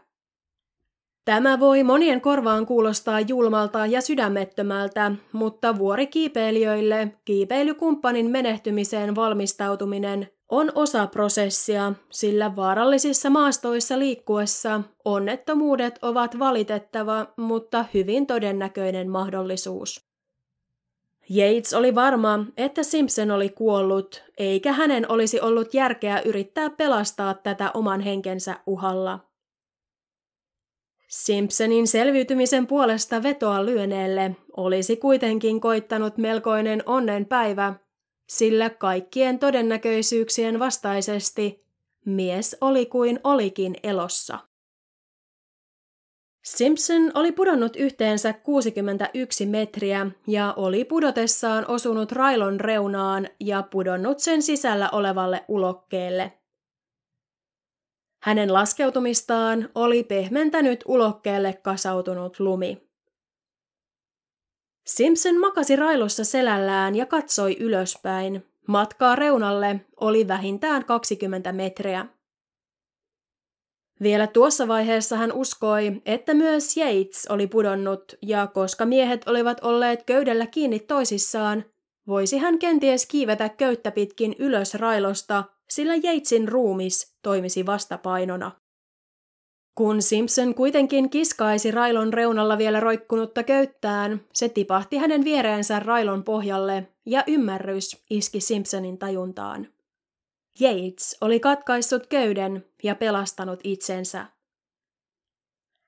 Tämä 1.28 1.60
voi 1.60 1.82
monien 1.82 2.20
korvaan 2.20 2.66
kuulostaa 2.66 3.20
julmalta 3.20 3.86
ja 3.86 4.00
sydämettömältä, 4.00 5.12
mutta 5.32 5.78
vuorikiipeilijöille 5.78 7.12
kiipeilykumppanin 7.24 8.30
menehtymiseen 8.30 9.16
valmistautuminen 9.16 10.28
on 10.48 10.72
osa 10.74 11.06
prosessia, 11.06 11.92
sillä 12.10 12.56
vaarallisissa 12.56 13.30
maastoissa 13.30 13.98
liikkuessa 13.98 14.80
onnettomuudet 15.04 15.98
ovat 16.02 16.38
valitettava, 16.38 17.26
mutta 17.36 17.84
hyvin 17.94 18.26
todennäköinen 18.26 19.10
mahdollisuus. 19.10 20.08
Yates 21.36 21.74
oli 21.74 21.94
varma, 21.94 22.44
että 22.56 22.82
Simpson 22.82 23.30
oli 23.30 23.48
kuollut, 23.48 24.24
eikä 24.38 24.72
hänen 24.72 25.10
olisi 25.10 25.40
ollut 25.40 25.74
järkeä 25.74 26.20
yrittää 26.20 26.70
pelastaa 26.70 27.34
tätä 27.34 27.70
oman 27.74 28.00
henkensä 28.00 28.56
uhalla. 28.66 29.27
Simpsonin 31.08 31.86
selviytymisen 31.86 32.66
puolesta 32.66 33.22
vetoa 33.22 33.66
lyöneelle 33.66 34.36
olisi 34.56 34.96
kuitenkin 34.96 35.60
koittanut 35.60 36.18
melkoinen 36.18 36.82
onnenpäivä, 36.86 37.74
sillä 38.26 38.70
kaikkien 38.70 39.38
todennäköisyyksien 39.38 40.58
vastaisesti 40.58 41.64
mies 42.04 42.56
oli 42.60 42.86
kuin 42.86 43.20
olikin 43.24 43.76
elossa. 43.82 44.38
Simpson 46.44 47.10
oli 47.14 47.32
pudonnut 47.32 47.76
yhteensä 47.76 48.32
61 48.32 49.46
metriä 49.46 50.06
ja 50.26 50.54
oli 50.56 50.84
pudotessaan 50.84 51.64
osunut 51.70 52.12
railon 52.12 52.60
reunaan 52.60 53.28
ja 53.40 53.62
pudonnut 53.62 54.18
sen 54.18 54.42
sisällä 54.42 54.88
olevalle 54.92 55.44
ulokkeelle. 55.48 56.37
Hänen 58.22 58.54
laskeutumistaan 58.54 59.68
oli 59.74 60.04
pehmentänyt 60.04 60.84
ulokkeelle 60.86 61.52
kasautunut 61.62 62.40
lumi. 62.40 62.88
Simpson 64.86 65.40
makasi 65.40 65.76
railossa 65.76 66.24
selällään 66.24 66.94
ja 66.94 67.06
katsoi 67.06 67.56
ylöspäin. 67.60 68.46
Matkaa 68.66 69.16
reunalle 69.16 69.80
oli 70.00 70.28
vähintään 70.28 70.84
20 70.84 71.52
metriä. 71.52 72.06
Vielä 74.02 74.26
tuossa 74.26 74.68
vaiheessa 74.68 75.16
hän 75.16 75.32
uskoi, 75.32 76.02
että 76.06 76.34
myös 76.34 76.76
Yates 76.76 77.26
oli 77.28 77.46
pudonnut, 77.46 78.14
ja 78.22 78.46
koska 78.46 78.86
miehet 78.86 79.28
olivat 79.28 79.64
olleet 79.64 80.02
köydellä 80.02 80.46
kiinni 80.46 80.78
toisissaan, 80.78 81.64
voisi 82.06 82.38
hän 82.38 82.58
kenties 82.58 83.06
kiivetä 83.06 83.48
köyttä 83.48 83.90
pitkin 83.90 84.36
ylös 84.38 84.74
railosta, 84.74 85.44
sillä 85.70 85.94
Yatesin 85.94 86.48
ruumis 86.48 87.14
toimisi 87.22 87.66
vastapainona. 87.66 88.52
Kun 89.74 90.02
Simpson 90.02 90.54
kuitenkin 90.54 91.10
kiskaisi 91.10 91.70
railon 91.70 92.12
reunalla 92.12 92.58
vielä 92.58 92.80
roikkunutta 92.80 93.42
köyttään, 93.42 94.20
se 94.32 94.48
tipahti 94.48 94.96
hänen 94.96 95.24
viereensä 95.24 95.80
railon 95.80 96.24
pohjalle 96.24 96.88
ja 97.06 97.24
ymmärrys 97.26 98.04
iski 98.10 98.40
Simpsonin 98.40 98.98
tajuntaan. 98.98 99.68
Yates 100.60 101.16
oli 101.20 101.40
katkaissut 101.40 102.06
köyden 102.06 102.64
ja 102.82 102.94
pelastanut 102.94 103.60
itsensä. 103.64 104.26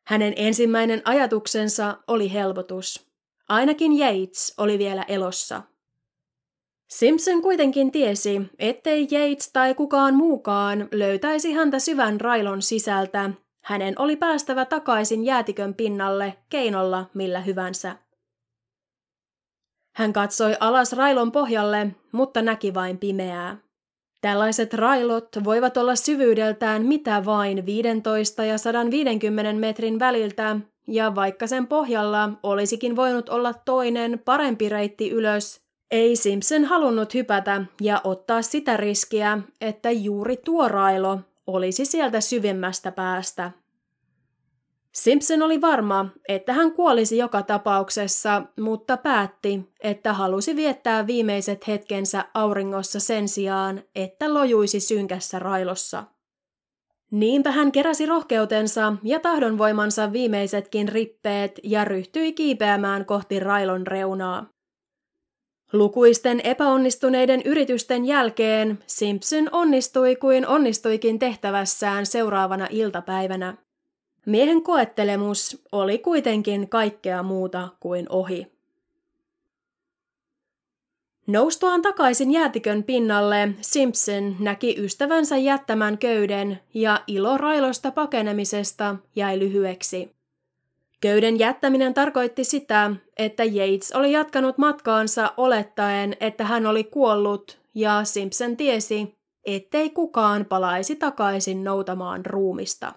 Hänen 0.07 0.33
ensimmäinen 0.37 1.03
ajatuksensa 1.05 1.99
oli 2.07 2.33
helpotus. 2.33 3.11
Ainakin 3.49 3.93
Yates 4.01 4.55
oli 4.59 4.79
vielä 4.79 5.03
elossa. 5.03 5.63
Simpson 6.91 7.43
kuitenkin 7.43 7.93
tiesi, 7.93 8.43
ettei 8.59 9.09
Yates 9.13 9.53
tai 9.53 9.75
kukaan 9.75 10.15
muukaan 10.15 10.89
löytäisi 10.93 11.53
häntä 11.53 11.79
syvän 11.79 12.21
railon 12.21 12.63
sisältä. 12.63 13.31
Hänen 13.65 13.95
oli 13.99 14.17
päästävä 14.17 14.65
takaisin 14.65 15.25
jäätikön 15.25 15.75
pinnalle 15.75 16.37
keinolla 16.49 17.07
millä 17.15 17.41
hyvänsä. 17.41 17.97
Hän 19.97 20.13
katsoi 20.13 20.57
alas 20.61 20.93
railon 20.93 21.33
pohjalle, 21.33 21.87
mutta 22.13 22.43
näki 22.43 22.75
vain 22.75 22.99
pimeää. 22.99 23.57
Tällaiset 24.21 24.75
railot 24.75 25.29
voivat 25.45 25.77
olla 25.77 25.97
syvyydeltään 25.97 26.87
mitä 26.87 27.25
vain 27.25 27.67
15 27.67 28.45
ja 28.45 28.59
150 28.59 29.53
metrin 29.53 29.99
väliltä, 29.99 30.57
ja 30.89 31.15
vaikka 31.15 31.47
sen 31.47 31.67
pohjalla 31.67 32.31
olisikin 32.43 32.97
voinut 32.97 33.29
olla 33.29 33.55
toinen, 33.55 34.23
parempi 34.25 34.69
reitti 34.69 35.11
ylös, 35.11 35.70
ei 35.91 36.17
Simpson 36.17 36.65
halunnut 36.65 37.15
hypätä 37.15 37.65
ja 37.81 38.01
ottaa 38.05 38.43
sitä 38.43 38.77
riskiä, 38.77 39.39
että 39.61 39.91
juuri 39.91 40.37
tuo 40.37 40.69
railo 40.69 41.21
olisi 41.47 41.85
sieltä 41.85 42.21
syvemmästä 42.21 42.93
päästä. 42.93 43.51
Simpson 44.93 45.43
oli 45.43 45.61
varma, 45.61 46.07
että 46.29 46.53
hän 46.53 46.73
kuolisi 46.73 47.19
joka 47.19 47.43
tapauksessa, 47.43 48.43
mutta 48.61 48.97
päätti, 48.97 49.69
että 49.81 50.13
halusi 50.13 50.57
viettää 50.57 51.07
viimeiset 51.07 51.67
hetkensä 51.67 52.25
auringossa 52.35 53.01
sen 53.01 53.29
sijaan, 53.29 53.83
että 53.95 54.35
lojuisi 54.35 54.81
synkässä 54.81 55.39
railossa. 55.39 56.05
Niinpä 57.11 57.51
hän 57.51 57.73
keräsi 57.73 58.07
rohkeutensa 58.07 58.93
ja 59.03 59.21
tahdonvoimansa 59.21 60.13
viimeisetkin 60.13 60.89
rippeet 60.89 61.61
ja 61.63 61.85
ryhtyi 61.85 62.33
kiipeämään 62.33 63.07
kohti 63.07 63.41
railon 63.41 63.87
reunaa. 63.87 64.60
Lukuisten 65.73 66.41
epäonnistuneiden 66.45 67.43
yritysten 67.45 68.05
jälkeen 68.05 68.79
Simpson 68.87 69.49
onnistui 69.53 70.17
kuin 70.17 70.47
onnistuikin 70.47 71.19
tehtävässään 71.19 72.07
seuraavana 72.07 72.67
iltapäivänä. 72.71 73.57
Miehen 74.27 74.63
koettelemus 74.63 75.63
oli 75.73 75.99
kuitenkin 75.99 76.69
kaikkea 76.69 77.23
muuta 77.23 77.69
kuin 77.81 78.07
ohi. 78.09 78.47
Noustuaan 81.27 81.83
takaisin 81.83 82.31
jäätikön 82.31 82.83
pinnalle, 82.83 83.49
Simpson 83.61 84.37
näki 84.39 84.75
ystävänsä 84.79 85.37
jättämän 85.37 85.99
köyden 85.99 86.61
ja 86.75 87.03
ilo 87.07 87.39
railosta 87.39 87.91
pakenemisesta 87.91 88.97
jäi 89.17 89.39
lyhyeksi. 89.39 90.20
Köyden 91.01 91.39
jättäminen 91.39 91.95
tarkoitti 91.95 92.45
sitä, 92.45 92.91
että 93.17 93.45
Yates 93.45 93.93
oli 93.93 94.13
jatkanut 94.13 94.59
matkaansa 94.59 95.33
olettaen, 95.37 96.17
että 96.21 96.45
hän 96.45 96.67
oli 96.67 96.85
kuollut 96.85 97.61
ja 97.75 98.05
Simpson 98.05 98.57
tiesi, 98.57 99.15
ettei 99.47 99.91
kukaan 99.91 100.45
palaisi 100.45 100.97
takaisin 100.97 101.65
noutamaan 101.65 102.27
ruumista. 102.27 102.93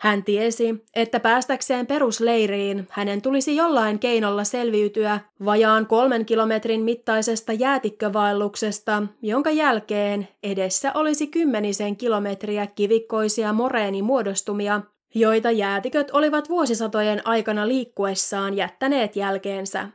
Hän 0.00 0.24
tiesi, 0.24 0.84
että 0.96 1.20
päästäkseen 1.20 1.86
perusleiriin 1.86 2.86
hänen 2.90 3.22
tulisi 3.22 3.56
jollain 3.56 3.98
keinolla 3.98 4.44
selviytyä 4.44 5.20
vajaan 5.44 5.86
kolmen 5.86 6.26
kilometrin 6.26 6.80
mittaisesta 6.80 7.52
jäätikkövaelluksesta, 7.52 9.02
jonka 9.22 9.50
jälkeen 9.50 10.28
edessä 10.42 10.92
olisi 10.94 11.26
kymmenisen 11.26 11.96
kilometriä 11.96 12.66
kivikkoisia 12.66 13.52
moreenimuodostumia, 13.52 14.80
joita 15.14 15.50
jäätiköt 15.50 16.10
olivat 16.10 16.48
vuosisatojen 16.48 17.26
aikana 17.26 17.68
liikkuessaan 17.68 18.56
jättäneet 18.56 19.16
jälkeensä. 19.16 19.88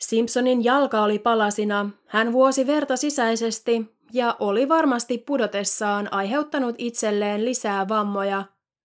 Simpsonin 0.00 0.64
jalka 0.64 1.02
oli 1.02 1.18
palasina, 1.18 1.90
hän 2.06 2.32
vuosi 2.32 2.66
verta 2.66 2.96
sisäisesti 2.96 3.86
ja 4.12 4.36
oli 4.40 4.68
varmasti 4.68 5.18
pudotessaan 5.18 6.12
aiheuttanut 6.12 6.74
itselleen 6.78 7.44
lisää 7.44 7.88
vammoja, 7.88 8.44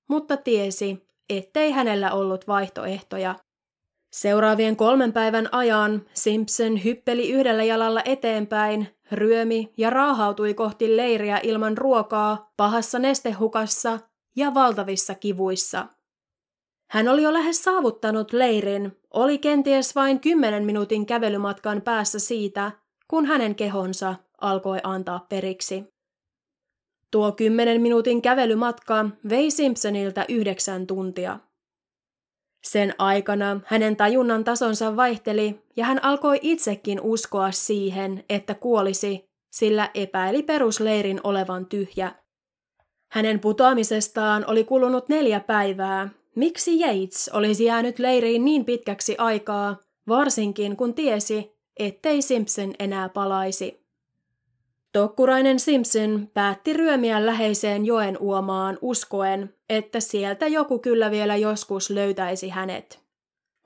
mutta 0.09 0.37
tiesi, 0.37 1.07
ettei 1.29 1.71
hänellä 1.71 2.11
ollut 2.11 2.47
vaihtoehtoja. 2.47 3.35
Seuraavien 4.11 4.75
kolmen 4.75 5.13
päivän 5.13 5.49
ajan 5.51 6.05
Simpson 6.13 6.83
hyppeli 6.83 7.31
yhdellä 7.31 7.63
jalalla 7.63 8.01
eteenpäin, 8.05 8.87
ryömi 9.11 9.73
ja 9.77 9.89
raahautui 9.89 10.53
kohti 10.53 10.97
leiriä 10.97 11.39
ilman 11.43 11.77
ruokaa, 11.77 12.51
pahassa 12.57 12.99
nestehukassa 12.99 13.99
ja 14.37 14.53
valtavissa 14.53 15.15
kivuissa. 15.15 15.87
Hän 16.91 17.07
oli 17.07 17.23
jo 17.23 17.33
lähes 17.33 17.63
saavuttanut 17.63 18.33
leirin, 18.33 18.97
oli 19.13 19.37
kenties 19.37 19.95
vain 19.95 20.19
kymmenen 20.19 20.65
minuutin 20.65 21.05
kävelymatkan 21.05 21.81
päässä 21.81 22.19
siitä, 22.19 22.71
kun 23.07 23.25
hänen 23.25 23.55
kehonsa 23.55 24.15
alkoi 24.41 24.79
antaa 24.83 25.25
periksi. 25.29 25.83
Tuo 27.11 27.31
kymmenen 27.31 27.81
minuutin 27.81 28.21
kävelymatka 28.21 29.05
vei 29.29 29.51
Simpsonilta 29.51 30.25
yhdeksän 30.29 30.87
tuntia. 30.87 31.39
Sen 32.63 32.95
aikana 32.97 33.61
hänen 33.65 33.95
tajunnan 33.95 34.43
tasonsa 34.43 34.95
vaihteli 34.95 35.61
ja 35.75 35.85
hän 35.85 36.03
alkoi 36.03 36.39
itsekin 36.41 37.01
uskoa 37.01 37.51
siihen, 37.51 38.23
että 38.29 38.55
kuolisi, 38.55 39.25
sillä 39.51 39.89
epäili 39.93 40.43
perusleirin 40.43 41.21
olevan 41.23 41.65
tyhjä. 41.65 42.15
Hänen 43.09 43.39
putoamisestaan 43.39 44.45
oli 44.47 44.63
kulunut 44.63 45.09
neljä 45.09 45.39
päivää. 45.39 46.09
Miksi 46.35 46.81
Yates 46.81 47.29
olisi 47.33 47.65
jäänyt 47.65 47.99
leiriin 47.99 48.45
niin 48.45 48.65
pitkäksi 48.65 49.15
aikaa, 49.17 49.77
varsinkin 50.07 50.77
kun 50.77 50.93
tiesi, 50.93 51.57
ettei 51.77 52.21
Simpson 52.21 52.73
enää 52.79 53.09
palaisi? 53.09 53.87
Tokkurainen 54.93 55.59
Simpson 55.59 56.29
päätti 56.33 56.73
ryömiä 56.73 57.25
läheiseen 57.25 57.85
joen 57.85 58.17
uomaan 58.19 58.77
uskoen, 58.81 59.53
että 59.69 59.99
sieltä 59.99 60.47
joku 60.47 60.79
kyllä 60.79 61.11
vielä 61.11 61.35
joskus 61.35 61.89
löytäisi 61.89 62.49
hänet. 62.49 62.99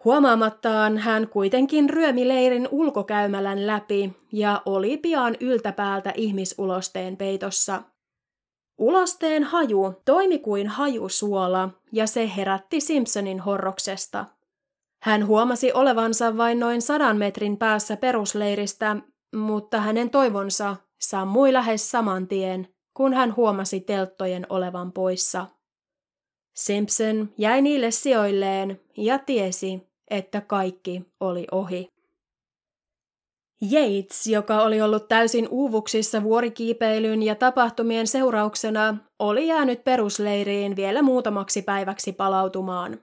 Huomaamattaan 0.06 0.98
hän 0.98 1.28
kuitenkin 1.28 1.89
ryömi 1.89 2.28
leirin 2.28 2.68
ulkokäymälän 2.72 3.68
läpi 3.68 4.14
ja 4.32 4.62
oli 4.66 4.98
pian 4.98 5.36
yltäpäältä 5.39 6.14
ihmisulosteen 6.16 7.18
peitossa. 7.18 7.82
Ulosteen 8.82 9.44
haju 9.44 10.02
toimi 10.06 10.40
kuin 10.40 10.68
hajusuola 10.68 11.70
ja 11.92 12.08
se 12.08 12.32
herätti 12.36 12.82
Simpsonin 12.82 13.40
horroksesta. 13.40 14.26
Hän 15.04 15.28
huomasi 15.28 15.74
olevansa 15.74 16.38
vain 16.38 16.60
noin 16.60 16.82
sadan 16.82 17.18
metrin 17.18 17.58
päässä 17.58 17.98
perusleiristä, 17.98 18.96
mutta 19.36 19.82
hänen 19.82 20.10
toivonsa 20.10 20.76
sammui 21.02 21.54
lähes 21.54 21.92
saman 21.92 22.28
tien, 22.28 22.68
kun 22.94 23.14
hän 23.14 23.36
huomasi 23.36 23.80
telttojen 23.80 24.46
olevan 24.50 24.92
poissa. 24.92 25.48
Simpson 26.56 27.30
jäi 27.38 27.62
niille 27.62 27.92
sijoilleen 27.92 28.82
ja 28.98 29.20
tiesi, 29.20 29.88
että 30.10 30.42
kaikki 30.42 31.04
oli 31.20 31.48
ohi. 31.52 31.88
Yates, 33.62 34.28
joka 34.28 34.62
oli 34.62 34.82
ollut 34.82 35.07
täysin 35.07 35.47
uuvuksissa 35.51 36.24
vuorikiipeilyn 36.24 37.24
ja 37.24 37.36
tapahtumien 37.36 38.07
seurauksena, 38.07 38.97
oli 39.20 39.47
jäänyt 39.47 39.84
perusleiriin 39.84 40.76
vielä 40.76 41.01
muutamaksi 41.01 41.62
päiväksi 41.62 42.12
palautumaan. 42.12 42.99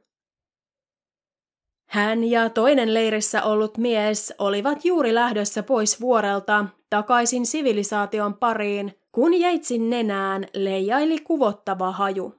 Hän 1.90 2.24
ja 2.24 2.50
toinen 2.50 2.94
leirissä 2.94 3.42
ollut 3.42 3.78
mies 3.78 4.34
olivat 4.38 4.84
juuri 4.84 5.14
lähdössä 5.14 5.62
pois 5.62 6.00
vuorelta 6.00 6.66
takaisin 6.90 7.46
sivilisaation 7.46 8.34
pariin, 8.34 8.94
kun 9.12 9.40
Jeitsin 9.40 9.90
nenään 9.90 10.46
leijaili 10.54 11.18
kuvottava 11.18 11.92
haju. 11.92 12.37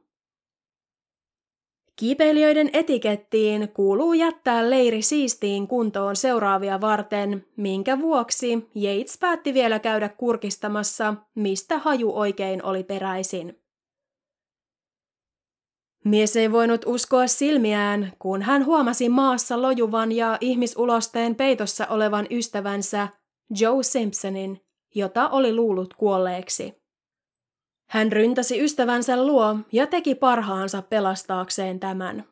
Kiipeilijöiden 2.00 2.70
etikettiin 2.74 3.70
kuuluu 3.74 4.14
jättää 4.14 4.70
leiri 4.70 5.02
siistiin 5.02 5.68
kuntoon 5.68 6.16
seuraavia 6.16 6.82
varten, 6.82 7.46
minkä 7.56 8.00
vuoksi 8.00 8.70
Yates 8.76 9.18
päätti 9.20 9.54
vielä 9.54 9.80
käydä 9.80 10.10
kurkistamassa, 10.10 11.14
mistä 11.36 11.78
haju 11.78 12.12
oikein 12.16 12.64
oli 12.64 12.84
peräisin. 12.84 13.60
Mies 16.06 16.36
ei 16.36 16.52
voinut 16.52 16.82
uskoa 16.86 17.28
silmiään, 17.28 18.14
kun 18.20 18.42
hän 18.42 18.66
huomasi 18.66 19.10
maassa 19.10 19.62
lojuvan 19.62 20.12
ja 20.12 20.38
ihmisulosteen 20.42 21.36
peitossa 21.36 21.88
olevan 21.88 22.28
ystävänsä 22.32 23.08
Joe 23.60 23.84
Simpsonin, 23.84 24.62
jota 24.96 25.30
oli 25.30 25.56
luullut 25.56 25.94
kuolleeksi. 25.94 26.79
Hän 27.90 28.12
ryntäsi 28.12 28.64
ystävänsä 28.64 29.26
luo 29.26 29.58
ja 29.72 29.88
teki 29.88 30.16
parhaansa 30.16 30.82
pelastaakseen 30.82 31.80
tämän. 31.80 32.24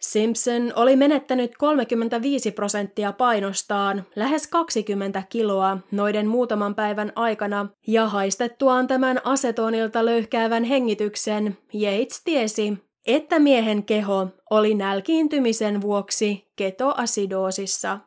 Simpson 0.00 0.72
oli 0.76 0.96
menettänyt 0.96 1.56
35 1.56 2.50
prosenttia 2.50 3.12
painostaan, 3.12 4.06
lähes 4.16 4.46
20 4.46 5.22
kiloa, 5.28 5.78
noiden 5.90 6.26
muutaman 6.26 6.74
päivän 6.74 7.12
aikana, 7.16 7.66
ja 7.86 8.08
haistettuaan 8.08 8.86
tämän 8.86 9.20
asetonilta 9.24 10.04
löyhkäävän 10.04 10.64
hengityksen, 10.64 11.58
Yates 11.74 12.24
tiesi, 12.24 12.78
että 13.06 13.38
miehen 13.38 13.84
keho 13.84 14.28
oli 14.50 14.74
nälkiintymisen 14.74 15.80
vuoksi 15.80 16.52
ketoasidoosissa. 16.56 17.98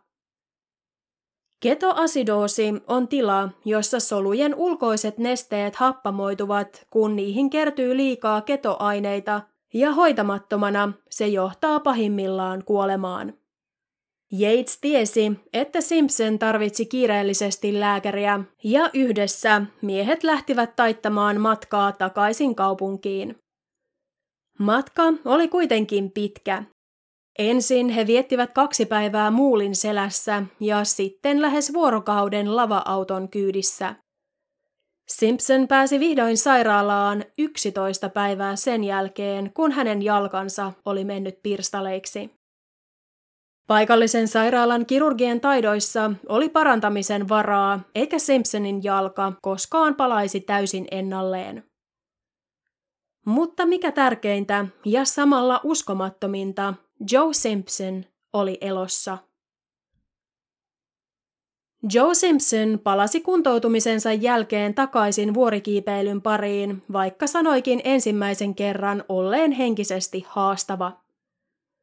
Ketoasidoosi 1.64 2.74
on 2.88 3.07
tila, 3.07 3.49
jossa 3.66 3.99
solujen 3.99 4.55
ulkoiset 4.55 5.18
nesteet 5.18 5.76
happamoituvat, 5.76 6.88
kun 6.89 7.16
niihin 7.16 7.49
kertyy 7.49 7.97
liikaa 7.97 8.41
ketoaineita, 8.41 9.41
ja 9.74 9.91
hoitamattomana 9.91 10.93
se 11.09 11.28
johtaa 11.28 11.80
pahimmillaan 11.80 12.64
kuolemaan. 12.66 13.34
Yates 14.39 14.78
tiesi, 14.82 15.32
että 15.53 15.82
Simpson 15.82 16.39
tarvitsi 16.39 16.86
kiireellisesti 16.86 17.80
lääkäriä, 17.80 18.39
ja 18.64 18.89
yhdessä 18.93 19.61
miehet 19.82 20.24
lähtivät 20.24 20.76
taittamaan 20.76 21.41
matkaa 21.41 21.91
takaisin 21.91 22.55
kaupunkiin. 22.55 23.36
Matka 24.59 25.03
oli 25.26 25.47
kuitenkin 25.47 26.11
pitkä, 26.11 26.64
Ensin 27.40 27.90
he 27.90 28.08
viettivät 28.08 28.54
kaksi 28.54 28.86
päivää 28.86 29.32
muulin 29.32 29.76
selässä 29.76 30.44
ja 30.60 30.84
sitten 30.84 31.42
lähes 31.42 31.74
vuorokauden 31.74 32.56
lava-auton 32.56 33.30
kyydissä. 33.30 33.96
Simpson 35.08 35.68
pääsi 35.68 36.00
vihdoin 36.00 36.38
sairaalaan 36.38 37.26
11 37.38 38.10
päivää 38.10 38.56
sen 38.56 38.84
jälkeen, 38.84 39.52
kun 39.54 39.72
hänen 39.72 40.02
jalkansa 40.02 40.72
oli 40.86 41.06
mennyt 41.06 41.40
pirstaleiksi. 41.44 42.32
Paikallisen 43.68 44.28
sairaalan 44.28 44.86
kirurgien 44.86 45.42
taidoissa 45.42 46.12
oli 46.30 46.50
parantamisen 46.50 47.30
varaa, 47.30 47.80
eikä 47.96 48.20
Simpsonin 48.20 48.84
jalka 48.84 49.34
koskaan 49.42 49.96
palaisi 49.96 50.42
täysin 50.42 50.88
ennalleen. 50.92 51.64
Mutta 53.26 53.66
mikä 53.66 53.92
tärkeintä 53.92 54.66
ja 54.86 55.06
samalla 55.06 55.62
uskomattominta, 55.64 56.74
Joe 57.12 57.34
Simpson 57.34 58.06
oli 58.34 58.58
elossa. 58.62 59.18
Joe 61.94 62.16
Simpson 62.16 62.80
palasi 62.84 63.22
kuntoutumisensa 63.22 64.14
jälkeen 64.14 64.74
takaisin 64.74 65.34
vuorikiipeilyn 65.34 66.22
pariin, 66.22 66.84
vaikka 66.94 67.28
sanoikin 67.28 67.82
ensimmäisen 67.84 68.56
kerran 68.56 69.04
olleen 69.10 69.52
henkisesti 69.52 70.26
haastava. 70.28 71.04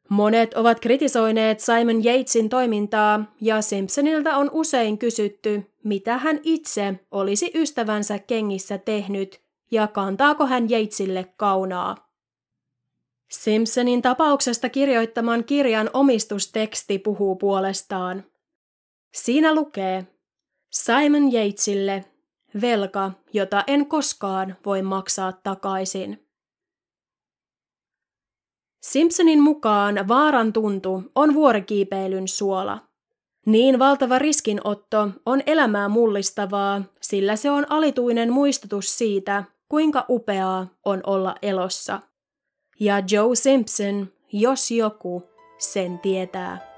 Monet 0.08 0.54
ovat 0.54 0.80
kritisoineet 0.80 1.60
Simon 1.60 2.06
Yatesin 2.06 2.48
toimintaa 2.48 3.24
ja 3.40 3.62
Simpsonilta 3.62 4.36
on 4.36 4.50
usein 4.52 4.98
kysytty, 4.98 5.62
mitä 5.84 6.18
hän 6.18 6.40
itse 6.42 7.00
olisi 7.10 7.50
ystävänsä 7.54 8.18
kengissä 8.18 8.78
tehnyt 8.78 9.40
ja 9.70 9.86
kantaako 9.86 10.46
hän 10.46 10.62
Yatesille 10.70 11.34
kaunaa. 11.36 12.09
Simpsonin 13.30 14.02
tapauksesta 14.02 14.68
kirjoittaman 14.68 15.44
kirjan 15.44 15.90
omistusteksti 15.92 16.98
puhuu 16.98 17.36
puolestaan. 17.36 18.24
Siinä 19.14 19.54
lukee 19.54 20.06
Simon 20.72 21.22
Yatesille 21.34 22.04
velka, 22.60 23.12
jota 23.32 23.64
en 23.66 23.86
koskaan 23.86 24.56
voi 24.66 24.82
maksaa 24.82 25.32
takaisin. 25.32 26.26
Simpsonin 28.82 29.42
mukaan 29.42 30.08
vaaran 30.08 30.52
tuntu 30.52 31.02
on 31.14 31.34
vuorikiipeilyn 31.34 32.28
suola. 32.28 32.78
Niin 33.46 33.78
valtava 33.78 34.18
riskinotto 34.18 35.08
on 35.26 35.42
elämää 35.46 35.88
mullistavaa, 35.88 36.82
sillä 37.00 37.36
se 37.36 37.50
on 37.50 37.66
alituinen 37.68 38.32
muistutus 38.32 38.98
siitä, 38.98 39.44
kuinka 39.68 40.04
upeaa 40.08 40.66
on 40.84 41.00
olla 41.06 41.34
elossa. 41.42 42.00
Ja 42.80 43.02
Joe 43.10 43.36
Simpson, 43.36 44.08
jos 44.32 44.70
joku, 44.70 45.22
sen 45.58 45.98
tietää. 45.98 46.69